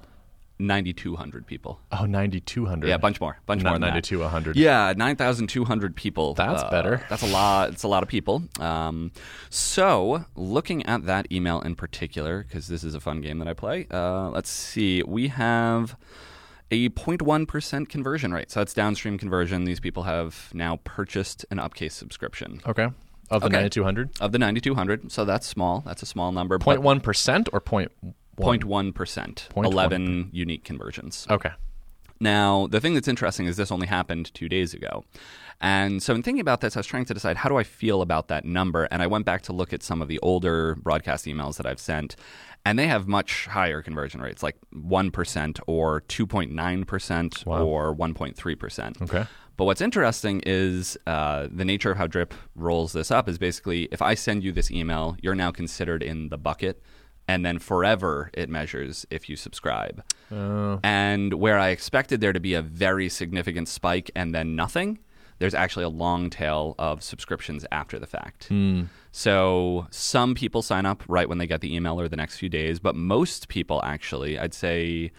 9,200 0.60 1.46
people. 1.46 1.80
Oh, 1.92 2.06
9,200. 2.06 2.88
Yeah, 2.88 2.96
a 2.96 3.00
bunch 3.00 3.20
more, 3.20 3.38
bunch 3.46 3.62
Not 3.64 3.72
more 3.72 3.80
than 3.80 3.90
92, 3.90 4.18
that. 4.18 4.24
100. 4.24 4.56
Yeah, 4.56 4.94
nine 4.96 5.16
thousand 5.16 5.48
two 5.48 5.66
hundred 5.66 5.96
people. 5.96 6.34
That's 6.34 6.64
Uh, 6.64 6.70
better. 6.70 7.06
That's 7.10 7.24
a 7.24 7.28
lot. 7.28 7.72
It's 7.72 7.84
a 7.84 7.88
lot 7.88 8.04
of 8.04 8.10
people. 8.10 8.44
Um, 8.60 9.12
so, 9.50 10.26
looking 10.36 10.86
at 10.86 11.06
that 11.06 11.32
email 11.32 11.60
in 11.62 11.76
particular, 11.76 12.44
because 12.44 12.68
this 12.68 12.84
is 12.84 12.96
a 12.96 13.00
fun 13.00 13.22
game 13.22 13.40
that 13.40 13.48
I 13.48 13.54
play. 13.54 13.88
Uh, 13.92 14.30
let's 14.30 14.50
see. 14.50 15.04
We 15.04 15.28
have 15.30 15.96
a 16.72 16.90
0.1 16.90 17.48
percent 17.48 17.90
conversion 17.90 18.34
rate. 18.34 18.50
So 18.52 18.60
that's 18.62 18.74
downstream 18.74 19.18
conversion. 19.18 19.66
These 19.66 19.80
people 19.80 20.04
have 20.04 20.50
now 20.54 20.80
purchased 20.84 21.46
an 21.52 21.60
Upcase 21.60 21.94
subscription 21.94 22.60
Okay. 22.66 22.88
Of 23.30 23.42
the 23.42 23.48
Okay. 23.48 23.58
9,200? 23.58 24.10
of 24.22 24.32
the 24.32 24.40
ninety 24.40 24.62
two 24.62 24.76
hundred. 24.76 25.12
So 25.12 25.26
that's 25.26 25.46
small. 25.48 25.82
That's 25.86 26.02
a 26.02 26.06
small 26.06 26.32
number. 26.32 26.58
Point 26.60 26.82
one 26.82 27.02
percent 27.02 27.50
or 27.54 27.60
point 27.60 27.92
one? 28.02 28.14
0.1 28.14 28.14
percent. 28.14 28.16
0.1%. 28.38 29.66
Eleven 29.66 30.30
unique 30.32 30.64
conversions. 30.64 31.26
Okay. 31.30 31.52
Now, 32.20 32.68
the 32.68 32.80
thing 32.80 32.94
that's 32.94 33.10
interesting 33.10 33.46
is 33.46 33.58
this 33.58 33.72
only 33.72 33.88
happened 33.88 34.34
two 34.34 34.48
days 34.48 34.74
ago. 34.74 35.04
And 35.62 36.02
so, 36.02 36.14
in 36.16 36.24
thinking 36.24 36.40
about 36.42 36.62
this, 36.62 36.76
I 36.76 36.80
was 36.80 36.88
trying 36.88 37.06
to 37.06 37.14
decide 37.14 37.38
how 37.38 37.50
do 37.50 37.58
I 37.58 37.64
feel 37.64 38.02
about 38.02 38.28
that 38.30 38.46
number. 38.46 38.86
And 38.86 39.02
I 39.02 39.08
went 39.08 39.26
back 39.26 39.42
to 39.44 39.54
look 39.54 39.74
at 39.74 39.84
some 39.84 40.02
of 40.02 40.08
the 40.08 40.20
older 40.20 40.76
broadcast 40.76 41.26
emails 41.26 41.58
that 41.58 41.66
I've 41.66 41.80
sent, 41.80 42.16
and 42.66 42.80
they 42.80 42.88
have 42.88 43.08
much 43.08 43.48
higher 43.48 43.82
conversion 43.82 44.22
rates, 44.22 44.42
like 44.44 44.58
1% 44.74 45.60
or 45.68 46.02
2.9% 46.02 47.46
Wow. 47.46 47.64
or 47.66 47.96
1.3%. 47.96 49.02
Okay. 49.02 49.26
But 49.58 49.66
what's 49.66 49.82
interesting 49.82 50.42
is 50.46 50.98
uh, 51.08 51.48
the 51.50 51.64
nature 51.64 51.92
of 51.92 51.98
how 51.98 52.08
Drip 52.08 52.34
rolls 52.56 52.92
this 52.92 53.10
up 53.10 53.30
is 53.30 53.38
basically 53.38 53.84
if 53.92 54.02
I 54.02 54.14
send 54.14 54.44
you 54.44 54.52
this 54.52 54.70
email, 54.72 55.16
you're 55.22 55.36
now 55.36 55.52
considered 55.52 56.04
in 56.04 56.28
the 56.30 56.38
bucket, 56.38 56.82
and 57.28 57.46
then 57.46 57.60
forever 57.60 58.30
it 58.34 58.50
measures 58.50 59.06
if 59.10 59.30
you 59.30 59.36
subscribe. 59.36 60.04
Oh. 60.32 60.80
And 60.84 61.36
where 61.36 61.60
I 61.60 61.70
expected 61.70 62.22
there 62.22 62.34
to 62.34 62.40
be 62.40 62.54
a 62.54 62.62
very 62.62 63.10
significant 63.10 63.68
spike 63.68 64.12
and 64.16 64.34
then 64.34 64.56
nothing, 64.56 65.00
there's 65.40 65.54
actually 65.54 65.86
a 65.86 65.90
long 65.90 66.30
tail 66.30 66.76
of 66.80 67.04
subscriptions 67.04 67.66
after 67.72 68.00
the 68.00 68.08
fact. 68.08 68.48
So 69.12 69.88
some 69.92 70.36
people 70.36 70.62
sign 70.62 70.86
up 70.86 71.04
right 71.08 71.28
when 71.28 71.38
they 71.38 71.48
get 71.48 71.62
the 71.62 71.76
email 71.76 72.00
or 72.00 72.08
the 72.08 72.16
next 72.16 72.38
few 72.38 72.50
days, 72.50 72.80
but 72.80 72.96
most 72.96 73.48
people 73.48 73.82
actually, 73.84 74.40
I'd 74.40 74.54
say 74.54 75.12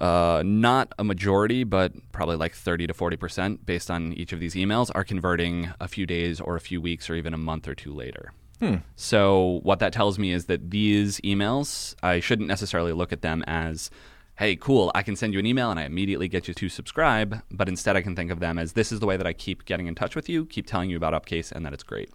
uh, 0.00 0.42
not 0.44 0.92
a 0.98 1.04
majority, 1.04 1.64
but 1.64 1.92
probably 2.12 2.36
like 2.36 2.54
30 2.54 2.86
to 2.88 2.94
40% 2.94 3.64
based 3.64 3.90
on 3.90 4.12
each 4.14 4.32
of 4.32 4.40
these 4.40 4.54
emails 4.54 4.90
are 4.94 5.04
converting 5.04 5.70
a 5.80 5.88
few 5.88 6.06
days 6.06 6.40
or 6.40 6.56
a 6.56 6.60
few 6.60 6.80
weeks 6.80 7.08
or 7.10 7.14
even 7.14 7.34
a 7.34 7.38
month 7.38 7.68
or 7.68 7.74
two 7.74 7.92
later. 7.92 8.32
So, 8.96 9.60
what 9.62 9.78
that 9.80 9.92
tells 9.92 10.18
me 10.18 10.32
is 10.32 10.46
that 10.46 10.70
these 10.70 11.20
emails, 11.20 11.94
I 12.02 12.20
shouldn't 12.20 12.48
necessarily 12.48 12.92
look 12.92 13.12
at 13.12 13.22
them 13.22 13.42
as, 13.46 13.90
hey, 14.38 14.56
cool, 14.56 14.90
I 14.94 15.02
can 15.02 15.16
send 15.16 15.32
you 15.32 15.38
an 15.38 15.46
email 15.46 15.70
and 15.70 15.78
I 15.78 15.84
immediately 15.84 16.28
get 16.28 16.48
you 16.48 16.54
to 16.54 16.68
subscribe. 16.68 17.42
But 17.50 17.68
instead, 17.68 17.96
I 17.96 18.02
can 18.02 18.16
think 18.16 18.30
of 18.30 18.40
them 18.40 18.58
as 18.58 18.72
this 18.72 18.92
is 18.92 19.00
the 19.00 19.06
way 19.06 19.16
that 19.16 19.26
I 19.26 19.32
keep 19.32 19.64
getting 19.64 19.86
in 19.86 19.94
touch 19.94 20.16
with 20.16 20.28
you, 20.28 20.46
keep 20.46 20.66
telling 20.66 20.90
you 20.90 20.96
about 20.96 21.12
Upcase, 21.12 21.52
and 21.52 21.66
that 21.66 21.72
it's 21.72 21.82
great. 21.82 22.10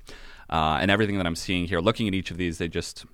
Uh, 0.50 0.80
and 0.82 0.92
everything 0.92 1.18
that 1.18 1.28
I'm 1.28 1.36
seeing 1.36 1.66
here, 1.66 1.80
looking 1.80 2.08
at 2.08 2.14
each 2.14 2.32
of 2.32 2.38
these, 2.38 2.58
they 2.58 2.68
just 2.68 3.06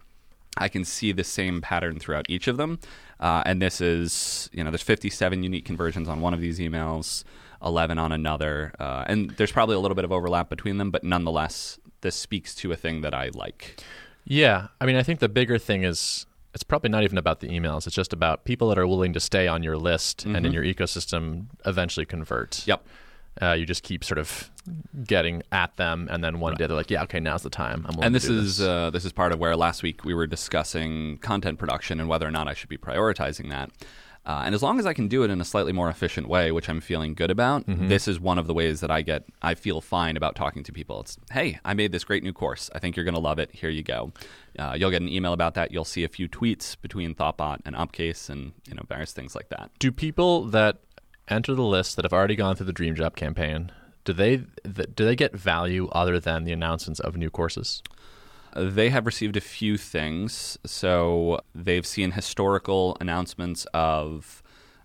I 0.59 0.69
can 0.69 0.83
see 0.83 1.11
the 1.11 1.23
same 1.23 1.61
pattern 1.61 1.99
throughout 1.99 2.25
each 2.29 2.47
of 2.47 2.57
them. 2.57 2.79
Uh, 3.19 3.43
and 3.45 3.61
this 3.61 3.79
is, 3.81 4.49
you 4.51 4.63
know, 4.63 4.71
there's 4.71 4.81
57 4.81 5.43
unique 5.43 5.65
conversions 5.65 6.07
on 6.07 6.21
one 6.21 6.33
of 6.33 6.41
these 6.41 6.59
emails, 6.59 7.23
11 7.63 7.97
on 7.99 8.11
another. 8.11 8.73
Uh, 8.79 9.05
and 9.07 9.31
there's 9.31 9.51
probably 9.51 9.75
a 9.75 9.79
little 9.79 9.95
bit 9.95 10.05
of 10.05 10.11
overlap 10.11 10.49
between 10.49 10.77
them, 10.77 10.91
but 10.91 11.03
nonetheless, 11.03 11.79
this 12.01 12.15
speaks 12.15 12.55
to 12.55 12.71
a 12.71 12.75
thing 12.75 13.01
that 13.01 13.13
I 13.13 13.29
like. 13.33 13.81
Yeah, 14.25 14.67
I 14.81 14.85
mean, 14.85 14.95
I 14.95 15.03
think 15.03 15.19
the 15.19 15.29
bigger 15.29 15.57
thing 15.57 15.83
is 15.83 16.25
it's 16.53 16.63
probably 16.63 16.89
not 16.89 17.03
even 17.03 17.17
about 17.17 17.39
the 17.39 17.47
emails. 17.49 17.85
It's 17.85 17.95
just 17.95 18.13
about 18.13 18.43
people 18.43 18.67
that 18.69 18.79
are 18.79 18.87
willing 18.87 19.13
to 19.13 19.19
stay 19.19 19.47
on 19.47 19.63
your 19.63 19.77
list 19.77 20.25
and 20.25 20.45
in 20.45 20.51
your 20.51 20.63
ecosystem 20.63 21.45
eventually 21.65 22.05
convert. 22.05 22.67
Yep. 22.67 22.83
Uh, 23.39 23.53
you 23.53 23.65
just 23.65 23.83
keep 23.83 24.03
sort 24.03 24.17
of 24.17 24.49
getting 25.05 25.43
at 25.51 25.75
them, 25.77 26.07
and 26.09 26.23
then 26.23 26.39
one 26.39 26.55
day 26.55 26.65
they're 26.65 26.75
like, 26.75 26.89
"Yeah, 26.89 27.03
okay, 27.03 27.19
now's 27.19 27.43
the 27.43 27.51
time." 27.51 27.85
I'm 27.87 27.95
willing 27.95 28.05
And 28.07 28.15
this 28.15 28.25
is 28.25 28.59
uh, 28.59 28.89
this 28.89 29.05
is 29.05 29.11
part 29.11 29.31
of 29.31 29.39
where 29.39 29.55
last 29.55 29.83
week 29.83 30.03
we 30.03 30.15
were 30.15 30.25
discussing 30.25 31.19
content 31.19 31.59
production 31.59 31.99
and 31.99 32.09
whether 32.09 32.27
or 32.27 32.31
not 32.31 32.47
I 32.47 32.55
should 32.55 32.69
be 32.69 32.77
prioritizing 32.77 33.49
that. 33.51 33.69
Uh, 34.27 34.41
and 34.45 34.53
as 34.53 34.61
long 34.61 34.77
as 34.77 34.85
I 34.85 34.93
can 34.93 35.07
do 35.07 35.23
it 35.23 35.31
in 35.31 35.39
a 35.39 35.45
slightly 35.45 35.71
more 35.71 35.89
efficient 35.89 36.27
way, 36.27 36.51
which 36.51 36.67
I'm 36.67 36.81
feeling 36.81 37.13
good 37.13 37.31
about, 37.31 37.63
this 37.87 38.09
is 38.09 38.19
one 38.19 38.37
of 38.37 38.45
the 38.45 38.53
ways 38.53 38.81
that 38.81 38.91
I 38.91 39.01
get 39.01 39.23
I 39.41 39.55
feel 39.55 39.79
fine 39.79 40.17
about 40.17 40.35
talking 40.35 40.63
to 40.63 40.73
people. 40.73 40.99
It's 40.99 41.17
hey, 41.31 41.59
I 41.63 41.73
made 41.73 41.93
this 41.93 42.03
great 42.03 42.23
new 42.23 42.33
course. 42.33 42.69
I 42.75 42.79
think 42.79 42.97
you're 42.97 43.05
going 43.05 43.15
to 43.15 43.21
love 43.21 43.39
it. 43.39 43.49
Here 43.53 43.69
you 43.69 43.83
go. 43.83 44.11
Uh, 44.59 44.75
you'll 44.77 44.91
get 44.91 45.01
an 45.01 45.07
email 45.07 45.31
about 45.31 45.53
that. 45.53 45.71
You'll 45.71 45.85
see 45.85 46.03
a 46.03 46.09
few 46.09 46.27
tweets 46.27 46.75
between 46.81 47.15
Thoughtbot 47.15 47.61
and 47.65 47.73
Upcase, 47.73 48.29
and 48.29 48.51
you 48.67 48.75
know 48.75 48.83
various 48.89 49.13
things 49.13 49.33
like 49.33 49.47
that. 49.49 49.71
do 49.79 49.93
people 49.93 50.43
that 50.47 50.79
enter 51.29 51.55
the 51.55 51.63
list 51.63 51.95
that 51.95 52.03
have 52.03 52.13
already 52.13 52.35
gone 52.35 52.55
through 52.57 52.65
the 52.65 52.73
Dream 52.73 52.95
Job 52.95 53.15
campaign 53.15 53.71
do 54.07 54.13
they 54.13 54.37
th- 54.63 54.95
do 54.95 55.03
they 55.05 55.17
get 55.17 55.35
value 55.35 55.89
other 55.91 56.17
than 56.17 56.45
the 56.45 56.53
announcements 56.53 57.01
of 57.01 57.17
new 57.17 57.29
courses? 57.29 57.83
They 58.57 58.89
have 58.89 59.05
received 59.05 59.37
a 59.37 59.41
few 59.41 59.77
things. 59.77 60.57
So 60.65 61.39
they've 61.53 61.85
seen 61.85 62.11
historical 62.11 62.97
announcements 62.99 63.65
of, 63.73 64.41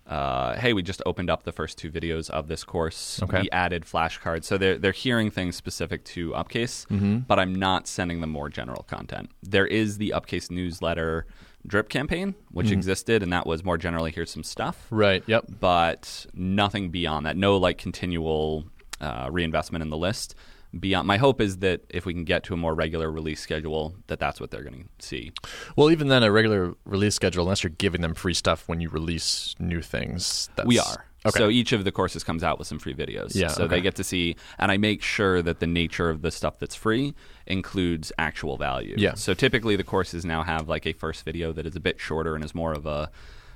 uh, 0.07 0.55
hey, 0.55 0.73
we 0.73 0.83
just 0.83 1.01
opened 1.05 1.29
up 1.29 1.43
the 1.43 1.51
first 1.51 1.77
two 1.77 1.89
videos 1.91 2.29
of 2.29 2.47
this 2.47 2.63
course. 2.63 3.21
Okay. 3.23 3.41
We 3.41 3.49
added 3.51 3.83
flashcards. 3.83 4.43
So 4.45 4.57
they're, 4.57 4.77
they're 4.77 4.91
hearing 4.91 5.31
things 5.31 5.55
specific 5.55 6.03
to 6.05 6.31
Upcase, 6.33 6.85
but 7.27 7.39
I'm 7.39 7.55
not 7.55 7.87
sending 7.87 8.21
them 8.21 8.29
more 8.29 8.49
general 8.49 8.83
content. 8.83 9.29
There 9.41 9.65
is 9.67 9.97
the 9.97 10.13
Upcase 10.13 10.51
newsletter 10.51 11.25
drip 11.65 11.87
campaign, 11.89 12.35
which 12.51 12.71
existed, 12.71 13.23
and 13.23 13.31
that 13.31 13.47
was 13.47 13.63
more 13.63 13.77
generally 13.77 14.11
here's 14.11 14.29
some 14.29 14.43
stuff 14.43 14.85
Right. 14.91 15.23
Yep. 15.27 15.45
but 15.61 16.25
nothing 16.33 16.89
beyond 16.89 17.25
that. 17.25 17.37
No 17.37 17.55
like 17.57 17.77
continual 17.77 18.65
uh, 18.99 19.29
reinvestment 19.31 19.81
in 19.81 19.89
the 19.89 19.97
list. 19.97 20.35
Beyond, 20.79 21.07
my 21.07 21.17
hope 21.17 21.39
is 21.39 21.57
that 21.57 21.81
if 21.89 22.05
we 22.05 22.13
can 22.13 22.23
get 22.23 22.43
to 22.45 22.53
a 22.53 22.57
more 22.57 22.73
regular 22.73 23.11
release 23.11 23.39
schedule, 23.39 23.95
that 24.07 24.19
that's 24.19 24.41
what 24.41 24.49
they're 24.49 24.63
going 24.63 24.89
to 24.97 25.05
see. 25.05 25.31
Well, 25.75 25.91
even 25.91 26.07
then, 26.07 26.23
a 26.23 26.31
regular 26.31 26.73
release 26.85 27.13
schedule, 27.13 27.43
unless 27.43 27.63
you're 27.63 27.69
giving 27.77 28.01
them 28.01 28.15
free 28.15 28.33
stuff 28.33 28.67
when 28.67 28.81
you 28.81 28.89
release 28.89 29.55
new 29.59 29.81
things, 29.81 30.49
that's, 30.55 30.67
We 30.67 30.79
are. 30.79 31.05
Okay. 31.25 31.37
So 31.37 31.49
each 31.49 31.71
of 31.71 31.85
the 31.85 31.91
courses 31.91 32.23
comes 32.23 32.43
out 32.43 32.59
with 32.59 32.67
some 32.67 32.79
free 32.79 32.93
videos. 32.93 33.33
Yeah, 33.33 33.47
So 33.47 33.63
okay. 33.63 33.75
they 33.75 33.81
get 33.81 33.95
to 33.95 34.03
see, 34.03 34.35
and 34.57 34.71
I 34.71 34.77
make 34.77 35.01
sure 35.01 35.41
that 35.41 35.59
the 35.59 35.67
nature 35.67 36.09
of 36.09 36.21
the 36.21 36.31
stuff 36.31 36.59
that's 36.59 36.75
free 36.75 37.13
includes 37.47 38.11
actual 38.17 38.57
value. 38.57 38.95
Yeah. 38.97 39.13
So 39.13 39.33
typically 39.33 39.75
the 39.75 39.83
courses 39.83 40.25
now 40.25 40.43
have 40.43 40.67
like 40.67 40.85
a 40.85 40.93
first 40.93 41.23
video 41.23 41.53
that 41.53 41.65
is 41.65 41.75
a 41.75 41.79
bit 41.79 41.99
shorter 41.99 42.35
and 42.35 42.43
is 42.43 42.53
more 42.53 42.73
of 42.73 42.85
a 42.85 43.09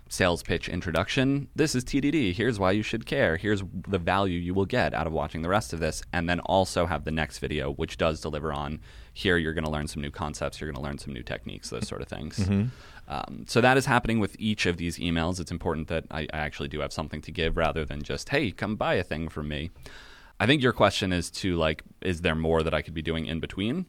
sales 0.10 0.44
pitch 0.44 0.70
introduction. 0.70 1.48
This 1.56 1.76
is 1.76 1.84
TDD. 1.84 2.34
Here's 2.34 2.60
why 2.60 2.72
you 2.72 2.84
should 2.84 3.06
care. 3.06 3.38
Here's 3.38 3.64
the 3.88 4.00
value 4.00 4.40
you 4.40 4.54
will 4.54 4.66
get 4.66 4.94
out 4.94 5.08
of 5.08 5.14
watching 5.14 5.42
the 5.42 5.50
rest 5.50 5.74
of 5.74 5.80
this. 5.80 6.02
And 6.14 6.30
then 6.30 6.40
also 6.42 6.86
have 6.86 7.04
the 7.04 7.12
next 7.12 7.40
video, 7.40 7.72
which 7.74 7.98
does 7.98 8.22
deliver 8.22 8.54
on 8.54 8.80
here 9.14 9.38
you're 9.38 9.54
going 9.54 9.64
to 9.64 9.72
learn 9.72 9.88
some 9.88 10.02
new 10.02 10.12
concepts, 10.12 10.62
you're 10.62 10.72
going 10.72 10.82
to 10.82 10.88
learn 10.88 11.00
some 11.00 11.14
new 11.14 11.24
techniques, 11.24 11.70
those 11.70 11.88
sort 11.88 12.02
of 12.02 12.08
things. 12.08 12.38
Mm-hmm. 12.38 12.68
Um, 13.08 13.46
so 13.48 13.62
that 13.62 13.78
is 13.78 13.86
happening 13.86 14.20
with 14.20 14.36
each 14.38 14.66
of 14.66 14.78
these 14.78 14.98
emails. 15.00 15.40
It's 15.40 15.52
important 15.52 15.88
that 15.88 16.06
I, 16.12 16.22
I 16.34 16.38
actually 16.38 16.68
do 16.68 16.82
have 16.82 16.94
something 16.94 17.22
to 17.22 17.32
give 17.32 17.58
rather 17.58 17.84
than 17.84 18.04
just, 18.04 18.30
hey, 18.30 18.52
come 18.52 18.76
buy 18.76 18.96
a 18.96 19.04
thing 19.04 19.30
from 19.30 19.48
me. 19.48 19.72
I 20.40 20.46
think 20.46 20.62
your 20.62 20.74
question 20.74 21.12
is 21.12 21.32
to 21.32 21.56
like, 21.56 21.82
is 22.02 22.22
there 22.22 22.36
more 22.36 22.62
that 22.62 22.74
I 22.74 22.82
could 22.82 22.94
be 22.94 23.02
doing 23.02 23.26
in 23.26 23.40
between? 23.40 23.86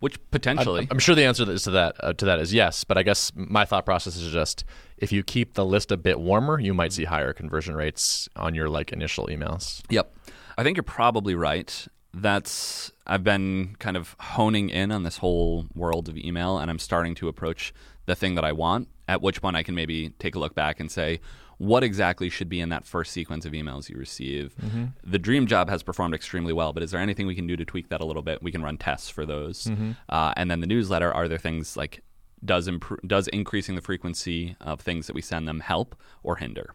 Which 0.00 0.18
potentially, 0.30 0.88
I'm 0.90 0.98
sure 0.98 1.14
the 1.14 1.24
answer 1.24 1.50
is 1.50 1.62
to 1.64 1.70
that 1.72 1.96
uh, 2.00 2.12
to 2.14 2.24
that 2.24 2.38
is 2.40 2.52
yes, 2.52 2.84
but 2.84 2.98
I 2.98 3.02
guess 3.02 3.32
my 3.34 3.64
thought 3.64 3.84
process 3.84 4.16
is 4.16 4.32
just 4.32 4.64
if 4.96 5.12
you 5.12 5.22
keep 5.22 5.54
the 5.54 5.64
list 5.64 5.92
a 5.92 5.96
bit 5.96 6.20
warmer, 6.20 6.58
you 6.60 6.74
might 6.74 6.92
see 6.92 7.04
higher 7.04 7.32
conversion 7.32 7.74
rates 7.74 8.28
on 8.36 8.54
your 8.54 8.68
like 8.68 8.92
initial 8.92 9.26
emails. 9.26 9.82
Yep. 9.90 10.14
I 10.56 10.62
think 10.62 10.76
you're 10.76 10.82
probably 10.82 11.34
right. 11.34 11.86
That's 12.12 12.92
I've 13.06 13.22
been 13.22 13.76
kind 13.78 13.96
of 13.96 14.16
honing 14.18 14.70
in 14.70 14.90
on 14.90 15.02
this 15.02 15.18
whole 15.18 15.66
world 15.74 16.08
of 16.08 16.16
email 16.16 16.58
and 16.58 16.70
I'm 16.70 16.78
starting 16.78 17.14
to 17.16 17.28
approach 17.28 17.72
the 18.06 18.14
thing 18.14 18.34
that 18.36 18.44
I 18.44 18.52
want, 18.52 18.88
at 19.08 19.20
which 19.22 19.40
point 19.42 19.56
I 19.56 19.62
can 19.62 19.74
maybe 19.74 20.10
take 20.18 20.34
a 20.34 20.38
look 20.38 20.54
back 20.54 20.78
and 20.78 20.90
say 20.90 21.20
what 21.56 21.82
exactly 21.82 22.28
should 22.28 22.48
be 22.48 22.60
in 22.60 22.68
that 22.68 22.84
first 22.84 23.10
sequence 23.12 23.44
of 23.44 23.52
emails 23.52 23.88
you 23.88 23.96
receive. 23.96 24.54
The 25.02 25.18
dream 25.18 25.46
job 25.48 25.68
has 25.68 25.82
performed 25.82 26.14
extremely 26.14 26.52
well, 26.52 26.72
but 26.72 26.84
is 26.84 26.92
there 26.92 27.00
anything 27.00 27.26
we 27.26 27.34
can 27.34 27.48
do 27.48 27.56
to 27.56 27.64
tweak 27.64 27.88
that 27.88 28.00
a 28.00 28.04
little 28.04 28.22
bit? 28.22 28.42
We 28.42 28.52
can 28.52 28.62
run 28.62 28.76
tests 28.78 29.08
for 29.10 29.26
those. 29.26 29.68
Uh, 30.08 30.32
and 30.36 30.48
then 30.50 30.60
the 30.60 30.68
newsletter, 30.68 31.12
are 31.12 31.26
there 31.26 31.38
things 31.38 31.76
like 31.76 32.02
does 32.44 32.68
impro- 32.68 33.00
does 33.04 33.26
increasing 33.28 33.74
the 33.74 33.80
frequency 33.80 34.54
of 34.60 34.80
things 34.80 35.08
that 35.08 35.14
we 35.14 35.20
send 35.22 35.48
them 35.48 35.58
help 35.60 35.96
or 36.22 36.36
hinder? 36.36 36.74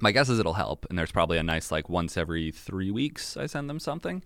my 0.00 0.10
guess 0.10 0.28
is 0.30 0.38
it'll 0.38 0.54
help 0.54 0.86
and 0.88 0.98
there's 0.98 1.12
probably 1.12 1.36
a 1.36 1.42
nice 1.42 1.70
like 1.70 1.88
once 1.88 2.16
every 2.16 2.50
three 2.50 2.90
weeks 2.90 3.36
i 3.36 3.44
send 3.44 3.68
them 3.68 3.78
something 3.78 4.22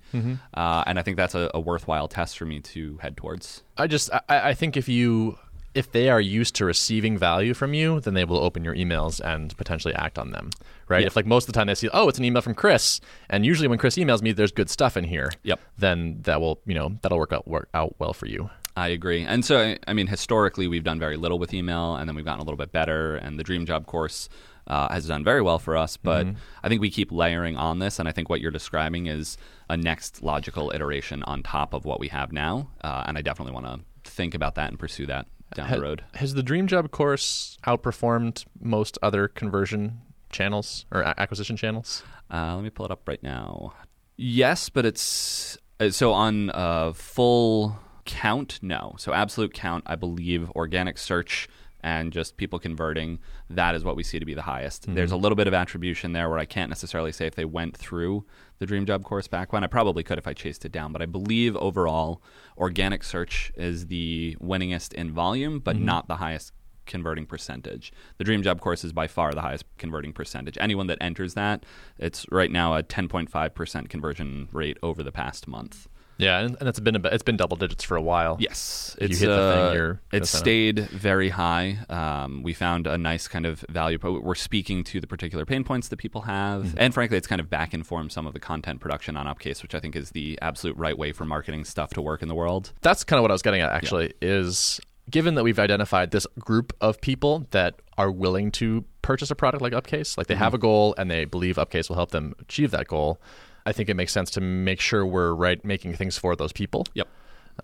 uh, 0.55 0.85
and 0.87 0.97
i 0.99 1.03
think 1.03 1.17
that's 1.17 1.35
a, 1.35 1.51
a 1.55 1.61
worthwhile 1.61 2.07
test 2.07 2.39
for 2.39 2.45
me 2.47 2.61
to 2.61 2.97
head 2.99 3.17
towards 3.17 3.63
I 3.77 3.87
just 3.89 4.09
I, 4.13 4.51
I 4.51 4.55
think 4.55 4.77
if 4.77 4.89
you 4.89 5.37
if 5.77 5.93
they 5.93 6.09
are 6.09 6.21
used 6.21 6.55
to 6.57 6.65
receiving 6.65 7.19
value 7.19 7.55
from 7.55 7.75
you, 7.75 8.01
then 8.01 8.15
they 8.15 8.25
will 8.25 8.39
open 8.39 8.65
your 8.65 8.75
emails 8.75 9.21
and 9.21 9.57
potentially 9.57 9.95
act 9.95 10.19
on 10.19 10.31
them. 10.33 10.51
Right? 10.89 11.05
If 11.05 11.17
like 11.17 11.27
most 11.27 11.45
of 11.45 11.53
the 11.53 11.59
time 11.59 11.67
they 11.67 11.75
see, 11.75 11.89
oh, 11.93 12.09
it's 12.09 12.19
an 12.19 12.25
email 12.25 12.43
from 12.43 12.55
Chris, 12.55 13.01
and 13.29 13.45
usually 13.45 13.69
when 13.69 13.79
Chris 13.79 13.97
emails 13.97 14.23
me, 14.23 14.33
there's 14.33 14.53
good 14.53 14.71
stuff 14.71 14.97
in 14.97 15.05
here. 15.05 15.31
Yep. 15.43 15.61
Then 15.79 16.21
that 16.23 16.41
will 16.41 16.61
you 16.67 16.75
know 16.75 16.97
that'll 17.03 17.19
work 17.19 17.33
out 17.33 17.47
work 17.47 17.69
out 17.75 17.95
well 17.99 18.13
for 18.13 18.27
you. 18.27 18.49
i 18.77 18.89
agree 18.89 19.23
and 19.25 19.43
so 19.45 19.59
I- 19.59 19.79
i 19.89 19.93
mean 19.95 20.07
historically 20.07 20.69
we've 20.69 20.85
done 20.85 20.99
very 20.99 21.17
little 21.17 21.39
with 21.39 21.55
email 21.55 21.97
and 21.97 22.07
then 22.07 22.15
we've 22.17 22.27
gotten 22.27 22.41
a 22.41 22.45
little 22.45 22.59
bit 22.59 22.73
better 22.73 23.17
and 23.17 23.39
the 23.39 23.43
dream 23.43 23.65
job 23.65 23.87
course 23.87 24.29
uh, 24.67 24.93
has 24.93 25.07
done 25.09 25.25
very 25.25 25.41
well 25.41 25.59
for 25.59 25.77
us 25.79 25.97
but 25.97 26.27
i 26.63 26.69
think 26.69 26.81
we 26.83 26.91
keep 26.91 27.11
layering 27.11 27.57
on 27.57 27.79
this 27.79 27.99
and 27.99 28.07
i 28.09 28.13
think 28.13 28.29
what 28.29 28.41
you're 28.43 28.51
describing 28.61 29.07
is 29.07 29.39
a 29.71 29.77
next 29.77 30.23
logical 30.23 30.71
iteration 30.75 31.23
on 31.23 31.43
top 31.43 31.73
of 31.73 31.85
what 31.87 31.99
we 32.01 32.09
have 32.09 32.33
now 32.33 32.69
uh, 32.83 33.05
and 33.07 33.17
i 33.17 33.23
definitely 33.23 33.55
want 33.55 33.65
to 33.67 34.11
think 34.11 34.35
about 34.35 34.55
that 34.57 34.69
and 34.69 34.79
pursue 34.79 35.07
that 35.07 35.27
down 35.55 35.69
Ha- 35.69 35.77
the 35.77 35.81
road 35.83 36.05
Has 36.15 36.35
the 36.35 36.43
Dream 36.43 36.67
Job 36.67 36.91
course 36.91 37.59
outperformed 37.67 38.45
most 38.61 38.99
other 39.03 39.29
conversion 39.29 40.01
channels 40.31 40.87
or 40.93 41.03
acquisition 41.19 41.57
channels? 41.57 42.03
Uh, 42.33 42.55
let 42.57 42.65
me 42.65 42.71
pull 42.71 42.87
it 42.87 42.93
up 42.93 43.07
right 43.07 43.23
now. 43.23 43.73
Yes, 44.17 44.69
but 44.69 44.85
it's 44.85 45.57
uh, 45.79 45.91
so 45.91 46.13
on 46.13 46.51
uh, 46.51 46.93
full 46.93 47.79
count. 48.05 48.59
No, 48.63 48.95
so 48.99 49.13
absolute 49.13 49.53
count. 49.53 49.85
I 49.87 49.95
believe 49.95 50.51
organic 50.53 50.99
search 50.99 51.49
and 51.87 52.13
just 52.13 52.37
people 52.37 52.59
converting, 52.59 53.21
that 53.49 53.77
is 53.77 53.85
what 53.85 53.95
we 53.95 54.03
see 54.03 54.19
to 54.19 54.25
be 54.27 54.35
the 54.35 54.43
highest. 54.43 54.83
Mm-hmm. 54.83 54.95
There's 54.97 55.13
a 55.13 55.17
little 55.17 55.37
bit 55.37 55.47
of 55.47 55.55
attribution 55.55 56.11
there 56.13 56.29
where 56.29 56.41
I 56.41 56.45
can't 56.45 56.69
necessarily 56.69 57.13
say 57.13 57.29
if 57.29 57.37
they 57.37 57.45
went 57.45 57.77
through 57.77 58.25
the 58.59 58.67
Dream 58.67 58.87
Job 58.87 59.05
course 59.05 59.29
back 59.29 59.53
when. 59.53 59.63
I 59.63 59.69
probably 59.69 60.03
could 60.03 60.19
if 60.19 60.27
I 60.27 60.33
chased 60.35 60.65
it 60.65 60.73
down, 60.73 60.93
but 60.93 61.01
I 61.01 61.07
believe 61.07 61.55
overall 61.59 62.21
organic 62.59 63.05
search 63.05 63.53
is 63.57 63.87
the 63.87 64.37
winningest 64.43 64.95
in 64.95 65.13
volume, 65.13 65.61
but 65.61 65.77
Mm-hmm. 65.77 65.85
not 65.85 66.09
the 66.09 66.17
highest 66.17 66.53
converting 66.87 67.25
percentage. 67.27 67.93
The 68.19 68.25
Dream 68.25 68.43
Job 68.43 68.61
course 68.61 68.83
is 68.83 68.93
by 68.93 69.07
far 69.07 69.33
the 69.33 69.43
highest 69.43 69.65
converting 69.79 70.13
percentage. 70.13 70.59
Anyone 70.61 70.89
that 70.89 70.99
enters 71.01 71.35
that, 71.35 71.65
it's 71.99 72.27
right 72.33 72.51
now 72.51 72.75
a 72.75 72.83
10.5% 72.83 73.89
conversion 73.89 74.49
rate 74.51 74.79
over 74.83 75.05
the 75.05 75.13
past 75.13 75.47
month. 75.47 75.87
Yeah, 76.19 76.39
and, 76.41 76.57
and 76.61 76.69
it's 76.69 76.81
been 76.81 76.97
a, 76.97 77.01
it's 77.09 77.23
been 77.23 77.37
double 77.37 77.57
digits 77.57 77.85
for 77.85 77.97
a 77.97 78.03
while. 78.03 78.37
Yes, 78.41 78.97
it's 79.01 79.21
thing, 79.21 79.29
uh, 79.29 79.73
you're 79.75 79.93
gonna 79.95 80.01
it 80.13 80.23
up. 80.23 80.29
stayed 80.29 80.79
very 80.91 81.29
high. 81.29 81.79
Um, 81.91 82.43
we 82.43 82.53
found 82.55 82.87
a 82.87 82.97
nice 82.97 83.29
kind 83.29 83.45
of 83.47 83.61
value. 83.69 83.99
We're 84.03 84.35
speaking 84.35 84.83
to 84.85 85.01
the 85.01 85.07
particular 85.07 85.45
pain 85.45 85.63
points 85.65 85.89
that 85.89 85.99
people 85.99 86.23
have, 86.23 86.63
Mm-hmm. 86.65 86.79
and 86.79 86.95
frankly, 86.95 87.17
it's 87.19 87.27
kind 87.27 87.41
of 87.41 87.51
back 87.51 87.75
informed 87.75 88.13
some 88.13 88.27
of 88.27 88.33
the 88.33 88.41
content 88.41 88.81
production 88.81 89.17
on 89.17 89.27
Upcase, 89.27 89.63
which 89.63 89.75
I 89.75 89.81
think 89.81 89.95
is 89.97 90.11
the 90.13 90.39
absolute 90.41 90.77
right 90.77 90.97
way 90.97 91.13
for 91.13 91.25
marketing 91.25 91.65
stuff 91.65 91.91
to 91.95 92.01
work 92.03 92.23
in 92.23 92.29
the 92.29 92.35
world. 92.35 92.73
That's 92.83 93.05
kind 93.05 93.19
of 93.19 93.23
what 93.23 93.31
I 93.31 93.35
was 93.35 93.43
getting 93.43 93.61
at. 93.61 93.71
Actually, 93.73 94.15
is 94.23 94.81
given 95.11 95.35
that 95.37 95.45
we've 95.45 95.59
identified 95.59 96.11
this 96.11 96.27
group 96.39 96.73
of 96.81 97.01
people 97.01 97.47
that 97.51 97.75
are 97.99 98.11
willing 98.11 98.51
to 98.53 98.85
purchase 99.03 99.31
a 99.31 99.35
product 99.37 99.63
like 99.63 99.73
Upcase, 99.73 100.19
like 100.19 100.27
they 100.27 100.35
have 100.35 100.53
a 100.55 100.59
goal 100.59 100.95
and 100.99 101.09
they 101.11 101.25
believe 101.25 101.57
Upcase 101.57 101.89
will 101.89 101.95
help 101.97 102.11
them 102.11 102.35
achieve 102.41 102.73
that 102.73 102.89
goal. 102.89 103.21
I 103.67 103.73
think 103.73 103.89
it 103.89 103.95
makes 103.95 104.13
sense 104.13 104.31
to 104.33 104.41
make 104.41 104.81
sure 104.81 105.05
we're 105.05 105.35
right 105.35 105.63
making 105.65 105.95
things 105.95 106.17
for 106.17 106.37
those 106.37 106.53
people. 106.53 106.87
Yep. 106.95 107.09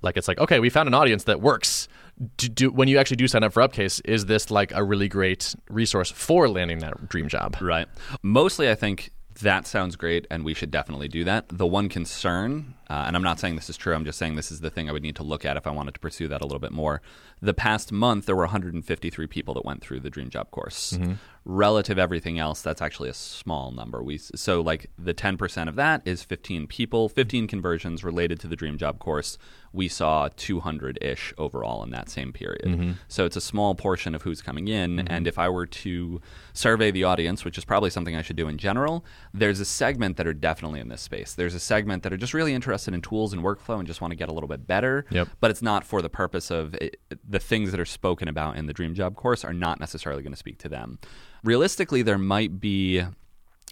Like 0.02 0.16
it's 0.16 0.28
like 0.28 0.38
okay, 0.38 0.58
we 0.58 0.68
found 0.68 0.88
an 0.88 0.94
audience 0.94 1.24
that 1.24 1.40
works. 1.40 1.88
Do, 2.36 2.48
do, 2.48 2.70
when 2.70 2.88
you 2.88 2.98
actually 2.98 3.16
do 3.16 3.26
sign 3.26 3.42
up 3.42 3.52
for 3.54 3.62
Upcase, 3.62 4.00
is 4.04 4.26
this 4.26 4.50
like 4.50 4.72
a 4.74 4.84
really 4.84 5.08
great 5.08 5.54
resource 5.70 6.10
for 6.10 6.48
landing 6.48 6.80
that 6.80 7.08
dream 7.08 7.28
job? 7.28 7.56
Right. 7.60 7.88
Mostly, 8.22 8.70
I 8.70 8.74
think 8.74 9.12
that 9.40 9.66
sounds 9.66 9.96
great, 9.96 10.26
and 10.30 10.44
we 10.44 10.54
should 10.54 10.70
definitely 10.70 11.08
do 11.08 11.24
that. 11.24 11.46
The 11.48 11.66
one 11.66 11.88
concern, 11.88 12.74
uh, 12.92 13.04
and 13.06 13.16
I'm 13.16 13.22
not 13.22 13.40
saying 13.40 13.56
this 13.56 13.70
is 13.70 13.78
true, 13.78 13.94
I'm 13.94 14.04
just 14.04 14.18
saying 14.18 14.36
this 14.36 14.52
is 14.52 14.60
the 14.60 14.68
thing 14.68 14.86
I 14.86 14.92
would 14.92 15.02
need 15.02 15.16
to 15.16 15.22
look 15.22 15.46
at 15.46 15.56
if 15.56 15.66
I 15.66 15.70
wanted 15.70 15.94
to 15.94 16.00
pursue 16.00 16.28
that 16.28 16.42
a 16.42 16.44
little 16.44 16.58
bit 16.58 16.72
more. 16.72 17.00
The 17.40 17.54
past 17.54 17.90
month, 17.90 18.26
there 18.26 18.36
were 18.36 18.42
153 18.42 19.26
people 19.28 19.54
that 19.54 19.64
went 19.64 19.80
through 19.80 20.00
the 20.00 20.10
Dream 20.10 20.28
Job 20.28 20.50
course. 20.50 20.92
Mm-hmm. 20.92 21.12
Relative 21.44 21.98
everything 21.98 22.38
else, 22.38 22.60
that's 22.60 22.82
actually 22.82 23.08
a 23.08 23.14
small 23.14 23.72
number. 23.72 24.02
We 24.02 24.18
so 24.18 24.60
like 24.60 24.90
the 24.98 25.14
10% 25.14 25.68
of 25.68 25.74
that 25.76 26.02
is 26.04 26.22
15 26.22 26.66
people, 26.66 27.08
15 27.08 27.48
conversions 27.48 28.04
related 28.04 28.38
to 28.40 28.46
the 28.46 28.56
Dream 28.56 28.76
Job 28.76 28.98
course. 28.98 29.38
We 29.72 29.88
saw 29.88 30.28
200 30.36 30.98
ish 31.00 31.32
overall 31.38 31.82
in 31.82 31.90
that 31.90 32.10
same 32.10 32.32
period. 32.32 32.66
Mm-hmm. 32.66 32.92
So 33.08 33.24
it's 33.24 33.36
a 33.36 33.40
small 33.40 33.74
portion 33.74 34.14
of 34.14 34.22
who's 34.22 34.42
coming 34.42 34.68
in. 34.68 34.98
Mm-hmm. 34.98 35.06
And 35.08 35.26
if 35.26 35.38
I 35.38 35.48
were 35.48 35.66
to 35.66 36.20
survey 36.52 36.90
the 36.90 37.04
audience, 37.04 37.44
which 37.44 37.56
is 37.56 37.64
probably 37.64 37.90
something 37.90 38.14
I 38.14 38.22
should 38.22 38.36
do 38.36 38.48
in 38.48 38.58
general, 38.58 39.04
there's 39.32 39.60
a 39.60 39.64
segment 39.64 40.18
that 40.18 40.26
are 40.26 40.34
definitely 40.34 40.78
in 40.78 40.90
this 40.90 41.00
space. 41.00 41.34
There's 41.34 41.54
a 41.54 41.60
segment 41.60 42.02
that 42.02 42.12
are 42.12 42.18
just 42.18 42.34
really 42.34 42.52
interested 42.52 42.81
in 42.88 43.00
tools 43.00 43.32
and 43.32 43.42
workflow 43.42 43.78
and 43.78 43.86
just 43.86 44.00
want 44.00 44.12
to 44.12 44.16
get 44.16 44.28
a 44.28 44.32
little 44.32 44.48
bit 44.48 44.66
better. 44.66 45.06
Yep. 45.10 45.28
But 45.40 45.50
it's 45.50 45.62
not 45.62 45.84
for 45.84 46.02
the 46.02 46.08
purpose 46.08 46.50
of 46.50 46.74
it, 46.74 47.00
the 47.28 47.38
things 47.38 47.70
that 47.70 47.80
are 47.80 47.84
spoken 47.84 48.28
about 48.28 48.56
in 48.56 48.66
the 48.66 48.72
Dream 48.72 48.94
Job 48.94 49.14
course 49.16 49.44
are 49.44 49.54
not 49.54 49.80
necessarily 49.80 50.22
going 50.22 50.32
to 50.32 50.38
speak 50.38 50.58
to 50.58 50.68
them. 50.68 50.98
Realistically, 51.44 52.02
there 52.02 52.18
might 52.18 52.60
be 52.60 53.02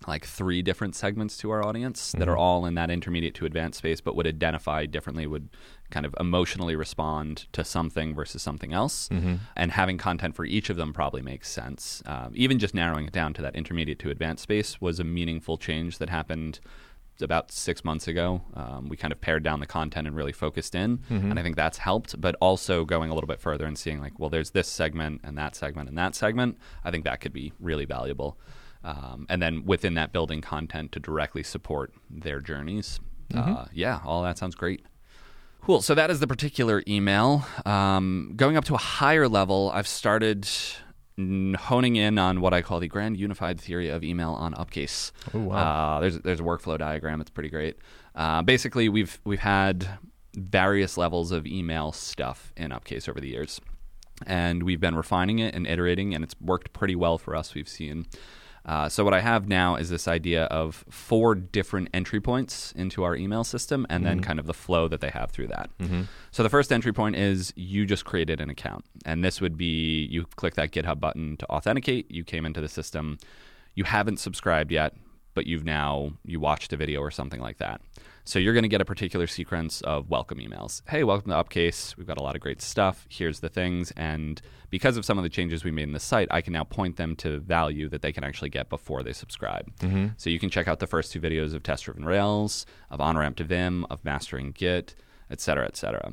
like 0.07 0.25
three 0.25 0.63
different 0.63 0.95
segments 0.95 1.37
to 1.37 1.51
our 1.51 1.63
audience 1.63 2.13
that 2.13 2.27
are 2.27 2.37
all 2.37 2.65
in 2.65 2.75
that 2.75 2.91
intermediate 2.91 3.35
to 3.35 3.45
advanced 3.45 3.77
space, 3.77 4.01
but 4.01 4.17
would 4.17 4.27
identify 4.27 4.87
differently, 4.87 5.27
would 5.27 5.51
kind 5.91 6.07
of 6.07 6.15
emotionally 6.19 6.75
respond 6.75 7.47
to 7.53 7.63
something 7.63 8.15
versus 8.15 8.41
something 8.43 8.73
else. 8.73 9.09
And 9.57 9.73
having 9.73 9.99
content 9.99 10.35
for 10.35 10.47
each 10.47 10.71
of 10.71 10.77
them 10.77 10.95
probably 10.95 11.21
makes 11.21 11.51
sense. 11.51 12.03
Um, 12.07 12.33
even 12.35 12.59
just 12.59 12.75
narrowing 12.75 13.09
it 13.09 13.13
down 13.13 13.35
to 13.35 13.43
that 13.43 13.55
intermediate 13.55 13.99
to 13.99 14.09
advanced 14.11 14.43
space 14.43 14.81
was 14.81 15.01
a 15.01 15.05
meaningful 15.05 15.59
change 15.59 15.99
that 15.99 16.09
happened 16.09 16.61
about 17.23 17.51
six 17.53 17.85
months 17.85 18.09
ago. 18.09 18.43
Um, 18.55 18.89
we 18.89 18.97
kind 18.97 19.13
of 19.13 19.21
pared 19.21 19.43
down 19.43 19.61
the 19.61 19.67
content 19.67 20.07
and 20.07 20.17
really 20.17 20.33
focused 20.33 20.75
in, 20.75 21.01
and 21.09 21.39
I 21.39 21.43
think 21.43 21.57
that's 21.57 21.79
helped. 21.79 22.21
But 22.21 22.37
also 22.41 22.85
going 22.85 23.11
a 23.11 23.15
little 23.15 23.29
bit 23.29 23.41
further 23.41 23.67
and 23.67 23.77
seeing 23.79 24.01
like, 24.01 24.19
well, 24.19 24.31
there's 24.31 24.51
this 24.51 24.69
segment 24.69 25.21
and 25.25 25.37
that 25.39 25.55
segment 25.55 25.89
and 25.89 25.99
that 25.99 26.15
segment. 26.15 26.59
I 26.85 26.91
think 26.91 27.05
that 27.05 27.21
could 27.21 27.33
be 27.33 27.53
really 27.61 27.85
valuable. 27.85 28.39
Um, 28.83 29.27
and 29.29 29.43
then 29.43 29.65
within 29.67 29.95
that, 29.95 30.13
building 30.13 30.41
content 30.41 30.93
to 30.93 31.01
directly 31.01 31.43
support 31.43 31.93
their 32.09 32.41
journeys. 32.41 33.01
Uh, 33.35 33.67
yeah, 33.73 34.01
all 34.05 34.23
that 34.23 34.39
sounds 34.39 34.55
great. 34.55 34.85
Cool. 35.61 35.83
So 35.83 35.95
that 35.95 36.11
is 36.11 36.21
the 36.21 36.27
particular 36.27 36.83
email. 36.89 37.45
Um, 37.67 38.33
going 38.35 38.57
up 38.57 38.65
to 38.65 38.75
a 38.75 38.79
higher 38.79 39.29
level, 39.29 39.71
I've 39.75 39.87
started 39.87 40.49
honing 41.19 41.97
in 41.97 42.19
on 42.19 42.41
what 42.41 42.55
I 42.55 42.63
call 42.63 42.81
the 42.81 42.89
grand 42.89 43.17
unified 43.17 43.61
theory 43.61 43.89
of 43.89 44.03
email 44.03 44.33
on 44.33 44.55
Upcase. 44.55 45.13
Oh, 45.35 45.41
wow. 45.41 45.97
Uh, 45.97 46.01
there's 46.01 46.19
there's 46.21 46.41
a 46.41 46.45
workflow 46.45 46.79
diagram. 46.79 47.21
It's 47.21 47.31
pretty 47.31 47.51
great. 47.51 47.77
Uh, 48.15 48.43
basically, 48.43 48.89
we've 48.89 49.21
we've 49.25 49.41
had 49.41 49.87
various 50.35 50.97
levels 50.97 51.33
of 51.33 51.47
email 51.47 51.93
stuff 51.93 52.53
in 52.57 52.71
Upcase 52.71 53.09
over 53.09 53.21
the 53.21 53.29
years, 53.29 53.61
and 54.27 54.63
we've 54.63 54.81
been 54.81 54.95
refining 54.95 55.39
it 55.41 55.55
and 55.55 55.67
iterating, 55.67 56.15
and 56.15 56.25
it's 56.25 56.35
worked 56.41 56.73
pretty 56.73 56.95
well 56.97 57.19
for 57.19 57.37
us. 57.37 57.55
We've 57.55 57.69
seen. 57.69 58.07
Uh, 58.71 58.89
so 58.89 59.03
what 59.03 59.13
I 59.13 59.21
have 59.21 59.49
now 59.49 59.75
is 59.75 59.91
this 59.91 60.07
idea 60.07 60.45
of 60.45 60.85
four 60.89 61.35
different 61.35 61.89
entry 61.93 62.21
points 62.21 62.73
into 62.77 63.03
our 63.03 63.17
email 63.17 63.43
system, 63.43 63.85
and 63.91 64.07
then 64.07 64.21
kind 64.21 64.39
of 64.39 64.47
the 64.47 64.55
flow 64.55 64.87
that 64.87 65.01
they 65.01 65.11
have 65.11 65.33
through 65.33 65.49
that. 65.49 65.71
So 66.31 66.45
the 66.45 66.49
first 66.49 66.71
entry 66.71 66.93
point 66.93 67.17
is 67.17 67.53
you 67.57 67.85
just 67.85 68.05
created 68.05 68.41
an 68.41 68.49
account, 68.49 68.85
and 69.05 69.25
this 69.25 69.41
would 69.41 69.57
be 69.57 70.07
you 70.15 70.25
click 70.37 70.55
that 70.55 70.71
GitHub 70.71 71.01
button 71.01 71.37
to 71.39 71.51
authenticate. 71.51 72.09
You 72.13 72.23
came 72.23 72.47
into 72.47 72.61
the 72.61 72.69
system, 72.69 73.19
you 73.75 73.83
haven't 73.83 74.19
subscribed 74.21 74.71
yet, 74.71 74.95
but 75.35 75.47
you've 75.47 75.65
now 75.65 76.13
you 76.25 76.39
watched 76.39 76.73
a 76.73 76.77
video 76.77 77.01
or 77.01 77.11
something 77.11 77.41
like 77.41 77.59
that. 77.59 77.81
So 78.25 78.39
you're 78.39 78.53
going 78.53 78.63
to 78.63 78.69
get 78.69 78.81
a 78.81 78.85
particular 78.85 79.27
sequence 79.27 79.81
of 79.81 80.11
welcome 80.11 80.39
emails. 80.39 80.83
Hey, 80.89 81.05
welcome 81.05 81.31
to 81.31 81.37
Upcase. 81.37 81.97
We've 81.97 82.07
got 82.07 82.19
a 82.19 82.23
lot 82.23 82.35
of 82.37 82.41
great 82.41 82.61
stuff. 82.61 83.07
Here's 83.09 83.41
the 83.41 83.49
things, 83.49 83.93
and 83.97 84.41
because 84.69 84.97
of 84.97 85.05
some 85.05 85.19
of 85.19 85.25
the 85.25 85.31
changes 85.31 85.65
we 85.65 85.71
made 85.71 85.85
in 85.85 85.93
the 85.93 86.01
site, 86.01 86.29
I 86.31 86.41
can 86.41 86.53
now 86.53 86.65
point 86.65 86.97
them 86.97 87.17
to 87.17 87.41
value 87.41 87.89
that 87.89 88.03
they 88.03 88.13
can 88.13 88.23
actually 88.23 88.51
get 88.51 88.69
before 88.69 89.03
they 89.03 89.13
subscribe. 89.13 89.75
Mm-hmm. 89.79 90.09
So 90.17 90.31
you 90.31 90.39
can 90.39 90.51
check 90.51 90.69
out 90.69 90.79
the 90.79 90.87
first 90.87 91.13
two 91.13 91.21
videos 91.21 91.55
of 91.55 91.63
Test 91.63 91.85
Driven 91.85 92.05
Rails, 92.05 92.67
of 92.91 93.01
On 93.01 93.17
Ramp 93.17 93.37
to 93.39 93.45
Vim, 93.45 93.85
of 93.91 94.05
Mastering 94.05 94.53
Git, 94.53 94.95
et 95.31 95.41
cetera, 95.41 95.67
et 95.67 95.77
cetera. 95.77 96.13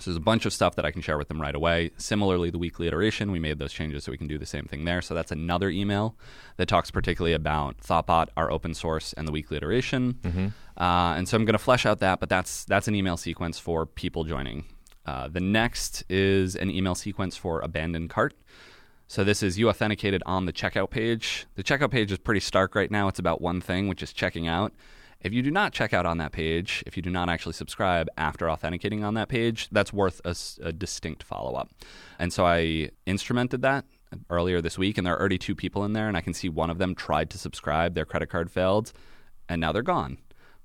So 0.00 0.10
there's 0.10 0.16
a 0.16 0.20
bunch 0.20 0.46
of 0.46 0.52
stuff 0.52 0.76
that 0.76 0.84
I 0.84 0.90
can 0.90 1.02
share 1.02 1.18
with 1.18 1.28
them 1.28 1.40
right 1.40 1.54
away. 1.54 1.90
Similarly, 1.96 2.50
the 2.50 2.58
weekly 2.58 2.86
iteration, 2.86 3.30
we 3.30 3.38
made 3.38 3.58
those 3.58 3.72
changes 3.72 4.04
so 4.04 4.10
we 4.12 4.18
can 4.18 4.26
do 4.26 4.38
the 4.38 4.46
same 4.46 4.64
thing 4.64 4.84
there. 4.84 5.02
So 5.02 5.14
that's 5.14 5.30
another 5.30 5.68
email 5.68 6.16
that 6.56 6.68
talks 6.68 6.90
particularly 6.90 7.34
about 7.34 7.78
Thoughtbot, 7.78 8.28
our 8.36 8.50
open 8.50 8.74
source, 8.74 9.12
and 9.12 9.28
the 9.28 9.32
weekly 9.32 9.56
iteration. 9.56 10.18
Uh, 10.76 11.14
and 11.16 11.28
so 11.28 11.36
I'm 11.36 11.44
going 11.44 11.52
to 11.54 11.58
flesh 11.58 11.84
out 11.84 11.98
that, 12.00 12.20
but 12.20 12.28
that's 12.28 12.64
that's 12.64 12.88
an 12.88 12.94
email 12.94 13.16
sequence 13.16 13.58
for 13.58 13.84
people 13.84 14.24
joining. 14.24 14.64
Uh, 15.06 15.28
the 15.28 15.40
next 15.40 16.04
is 16.08 16.56
an 16.56 16.70
email 16.70 16.94
sequence 16.94 17.36
for 17.36 17.60
abandoned 17.60 18.10
cart. 18.10 18.34
So 19.08 19.24
this 19.24 19.42
is 19.42 19.58
you 19.58 19.68
authenticated 19.68 20.22
on 20.24 20.46
the 20.46 20.52
checkout 20.52 20.90
page. 20.90 21.46
The 21.56 21.64
checkout 21.64 21.90
page 21.90 22.12
is 22.12 22.18
pretty 22.18 22.40
stark 22.40 22.76
right 22.76 22.90
now. 22.90 23.08
It's 23.08 23.18
about 23.18 23.40
one 23.40 23.60
thing, 23.60 23.88
which 23.88 24.02
is 24.02 24.12
checking 24.12 24.46
out. 24.46 24.72
If 25.20 25.34
you 25.34 25.42
do 25.42 25.50
not 25.50 25.72
check 25.72 25.92
out 25.92 26.06
on 26.06 26.16
that 26.18 26.32
page, 26.32 26.82
if 26.86 26.96
you 26.96 27.02
do 27.02 27.10
not 27.10 27.28
actually 27.28 27.52
subscribe 27.52 28.08
after 28.16 28.50
authenticating 28.50 29.04
on 29.04 29.14
that 29.14 29.28
page, 29.28 29.68
that's 29.70 29.92
worth 29.92 30.20
a 30.24 30.72
distinct 30.72 31.22
follow 31.22 31.54
up. 31.54 31.70
And 32.18 32.32
so 32.32 32.46
I 32.46 32.90
instrumented 33.06 33.60
that 33.60 33.84
earlier 34.30 34.62
this 34.62 34.78
week, 34.78 34.96
and 34.96 35.06
there 35.06 35.14
are 35.14 35.20
already 35.20 35.38
two 35.38 35.54
people 35.54 35.84
in 35.84 35.92
there, 35.92 36.08
and 36.08 36.16
I 36.16 36.22
can 36.22 36.32
see 36.32 36.48
one 36.48 36.70
of 36.70 36.78
them 36.78 36.94
tried 36.94 37.28
to 37.30 37.38
subscribe, 37.38 37.94
their 37.94 38.06
credit 38.06 38.28
card 38.30 38.50
failed, 38.50 38.92
and 39.48 39.60
now 39.60 39.72
they're 39.72 39.82
gone. 39.82 40.18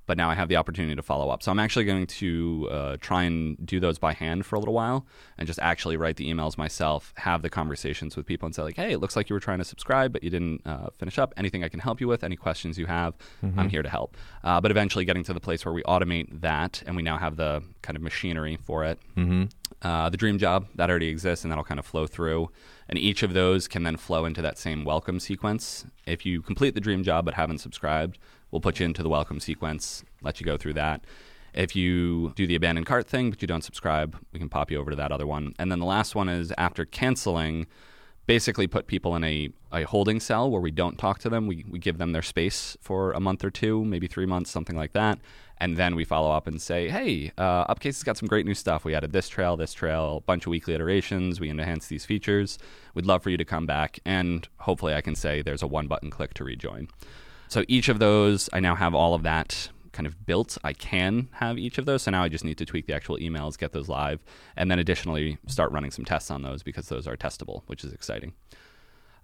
But 0.05 0.17
now 0.17 0.29
I 0.29 0.35
have 0.35 0.49
the 0.49 0.55
opportunity 0.55 0.95
to 0.95 1.01
follow 1.01 1.29
up. 1.29 1.41
So 1.41 1.51
I'm 1.51 1.59
actually 1.59 1.85
going 1.85 2.05
to 2.07 2.67
uh, 2.71 2.97
try 2.99 3.23
and 3.23 3.65
do 3.65 3.79
those 3.79 3.97
by 3.97 4.13
hand 4.13 4.45
for 4.45 4.55
a 4.55 4.59
little 4.59 4.73
while 4.73 5.05
and 5.37 5.47
just 5.47 5.59
actually 5.59 5.97
write 5.97 6.17
the 6.17 6.31
emails 6.31 6.57
myself, 6.57 7.13
have 7.17 7.41
the 7.41 7.49
conversations 7.49 8.15
with 8.15 8.25
people 8.25 8.45
and 8.45 8.53
say, 8.55 8.61
like, 8.61 8.75
hey, 8.75 8.91
it 8.93 8.99
looks 8.99 9.15
like 9.15 9.29
you 9.29 9.33
were 9.33 9.39
trying 9.39 9.57
to 9.57 9.63
subscribe, 9.63 10.13
but 10.13 10.23
you 10.23 10.29
didn't 10.29 10.61
uh, 10.65 10.89
finish 10.97 11.17
up. 11.17 11.33
Anything 11.37 11.63
I 11.63 11.69
can 11.69 11.79
help 11.79 11.99
you 11.99 12.07
with, 12.07 12.23
any 12.23 12.35
questions 12.35 12.77
you 12.77 12.85
have, 12.85 13.13
I'm 13.59 13.69
here 13.69 13.81
to 13.83 13.89
help. 13.89 14.15
Uh, 14.43 14.61
but 14.61 14.69
eventually 14.71 15.05
getting 15.05 15.23
to 15.23 15.33
the 15.33 15.39
place 15.39 15.65
where 15.65 15.73
we 15.73 15.81
automate 15.83 16.41
that 16.41 16.83
and 16.85 16.95
we 16.95 17.01
now 17.01 17.17
have 17.17 17.35
the 17.37 17.63
kind 17.81 17.95
of 17.97 18.03
machinery 18.03 18.57
for 18.63 18.83
it. 18.83 18.99
Uh, 19.81 20.09
the 20.09 20.17
dream 20.17 20.37
job 20.37 20.67
that 20.75 20.89
already 20.89 21.09
exists 21.09 21.43
and 21.43 21.51
that'll 21.51 21.63
kind 21.63 21.79
of 21.79 21.85
flow 21.85 22.07
through 22.07 22.49
and 22.87 22.97
each 22.97 23.23
of 23.23 23.33
those 23.33 23.67
can 23.67 23.83
then 23.83 23.97
flow 23.97 24.25
into 24.25 24.41
that 24.41 24.57
same 24.57 24.83
welcome 24.85 25.19
sequence 25.19 25.85
if 26.05 26.25
you 26.25 26.41
complete 26.41 26.73
the 26.75 26.81
dream 26.81 27.03
job 27.03 27.25
but 27.25 27.33
haven't 27.33 27.57
subscribed 27.59 28.17
we'll 28.51 28.61
put 28.61 28.79
you 28.79 28.85
into 28.85 29.03
the 29.03 29.09
welcome 29.09 29.39
sequence 29.39 30.03
let 30.21 30.39
you 30.39 30.45
go 30.45 30.57
through 30.57 30.73
that 30.73 31.03
if 31.53 31.75
you 31.75 32.33
do 32.35 32.45
the 32.45 32.55
abandoned 32.55 32.85
cart 32.85 33.07
thing 33.07 33.29
but 33.29 33.41
you 33.41 33.47
don't 33.47 33.63
subscribe 33.63 34.17
we 34.31 34.39
can 34.39 34.49
pop 34.49 34.71
you 34.71 34.79
over 34.79 34.91
to 34.91 34.95
that 34.95 35.11
other 35.11 35.27
one 35.27 35.53
and 35.59 35.71
then 35.71 35.79
the 35.79 35.85
last 35.85 36.15
one 36.15 36.29
is 36.29 36.53
after 36.57 36.85
canceling 36.85 37.67
basically 38.25 38.67
put 38.67 38.87
people 38.87 39.15
in 39.15 39.23
a, 39.23 39.49
a 39.71 39.83
holding 39.83 40.19
cell 40.19 40.49
where 40.49 40.61
we 40.61 40.71
don't 40.71 40.97
talk 40.97 41.19
to 41.19 41.29
them. 41.29 41.47
We, 41.47 41.65
we 41.69 41.79
give 41.79 41.97
them 41.97 42.11
their 42.11 42.21
space 42.21 42.75
for 42.81 43.11
a 43.11 43.19
month 43.19 43.43
or 43.43 43.51
two, 43.51 43.85
maybe 43.85 44.07
three 44.07 44.25
months, 44.25 44.49
something 44.49 44.75
like 44.75 44.93
that. 44.93 45.19
And 45.57 45.77
then 45.77 45.95
we 45.95 46.03
follow 46.03 46.31
up 46.31 46.47
and 46.47 46.61
say, 46.61 46.89
hey, 46.89 47.31
uh, 47.37 47.65
Upcase 47.65 47.95
has 47.95 48.03
got 48.03 48.17
some 48.17 48.27
great 48.27 48.45
new 48.45 48.53
stuff. 48.53 48.83
We 48.83 48.93
added 48.93 49.13
this 49.13 49.29
trail, 49.29 49.55
this 49.55 49.73
trail, 49.73 50.17
a 50.17 50.21
bunch 50.21 50.45
of 50.45 50.49
weekly 50.49 50.73
iterations. 50.73 51.39
We 51.39 51.49
enhanced 51.49 51.87
these 51.87 52.03
features. 52.03 52.57
We'd 52.93 53.05
love 53.05 53.23
for 53.23 53.29
you 53.29 53.37
to 53.37 53.45
come 53.45 53.65
back. 53.65 53.99
And 54.05 54.47
hopefully, 54.59 54.95
I 54.95 55.01
can 55.01 55.15
say 55.15 55.41
there's 55.41 55.63
a 55.63 55.67
one 55.67 55.87
button 55.87 56.09
click 56.09 56.33
to 56.35 56.43
rejoin. 56.43 56.89
So 57.47 57.63
each 57.67 57.89
of 57.89 57.99
those, 57.99 58.49
I 58.53 58.59
now 58.59 58.75
have 58.75 58.95
all 58.95 59.13
of 59.13 59.23
that 59.23 59.69
kind 59.91 60.05
of 60.05 60.25
built. 60.25 60.57
I 60.63 60.73
can 60.73 61.29
have 61.33 61.57
each 61.57 61.77
of 61.77 61.85
those. 61.85 62.03
So 62.03 62.11
now 62.11 62.23
I 62.23 62.29
just 62.29 62.43
need 62.43 62.57
to 62.57 62.65
tweak 62.65 62.85
the 62.85 62.93
actual 62.93 63.17
emails, 63.17 63.57
get 63.57 63.71
those 63.71 63.87
live, 63.87 64.23
and 64.57 64.69
then 64.69 64.77
additionally 64.77 65.37
start 65.47 65.71
running 65.71 65.91
some 65.91 66.05
tests 66.05 66.29
on 66.29 66.41
those 66.41 66.63
because 66.63 66.89
those 66.89 67.07
are 67.07 67.15
testable, 67.15 67.61
which 67.67 67.83
is 67.83 67.93
exciting. 67.93 68.33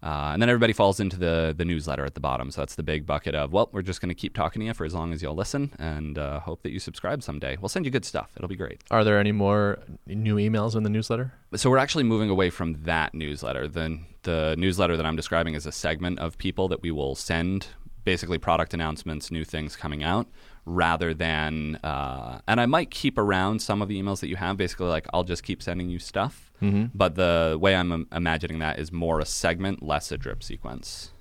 Uh, 0.03 0.31
and 0.33 0.41
then 0.41 0.49
everybody 0.49 0.73
falls 0.73 0.99
into 0.99 1.15
the 1.15 1.53
the 1.55 1.63
newsletter 1.63 2.03
at 2.03 2.15
the 2.15 2.19
bottom. 2.19 2.49
So 2.49 2.61
that's 2.61 2.73
the 2.73 2.83
big 2.83 3.05
bucket 3.05 3.35
of 3.35 3.53
well, 3.53 3.69
we're 3.71 3.83
just 3.83 4.01
going 4.01 4.09
to 4.09 4.15
keep 4.15 4.33
talking 4.33 4.61
to 4.61 4.65
you 4.65 4.73
for 4.73 4.83
as 4.83 4.95
long 4.95 5.13
as 5.13 5.21
you'll 5.21 5.35
listen, 5.35 5.73
and 5.77 6.17
uh, 6.17 6.39
hope 6.39 6.63
that 6.63 6.71
you 6.71 6.79
subscribe 6.79 7.21
someday. 7.21 7.55
We'll 7.61 7.69
send 7.69 7.85
you 7.85 7.91
good 7.91 8.05
stuff. 8.05 8.31
It'll 8.35 8.47
be 8.47 8.55
great. 8.55 8.81
Are 8.89 9.03
there 9.03 9.19
any 9.19 9.31
more 9.31 9.77
new 10.07 10.37
emails 10.37 10.75
in 10.75 10.81
the 10.81 10.89
newsletter? 10.89 11.33
So 11.55 11.69
we're 11.69 11.77
actually 11.77 12.03
moving 12.05 12.31
away 12.31 12.49
from 12.49 12.81
that 12.83 13.13
newsletter. 13.13 13.67
Then 13.67 14.07
the 14.23 14.55
newsletter 14.57 14.97
that 14.97 15.05
I'm 15.05 15.15
describing 15.15 15.53
is 15.53 15.67
a 15.67 15.71
segment 15.71 16.17
of 16.17 16.37
people 16.39 16.67
that 16.69 16.81
we 16.81 16.89
will 16.89 17.13
send 17.13 17.67
basically 18.03 18.37
product 18.37 18.73
announcements, 18.73 19.31
new 19.31 19.43
things 19.43 19.75
coming 19.75 20.03
out 20.03 20.27
rather 20.65 21.11
than 21.11 21.75
uh, 21.77 22.39
and 22.47 22.61
i 22.61 22.67
might 22.67 22.91
keep 22.91 23.17
around 23.17 23.59
some 23.59 23.81
of 23.81 23.87
the 23.87 23.99
emails 23.99 24.19
that 24.19 24.27
you 24.27 24.35
have 24.35 24.57
basically 24.57 24.85
like 24.85 25.07
i'll 25.11 25.23
just 25.23 25.41
keep 25.41 25.59
sending 25.59 25.89
you 25.89 25.97
stuff 25.97 26.51
mm-hmm. 26.61 26.85
but 26.93 27.15
the 27.15 27.57
way 27.59 27.75
i'm 27.75 27.91
um, 27.91 28.07
imagining 28.11 28.59
that 28.59 28.77
is 28.77 28.91
more 28.91 29.19
a 29.19 29.25
segment 29.25 29.81
less 29.81 30.11
a 30.11 30.17
drip 30.19 30.43
sequence 30.43 31.13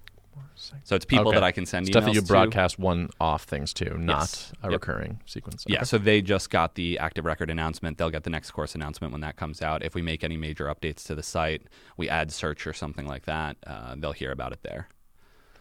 so 0.84 0.94
it's 0.94 1.06
people 1.06 1.28
Okay. 1.28 1.36
that 1.38 1.42
i 1.42 1.52
can 1.52 1.64
send 1.64 1.86
Stuff 1.86 2.04
that 2.04 2.12
you 2.12 2.20
to. 2.20 2.26
broadcast 2.26 2.78
one 2.78 3.08
off 3.18 3.44
things 3.44 3.72
to, 3.74 3.96
not 3.96 4.20
Yes. 4.20 4.52
a 4.62 4.66
Yep. 4.70 4.72
recurring 4.72 5.20
sequence. 5.24 5.64
Yeah, 5.66 5.84
so 5.84 5.96
they 5.96 6.20
just 6.20 6.50
got 6.50 6.74
the 6.74 6.98
active 6.98 7.24
record 7.24 7.48
announcement. 7.50 7.96
They'll 7.96 8.10
get 8.10 8.24
the 8.24 8.30
next 8.30 8.50
course 8.50 8.74
announcement 8.74 9.10
when 9.12 9.22
that 9.22 9.36
comes 9.36 9.62
out. 9.62 9.82
If 9.82 9.94
we 9.94 10.02
make 10.02 10.22
any 10.22 10.36
major 10.36 10.66
updates 10.66 11.02
to 11.06 11.14
the 11.14 11.22
site, 11.22 11.62
we 11.96 12.10
add 12.10 12.30
search 12.30 12.66
or 12.66 12.74
something 12.74 13.06
like 13.06 13.24
that, 13.24 13.56
uh, 13.66 13.94
they'll 13.96 14.12
hear 14.12 14.32
about 14.32 14.52
it 14.52 14.62
there. 14.62 14.88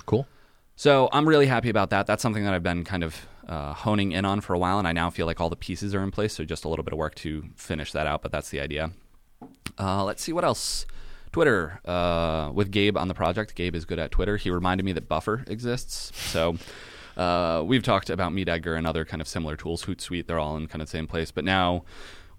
cool. 0.06 0.28
So 0.80 1.10
I'm 1.12 1.28
really 1.28 1.48
happy 1.48 1.68
about 1.68 1.90
that. 1.90 2.08
That's 2.08 2.22
something 2.22 2.46
that 2.46 2.54
I've 2.54 2.64
been 2.64 2.86
kind 2.86 3.04
of 3.04 3.28
uh, 3.46 3.74
honing 3.74 4.14
in 4.14 4.24
on 4.24 4.40
for 4.40 4.54
a 4.54 4.58
while, 4.58 4.80
and 4.80 4.88
I 4.88 4.94
now 4.94 5.10
feel 5.10 5.26
like 5.26 5.42
all 5.42 5.50
the 5.50 5.58
pieces 5.58 5.94
are 5.94 6.02
in 6.02 6.10
place. 6.10 6.34
So 6.34 6.46
just 6.46 6.64
a 6.64 6.70
little 6.70 6.84
bit 6.84 6.94
of 6.94 6.98
work 6.98 7.16
to 7.16 7.44
finish 7.58 7.92
that 7.92 8.08
out, 8.08 8.22
but 8.22 8.32
that's 8.32 8.48
the 8.48 8.62
idea. 8.62 8.92
Uh, 9.78 10.06
let's 10.06 10.24
see 10.24 10.32
what 10.32 10.46
else. 10.46 10.86
Twitter 11.34 11.82
uh, 11.84 12.52
with 12.54 12.72
Gabe 12.72 12.96
on 12.96 13.10
the 13.10 13.14
project. 13.14 13.56
Gabe 13.56 13.76
is 13.76 13.84
good 13.84 14.00
at 14.00 14.10
Twitter. 14.12 14.38
He 14.38 14.50
reminded 14.50 14.86
me 14.86 14.94
that 14.94 15.10
Buffer 15.10 15.44
exists. 15.48 16.18
So 16.32 16.56
uh, 17.18 17.62
we've 17.66 17.84
talked 17.84 18.10
about 18.10 18.32
MeetEdgar 18.32 18.78
and 18.78 18.88
other 18.88 19.04
kind 19.04 19.20
of 19.20 19.28
similar 19.28 19.58
tools. 19.58 19.84
Hootsuite, 19.84 20.28
they're 20.28 20.40
all 20.40 20.56
in 20.56 20.68
kind 20.68 20.82
of 20.82 20.88
the 20.88 20.92
same 20.92 21.08
place. 21.08 21.30
But 21.30 21.44
now 21.44 21.84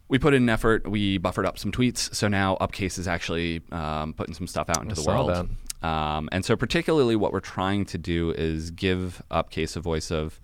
we 0.09 0.18
put 0.18 0.32
in 0.32 0.45
an 0.45 0.49
effort. 0.49 0.88
We 0.88 1.18
buffered 1.18 1.45
up 1.45 1.59
some 1.59 1.72
tweets. 1.72 2.14
So 2.14 2.26
now 2.26 2.57
Upcase 2.59 2.99
is 2.99 3.07
actually 3.07 3.61
um, 3.70 4.14
putting 4.14 4.32
some 4.32 4.47
stuff 4.47 4.70
out 4.70 4.80
into 4.80 4.93
I 4.99 5.05
the 5.05 5.07
world. 5.07 5.49
Um, 5.83 6.28
and 6.33 6.45
so, 6.45 6.57
particularly, 6.57 7.16
what 7.16 7.33
we're 7.33 7.41
trying 7.41 7.85
to 7.87 7.99
do 7.99 8.33
is 8.33 8.70
give 8.70 9.22
Upcase 9.31 9.76
a 9.76 9.81
voice 9.81 10.11
of 10.11 10.41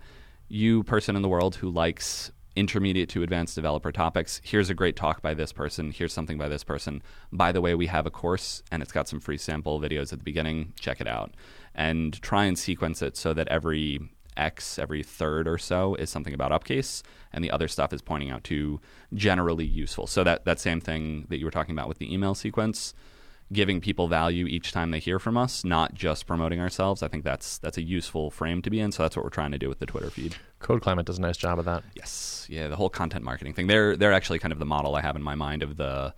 you, 0.49 0.82
person 0.82 1.16
in 1.16 1.22
the 1.22 1.28
world 1.28 1.57
who 1.57 1.70
likes 1.70 2.30
intermediate 2.55 3.11
to 3.11 3.22
advanced 3.22 3.55
developer 3.55 3.93
topics. 3.93 4.41
Here's 4.43 4.70
a 4.70 4.74
great 4.74 4.97
talk 4.97 5.20
by 5.20 5.34
this 5.34 5.53
person. 5.53 5.93
Here's 5.93 6.12
something 6.12 6.39
by 6.39 6.49
this 6.49 6.64
person. 6.64 7.03
By 7.30 7.53
the 7.53 7.61
way, 7.61 7.74
we 7.74 7.87
have 7.87 8.07
a 8.07 8.11
course 8.11 8.62
and 8.72 8.82
it's 8.82 8.93
got 8.93 9.09
some 9.09 9.20
free 9.20 9.37
sample 9.37 9.78
videos 9.78 10.12
at 10.12 10.18
the 10.18 10.24
beginning. 10.24 10.72
Check 10.80 11.01
it 11.01 11.07
out. 11.07 11.34
And 11.74 12.20
try 12.22 12.47
and 12.47 12.59
sequence 12.59 13.03
it 13.03 13.16
so 13.16 13.34
that 13.34 13.49
every 13.49 14.01
X, 14.39 14.78
every 14.78 15.03
third 15.03 15.47
or 15.47 15.59
so, 15.59 15.95
is 15.97 16.11
something 16.11 16.34
about 16.34 16.53
Upcase, 16.53 17.03
and 17.32 17.45
the 17.45 17.51
other 17.51 17.68
stuff 17.68 17.93
is 17.93 18.03
pointing 18.03 18.30
out 18.30 18.45
to 18.45 18.80
generally 19.14 19.64
useful. 19.64 20.07
So, 20.07 20.24
that, 20.24 20.45
that 20.45 20.61
same 20.61 20.80
thing 20.80 21.26
that 21.28 21.39
you 21.39 21.45
were 21.45 21.51
talking 21.51 21.74
about 21.74 21.89
with 21.89 21.99
the 21.99 22.12
email 22.12 22.34
sequence 22.34 22.95
giving 23.53 23.80
people 23.80 24.09
value 24.09 24.47
each 24.47 24.72
time 24.72 24.90
they 24.90 24.99
hear 24.99 25.18
from 25.18 25.36
us, 25.36 25.64
not 25.64 25.94
just 25.94 26.26
promoting 26.26 26.61
ourselves. 26.61 27.03
I 27.03 27.09
think 27.09 27.24
that's 27.24 27.59
that's 27.59 27.78
a 27.78 27.82
useful 27.82 28.30
frame 28.30 28.62
to 28.62 28.70
be 28.70 28.80
in. 28.80 28.92
So 28.92 29.03
that's 29.03 29.16
what 29.16 29.24
we're 29.24 29.30
trying 29.30 29.53
to 29.53 29.59
do 29.59 29.68
with 29.68 29.78
the 29.78 29.86
Twitter 29.86 30.11
feed. 30.11 30.36
Code 30.59 30.82
Climate 30.82 31.07
does 31.07 31.18
a 31.18 31.20
nice 31.20 31.36
job 31.36 31.59
of 31.59 31.64
that. 31.64 31.84
Yes, 31.94 32.47
yeah, 32.49 32.68
the 32.68 32.76
whole 32.76 32.90
content 32.90 33.24
marketing 33.24 33.55
thing. 33.55 33.66
They're 33.66 33.97
they're 33.97 34.12
actually 34.12 34.38
kind 34.38 34.53
of 34.53 34.59
the 34.59 34.66
model 34.66 34.97
I 34.97 35.03
have 35.03 35.16
in 35.16 35.22
my 35.22 35.34
mind 35.34 35.62
of 35.62 35.76
the 35.76 36.14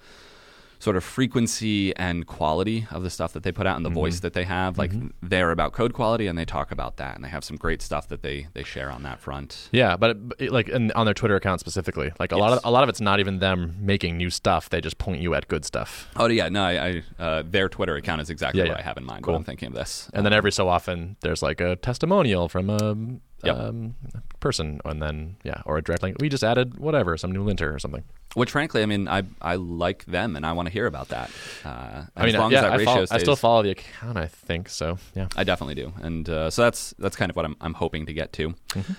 sort 0.80 0.96
of 0.96 1.02
frequency 1.04 1.94
and 1.96 2.26
quality 2.26 2.86
of 2.92 3.02
the 3.02 3.10
stuff 3.10 3.32
that 3.32 3.42
they 3.42 3.50
put 3.52 3.66
out 3.66 3.76
and 3.76 3.84
the 3.84 3.90
voice 3.90 4.20
that 4.20 4.32
they 4.32 4.44
have. 4.44 4.78
Like 4.78 4.92
they're 5.22 5.50
about 5.50 5.72
code 5.72 5.92
quality 5.92 6.26
and 6.28 6.38
they 6.38 6.44
talk 6.44 6.70
about 6.70 6.96
that 6.98 7.16
and 7.16 7.24
they 7.24 7.28
have 7.28 7.42
some 7.44 7.56
great 7.56 7.82
stuff 7.82 8.08
that 8.08 8.22
they 8.22 8.46
they 8.54 8.62
share 8.62 8.90
on 8.90 9.02
that 9.02 9.18
front. 9.20 9.68
Yeah, 9.72 9.96
but 9.96 10.10
it, 10.10 10.16
it- 10.38 10.52
like 10.52 10.68
in, 10.68 10.90
on 10.92 11.04
their 11.04 11.14
Twitter 11.14 11.36
account 11.36 11.60
specifically, 11.60 12.12
like 12.20 12.32
a 12.32 12.36
lot 12.36 12.52
of 12.52 12.60
a 12.64 12.70
lot 12.70 12.82
of 12.84 12.88
it's 12.88 13.00
not 13.00 13.18
even 13.20 13.38
them 13.40 13.76
making 13.80 14.16
new 14.16 14.30
stuff. 14.30 14.70
They 14.70 14.80
just 14.80 14.98
point 14.98 15.20
you 15.20 15.34
at 15.34 15.48
good 15.48 15.64
stuff, 15.64 16.08
Oh 16.16 16.26
yeah, 16.28 16.48
no, 16.48 16.62
I, 16.64 17.02
I 17.18 17.22
uh, 17.22 17.42
their 17.44 17.68
Twitter 17.68 17.96
account 17.96 18.20
is 18.20 18.30
exactly 18.30 18.60
Yeah, 18.60 18.68
what 18.68 18.76
yeah. 18.76 18.82
I 18.82 18.82
have 18.82 18.96
in 18.96 19.04
mind 19.04 19.24
Cool. 19.24 19.34
when 19.34 19.40
I'm 19.40 19.44
thinking 19.44 19.68
of 19.68 19.74
this. 19.74 20.08
and 20.14 20.24
then 20.24 20.32
every 20.32 20.52
so 20.52 20.68
often 20.68 21.16
there's 21.20 21.42
like 21.42 21.60
a 21.60 21.76
testimonial 21.76 22.48
from 22.48 22.70
a 22.70 22.96
Yep. 23.44 23.56
um, 23.56 23.94
person, 24.40 24.80
and 24.84 25.00
then 25.00 25.36
yeah, 25.44 25.62
or 25.64 25.78
a 25.78 25.82
direct 25.82 26.02
link. 26.02 26.16
We 26.18 26.28
just 26.28 26.42
added 26.42 26.76
whatever, 26.78 27.16
some 27.16 27.30
new 27.30 27.44
linter 27.44 27.72
or 27.72 27.78
something. 27.78 28.02
Which, 28.34 28.50
frankly, 28.50 28.82
I 28.82 28.86
mean, 28.86 29.08
I 29.08 29.22
I 29.40 29.56
like 29.56 30.04
them, 30.04 30.36
and 30.36 30.44
I 30.44 30.52
want 30.52 30.66
to 30.66 30.72
hear 30.72 30.86
about 30.86 31.08
that. 31.08 31.30
Uh, 31.64 32.04
I 32.14 32.26
mean, 32.26 32.34
as 32.34 32.40
long 32.40 32.52
yeah, 32.52 32.58
as 32.58 32.62
that 32.62 32.72
I, 32.72 32.76
ratio 32.76 32.92
follow, 32.92 33.06
stays, 33.06 33.16
I 33.16 33.22
still 33.22 33.36
follow 33.36 33.62
the 33.62 33.70
account. 33.70 34.18
I 34.18 34.26
think 34.26 34.68
so. 34.68 34.98
Yeah. 35.14 35.28
I 35.36 35.44
definitely 35.44 35.76
do, 35.76 35.92
and 36.02 36.28
uh, 36.28 36.50
so 36.50 36.62
that's 36.62 36.94
that's 36.98 37.16
kind 37.16 37.30
of 37.30 37.36
what 37.36 37.46
I'm 37.46 37.56
I'm 37.60 37.74
hoping 37.74 38.06
to 38.06 38.12
get 38.12 38.32
to. 38.34 38.50
Mm-hmm. 38.50 38.92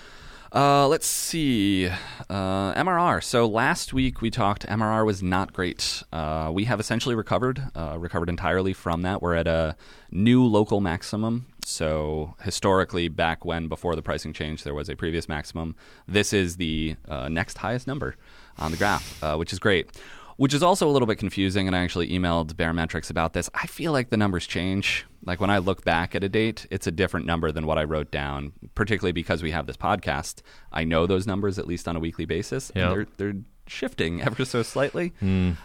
Uh, 0.51 0.88
let's 0.88 1.05
see, 1.05 1.88
uh, 1.88 2.73
MRR. 2.73 3.23
So 3.23 3.47
last 3.47 3.93
week 3.93 4.21
we 4.21 4.32
talked. 4.32 4.65
MRR 4.67 5.05
was 5.05 5.21
not 5.21 5.53
great. 5.53 6.01
Uh, 6.11 6.49
we 6.51 6.63
have 6.63 6.80
essentially 6.80 7.13
recovered, 7.13 7.61
uh, 7.75 7.97
recovered 7.99 8.30
entirely 8.30 8.73
from 8.73 9.03
that. 9.03 9.21
We're 9.21 9.36
at 9.36 9.47
a 9.47 9.75
new 10.09 10.43
local 10.43 10.82
maximum. 10.82 11.45
So 11.63 12.34
historically, 12.41 13.09
back 13.09 13.45
when 13.45 13.67
before 13.67 13.95
the 13.95 14.01
pricing 14.01 14.34
change, 14.34 14.63
there 14.63 14.73
was 14.73 14.89
a 14.89 14.95
previous 14.95 15.30
maximum. 15.30 15.75
This 16.07 16.34
is 16.34 16.57
the 16.57 16.95
uh, 17.07 17.30
next 17.30 17.59
highest 17.59 17.86
number 17.86 18.15
on 18.60 18.72
the 18.72 18.78
graph, 18.78 19.22
uh, 19.24 19.36
which 19.36 19.51
is 19.53 19.60
great. 19.60 19.89
Which 20.38 20.53
is 20.53 20.64
also 20.64 20.88
a 20.88 20.91
little 20.91 21.05
bit 21.05 21.18
confusing, 21.18 21.68
and 21.68 21.76
I 21.76 21.80
actually 21.84 22.07
emailed 22.12 22.53
Baremetrics 22.53 23.10
about 23.10 23.34
this. 23.34 23.49
I 23.53 23.68
feel 23.68 23.91
like 23.91 24.10
the 24.10 24.16
numbers 24.16 24.47
change. 24.47 25.05
Like 25.26 25.41
when 25.41 25.49
I 25.49 25.57
look 25.57 25.84
back 25.84 26.16
at 26.16 26.24
a 26.24 26.30
date, 26.30 26.66
it's 26.72 26.88
a 26.88 26.91
different 26.91 27.26
number 27.26 27.51
than 27.51 27.66
what 27.66 27.78
I 27.78 27.84
wrote 27.84 28.10
down, 28.10 28.53
particularly 28.74 29.12
because 29.12 29.43
we 29.43 29.51
have 29.51 29.68
this 29.68 29.76
podcast. 29.76 30.41
I 30.72 30.86
know 30.86 31.05
those 31.05 31.28
numbers 31.28 31.60
at 31.60 31.68
least 31.68 31.89
on 31.89 31.97
a 31.97 31.99
weekly 31.99 32.24
basis, 32.26 32.70
and 32.70 32.89
they're, 32.89 33.07
they're 33.18 33.41
shifting 33.68 34.22
ever 34.28 34.45
so 34.45 34.64
slightly. 34.64 35.12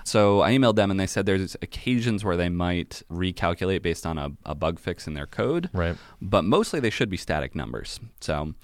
So 0.03 0.43
I 0.43 0.51
emailed 0.51 0.75
them, 0.75 0.91
and 0.91 0.99
they 0.99 1.07
said 1.07 1.25
there's 1.25 1.55
occasions 1.63 2.25
where 2.25 2.37
they 2.37 2.49
might 2.49 3.01
recalculate 3.09 3.81
based 3.83 4.05
on 4.05 4.19
a, 4.19 4.33
a 4.45 4.57
bug 4.57 4.81
fix 4.81 5.07
in 5.07 5.15
their 5.15 5.27
code, 5.29 5.71
Right. 5.73 5.97
but 6.21 6.43
mostly 6.45 6.81
they 6.81 6.91
should 6.91 7.11
be 7.11 7.17
static 7.17 7.55
numbers. 7.55 8.01
So 8.21 8.55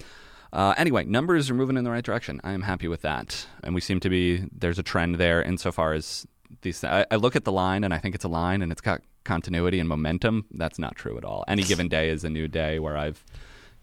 uh, 0.53 0.73
anyway, 0.77 1.05
numbers 1.05 1.49
are 1.49 1.53
moving 1.53 1.77
in 1.77 1.83
the 1.83 1.91
right 1.91 2.03
direction. 2.03 2.41
I 2.43 2.51
am 2.51 2.61
happy 2.63 2.87
with 2.87 3.01
that, 3.03 3.47
and 3.63 3.73
we 3.75 3.81
seem 3.81 3.99
to 4.01 4.09
be 4.09 4.43
there's 4.51 4.79
a 4.79 4.83
trend 4.83 5.15
there 5.15 5.41
insofar 5.41 5.93
as 5.93 6.27
these. 6.61 6.83
I, 6.83 7.05
I 7.09 7.15
look 7.15 7.35
at 7.35 7.45
the 7.45 7.51
line 7.51 7.83
and 7.83 7.93
I 7.93 7.97
think 7.99 8.15
it's 8.15 8.25
a 8.25 8.29
line 8.29 8.61
and 8.61 8.71
it's 8.71 8.81
got 8.81 9.01
continuity 9.23 9.79
and 9.79 9.87
momentum. 9.87 10.45
That's 10.51 10.77
not 10.79 10.95
true 10.95 11.17
at 11.17 11.23
all. 11.23 11.45
Any 11.47 11.63
given 11.63 11.87
day 11.87 12.09
is 12.09 12.23
a 12.23 12.29
new 12.29 12.47
day 12.47 12.79
where 12.79 12.97
I've 12.97 13.23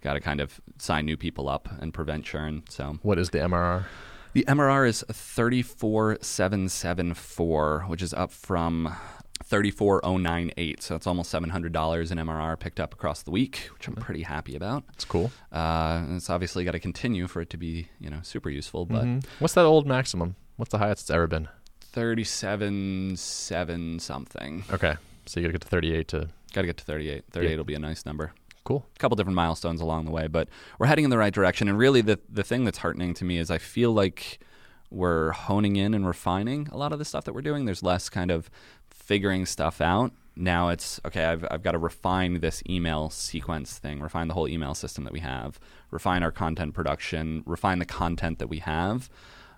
got 0.03 0.15
to 0.15 0.21
kind 0.21 0.41
of 0.41 0.61
sign 0.79 1.07
new 1.07 1.17
people 1.17 1.49
up 1.49 1.69
and 1.81 1.95
prevent 1.95 2.25
churn. 2.25 2.63
So 2.69 2.99
What 3.03 3.19
is 3.19 3.31
the 3.31 3.39
MRR? 3.39 3.85
the 4.35 4.45
MRR 4.47 4.87
is 4.87 5.05
thirty 5.11 5.63
four 5.63 6.19
seven 6.21 6.69
seven 6.69 7.15
four, 7.15 7.85
which 7.89 8.03
is 8.03 8.13
up 8.13 8.31
from. 8.31 8.95
34098 9.49 10.83
so 10.83 10.95
that's 10.95 11.07
almost 11.07 11.33
$700 11.33 12.11
in 12.13 12.19
mrr 12.19 12.59
picked 12.59 12.79
up 12.81 12.93
across 12.93 13.23
the 13.23 13.31
week 13.31 13.71
which 13.75 13.89
i'm 13.89 13.95
pretty 13.95 14.23
happy 14.23 14.55
about 14.55 14.85
It's 14.93 15.05
cool. 15.05 15.31
uh, 15.53 16.03
and 16.05 16.17
it's 16.17 16.29
obviously 16.31 16.65
got 16.65 16.73
to 16.73 16.79
continue 16.79 17.27
for 17.27 17.41
it 17.41 17.51
to 17.51 17.57
be, 17.57 17.89
you 17.99 18.11
know, 18.11 18.21
super 18.23 18.51
useful. 18.51 18.85
But 18.87 19.05
Mhm. 19.05 19.25
What's 19.39 19.55
that 19.55 19.65
old 19.65 19.87
maximum? 19.87 20.37
What's 20.57 20.71
the 20.73 20.79
highest 20.79 21.03
it's 21.03 21.11
ever 21.11 21.27
been? 21.27 21.49
thirty-seven, 21.81 23.17
seven 23.17 23.99
something. 23.99 24.65
Okay, 24.71 24.97
so 25.27 25.41
you 25.41 25.45
gotta 25.47 25.53
get 25.53 25.63
to 25.63 25.69
38 25.69 26.09
to 26.09 26.29
Got 26.55 26.63
to 26.63 26.67
get 26.67 26.77
to 26.79 26.85
38. 26.85 27.25
38 27.31 27.51
Yeah. 27.51 27.57
will 27.59 27.65
be 27.65 27.75
a 27.75 27.79
nice 27.79 28.07
number. 28.07 28.33
cool. 28.65 28.87
A 28.97 28.99
couple 28.99 29.17
different 29.17 29.37
milestones 29.37 29.81
along 29.81 30.05
the 30.05 30.11
way, 30.11 30.27
but 30.27 30.49
we're 30.79 30.87
heading 30.89 31.05
in 31.05 31.11
the 31.11 31.17
right 31.19 31.33
direction. 31.33 31.69
And 31.69 31.79
really, 31.79 32.01
the 32.03 32.19
the 32.29 32.43
thing 32.43 32.65
that's 32.65 32.79
heartening 32.79 33.15
to 33.15 33.25
me 33.25 33.39
is 33.39 33.51
I 33.51 33.57
feel 33.59 33.93
like 33.93 34.41
we're 34.91 35.33
honing 35.33 35.77
in 35.77 35.93
and 35.95 36.07
refining 36.07 36.69
a 36.73 36.77
lot 36.77 36.93
of 36.93 36.99
the 36.99 37.05
stuff 37.05 37.25
that 37.25 37.33
we're 37.35 37.43
doing. 37.43 37.65
There's 37.67 37.83
less 37.83 38.09
kind 38.09 38.31
of 38.31 38.51
figuring 39.09 39.47
stuff 39.47 39.81
out. 39.81 40.13
Now 40.37 40.69
it's 40.69 41.01
okay. 41.07 41.25
I've 41.25 41.45
I've 41.51 41.63
got 41.63 41.73
to 41.73 41.79
refine 41.79 42.41
this 42.41 42.63
email 42.69 43.09
sequence 43.09 43.79
thing, 43.79 44.01
refine 44.01 44.29
the 44.29 44.35
whole 44.35 44.47
email 44.47 44.75
system 44.75 45.05
that 45.05 45.13
we 45.15 45.21
have, 45.21 45.59
refine 45.91 46.23
our 46.23 46.31
content 46.31 46.75
production, 46.75 47.43
refine 47.47 47.79
the 47.79 47.87
content 47.87 48.39
that 48.39 48.49
we 48.49 48.59
have. 48.59 49.09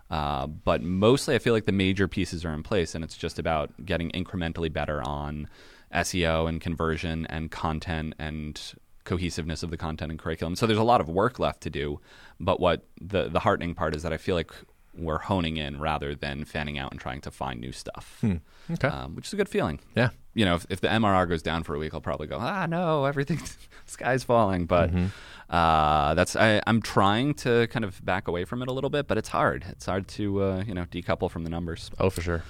Uh, 0.08 0.46
but 0.46 0.82
mostly, 0.82 1.34
I 1.34 1.38
feel 1.38 1.52
like 1.52 1.66
the 1.66 1.72
major 1.72 2.08
pieces 2.08 2.44
are 2.44 2.52
in 2.54 2.62
place, 2.62 2.94
and 2.94 3.04
it's 3.04 3.16
just 3.16 3.38
about 3.38 3.84
getting 3.84 4.10
incrementally 4.12 4.72
better 4.72 5.02
on 5.02 5.48
SEO 5.92 6.48
and 6.48 6.60
conversion 6.60 7.26
and 7.26 7.50
content 7.50 8.14
and 8.18 8.60
cohesiveness 9.04 9.62
of 9.62 9.70
the 9.70 9.76
content 9.76 10.10
and 10.12 10.18
curriculum. 10.20 10.54
So 10.56 10.66
there's 10.66 10.78
a 10.78 10.84
lot 10.84 11.00
of 11.00 11.08
work 11.08 11.38
left 11.38 11.60
to 11.62 11.70
do. 11.70 12.00
But 12.38 12.60
what 12.60 12.86
the 13.00 13.28
the 13.28 13.40
heartening 13.40 13.74
part 13.74 13.94
is 13.96 14.02
that 14.04 14.12
I 14.12 14.16
feel 14.16 14.36
like 14.36 14.52
we're 14.94 15.18
honing 15.18 15.56
in 15.56 15.80
rather 15.80 16.14
than 16.14 16.44
fanning 16.44 16.78
out 16.78 16.90
and 16.90 17.00
trying 17.00 17.20
to 17.22 17.30
find 17.30 17.60
new 17.60 17.72
stuff, 17.72 18.18
Hmm. 18.20 18.36
Okay. 18.74 18.88
um, 18.88 19.14
which 19.16 19.26
is 19.26 19.32
a 19.32 19.36
good 19.36 19.48
feeling. 19.48 19.80
yeah. 19.94 20.10
You 20.32 20.44
know, 20.44 20.54
if, 20.54 20.64
if 20.70 20.80
the 20.80 20.86
MRR 20.86 21.28
goes 21.28 21.42
down 21.42 21.64
for 21.64 21.74
a 21.74 21.78
week, 21.80 21.92
I'll 21.92 22.00
probably 22.00 22.28
go, 22.28 22.38
ah, 22.40 22.64
no, 22.66 23.04
everything, 23.04 23.40
sky's 23.86 24.22
falling. 24.22 24.66
But 24.66 24.90
Mm-hmm. 24.92 25.06
uh, 25.54 26.14
that's 26.14 26.36
I, 26.36 26.62
I'm 26.68 26.80
trying 26.80 27.34
to 27.34 27.66
kind 27.66 27.84
of 27.84 28.04
back 28.04 28.28
away 28.28 28.44
from 28.44 28.62
it 28.62 28.68
a 28.68 28.72
little 28.72 28.90
bit, 28.90 29.08
but 29.08 29.18
it's 29.18 29.30
hard. 29.30 29.64
It's 29.68 29.86
hard 29.86 30.06
to 30.08 30.42
uh, 30.42 30.64
you 30.66 30.72
know 30.74 30.84
decouple 30.84 31.30
from 31.30 31.42
the 31.44 31.50
numbers. 31.50 31.90
Oh, 31.98 32.10
for 32.10 32.20
sure. 32.22 32.42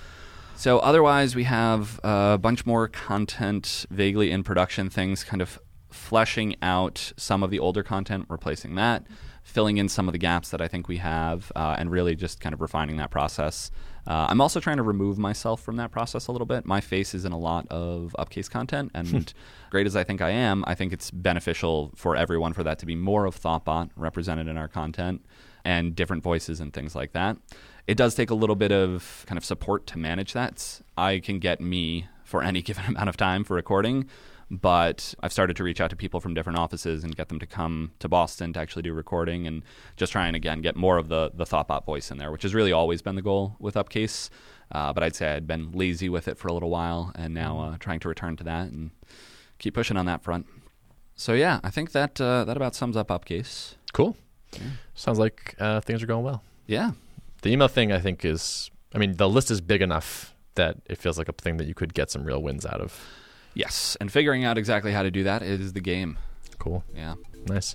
So 0.57 0.79
otherwise, 0.81 1.35
we 1.35 1.45
have 1.45 1.99
a 2.05 2.37
bunch 2.39 2.67
more 2.67 2.87
content, 2.87 3.87
vaguely 3.91 4.31
in 4.31 4.43
production 4.43 4.91
things, 4.91 5.25
kind 5.25 5.41
of 5.41 5.59
fleshing 5.89 6.57
out 6.61 7.13
some 7.17 7.43
of 7.43 7.51
the 7.51 7.59
older 7.59 7.83
content, 7.83 8.27
replacing 8.29 8.75
that, 8.75 9.05
filling 9.43 9.79
in 9.79 9.89
some 9.89 10.07
of 10.07 10.13
the 10.13 10.19
gaps 10.19 10.51
that 10.51 10.61
I 10.61 10.69
think 10.69 10.87
we 10.87 10.99
have, 10.99 11.51
uh, 11.57 11.77
and 11.79 11.91
really 11.91 12.15
just 12.15 12.41
kind 12.41 12.53
of 12.53 12.61
refining 12.61 12.97
that 12.99 13.11
process. 13.11 13.71
Uh, 14.07 14.27
I'm 14.29 14.41
also 14.41 14.61
trying 14.61 14.79
to 14.79 14.83
remove 14.83 15.19
myself 15.19 15.61
from 15.63 15.77
that 15.77 15.91
process 15.91 16.27
a 16.27 16.33
little 16.33 16.47
bit. 16.47 16.65
My 16.65 16.81
face 16.81 17.15
is 17.15 17.25
in 17.25 17.33
a 17.33 17.39
lot 17.39 17.67
of 17.69 18.15
upcase 18.19 18.51
content, 18.51 18.91
and 18.95 19.33
great 19.71 19.87
as 19.87 19.95
I 19.97 20.05
think 20.05 20.21
I 20.21 20.31
am, 20.31 20.65
I 20.67 20.75
think 20.75 20.93
it's 20.93 21.11
beneficial 21.11 21.93
for 21.95 22.17
everyone 22.17 22.53
for 22.53 22.63
that 22.65 22.79
to 22.81 22.87
be 22.87 22.95
more 22.95 23.27
of 23.27 23.41
Thoughtbot 23.41 23.91
represented 23.97 24.49
in 24.49 24.57
our 24.57 24.69
content 24.69 25.25
and 25.65 25.95
different 25.95 26.23
voices 26.23 26.61
and 26.61 26.73
things 26.73 26.95
like 26.95 27.13
that. 27.13 27.37
It 27.87 27.97
does 27.97 28.15
take 28.15 28.31
a 28.31 28.35
little 28.35 28.57
bit 28.57 28.73
of 28.73 29.25
kind 29.27 29.37
of 29.37 29.45
support 29.45 29.87
to 29.89 29.99
manage 29.99 30.33
that. 30.33 30.81
I 30.97 31.19
can 31.19 31.39
get 31.39 31.61
me 31.61 32.07
for 32.25 32.43
any 32.43 32.63
given 32.69 32.85
amount 32.87 33.09
of 33.09 33.17
time 33.17 33.45
for 33.45 33.55
recording, 33.55 34.09
but 34.51 35.15
I've 35.23 35.33
started 35.33 35.57
to 35.57 35.65
reach 35.65 35.81
out 35.81 35.91
to 35.91 35.97
people 35.97 36.21
from 36.21 36.35
different 36.35 36.59
offices 36.59 37.05
and 37.05 37.15
get 37.17 37.29
them 37.29 37.39
to 37.39 37.47
come 37.47 37.93
to 38.01 38.09
Boston 38.09 38.53
to 38.55 38.61
actually 38.61 38.83
do 38.83 38.93
recording 38.93 39.47
and 39.47 39.63
just 39.97 40.13
try 40.13 40.27
and 40.27 40.35
again 40.35 40.61
get 40.61 40.75
more 40.77 40.99
of 40.99 41.09
the 41.09 41.31
the 41.33 41.45
Thoughtbot 41.45 41.85
voice 41.85 42.11
in 42.11 42.19
there, 42.19 42.33
which 42.33 42.43
has 42.43 42.55
really 42.55 42.73
always 42.73 43.01
been 43.03 43.15
the 43.15 43.23
goal 43.23 43.57
with 43.59 43.77
Upcase. 43.77 44.29
Uh, 44.73 44.93
but 44.93 45.03
I'd 45.03 45.17
say 45.17 45.33
I'd 45.35 45.47
been 45.47 45.73
lazy 45.73 46.09
with 46.09 46.29
it 46.29 46.39
for 46.39 46.49
a 46.49 46.53
little 46.53 46.71
while, 46.71 47.13
and 47.17 47.35
now 47.35 47.61
uh, 47.61 47.77
trying 47.79 48.01
to 48.01 48.09
return 48.09 48.37
to 48.37 48.45
that 48.45 48.69
and 48.69 48.91
keep 49.59 49.75
pushing 49.75 49.97
on 49.97 50.07
that 50.07 50.23
front. 50.23 50.47
So 51.17 51.33
yeah, 51.35 51.61
I 51.63 51.71
think 51.71 51.93
that 51.93 52.21
uh, 52.21 52.45
that 52.45 52.57
about 52.57 52.75
sums 52.75 52.97
up 52.97 53.09
Upcase. 53.09 53.75
Cool. 53.93 54.17
Sounds 54.95 55.19
like 55.19 55.55
uh, 55.59 55.81
things 55.81 56.03
are 56.03 56.07
going 56.07 56.25
well. 56.25 56.43
Yeah, 56.67 56.93
The 57.43 57.51
email 57.51 57.69
thing, 57.69 57.93
I 57.93 57.99
think, 57.99 58.25
is. 58.25 58.71
I 58.95 58.99
mean, 58.99 59.17
the 59.17 59.29
list 59.29 59.51
is 59.51 59.61
big 59.61 59.83
enough 59.83 60.35
that 60.57 60.79
it 60.87 60.99
feels 60.99 61.19
like 61.19 61.29
a 61.29 61.33
thing 61.33 61.57
that 61.59 61.67
you 61.67 61.75
could 61.75 61.95
get 61.95 62.11
some 62.11 62.25
real 62.25 62.43
wins 62.43 62.67
out 62.67 62.81
of. 62.81 63.01
Yes, 63.55 63.97
and 64.01 64.11
figuring 64.11 64.45
out 64.45 64.59
exactly 64.59 64.93
how 64.93 65.03
to 65.03 65.11
do 65.11 65.25
that 65.25 65.43
is 65.43 65.73
the 65.73 65.81
game. 65.81 66.19
Cool. 66.59 66.85
Yeah, 66.95 67.15
Nice. 67.47 67.75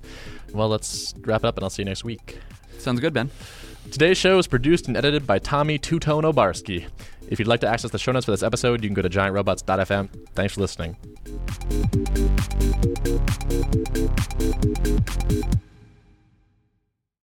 Well, 0.53 0.69
let's 0.69 1.13
wrap 1.21 1.43
it 1.43 1.47
up, 1.47 1.57
and 1.57 1.63
I'll 1.63 1.69
see 1.69 1.81
you 1.81 1.85
next 1.85 2.03
week. 2.03 2.39
sounds 2.77 2.99
good, 2.99 3.13
Ben. 3.13 3.31
Today's 3.91 4.17
show 4.17 4.37
is 4.37 4.47
produced 4.47 4.87
and 4.87 4.97
edited 4.97 5.27
by 5.27 5.39
Tommy 5.39 5.77
Two 5.77 5.99
Tone 5.99 6.23
Obarski. 6.23 6.87
If 7.27 7.39
you'd 7.39 7.47
like 7.47 7.61
to 7.61 7.67
access 7.67 7.91
the 7.91 7.99
show 7.99 8.11
notes 8.11 8.25
for 8.25 8.31
this 8.31 8.43
episode, 8.43 8.83
you 8.83 8.89
can 8.89 8.93
go 8.95 9.01
to 9.01 9.09
giantrobots.fm. 9.09 10.09
Thanks 10.33 10.53
for 10.53 10.61
listening. 10.61 10.97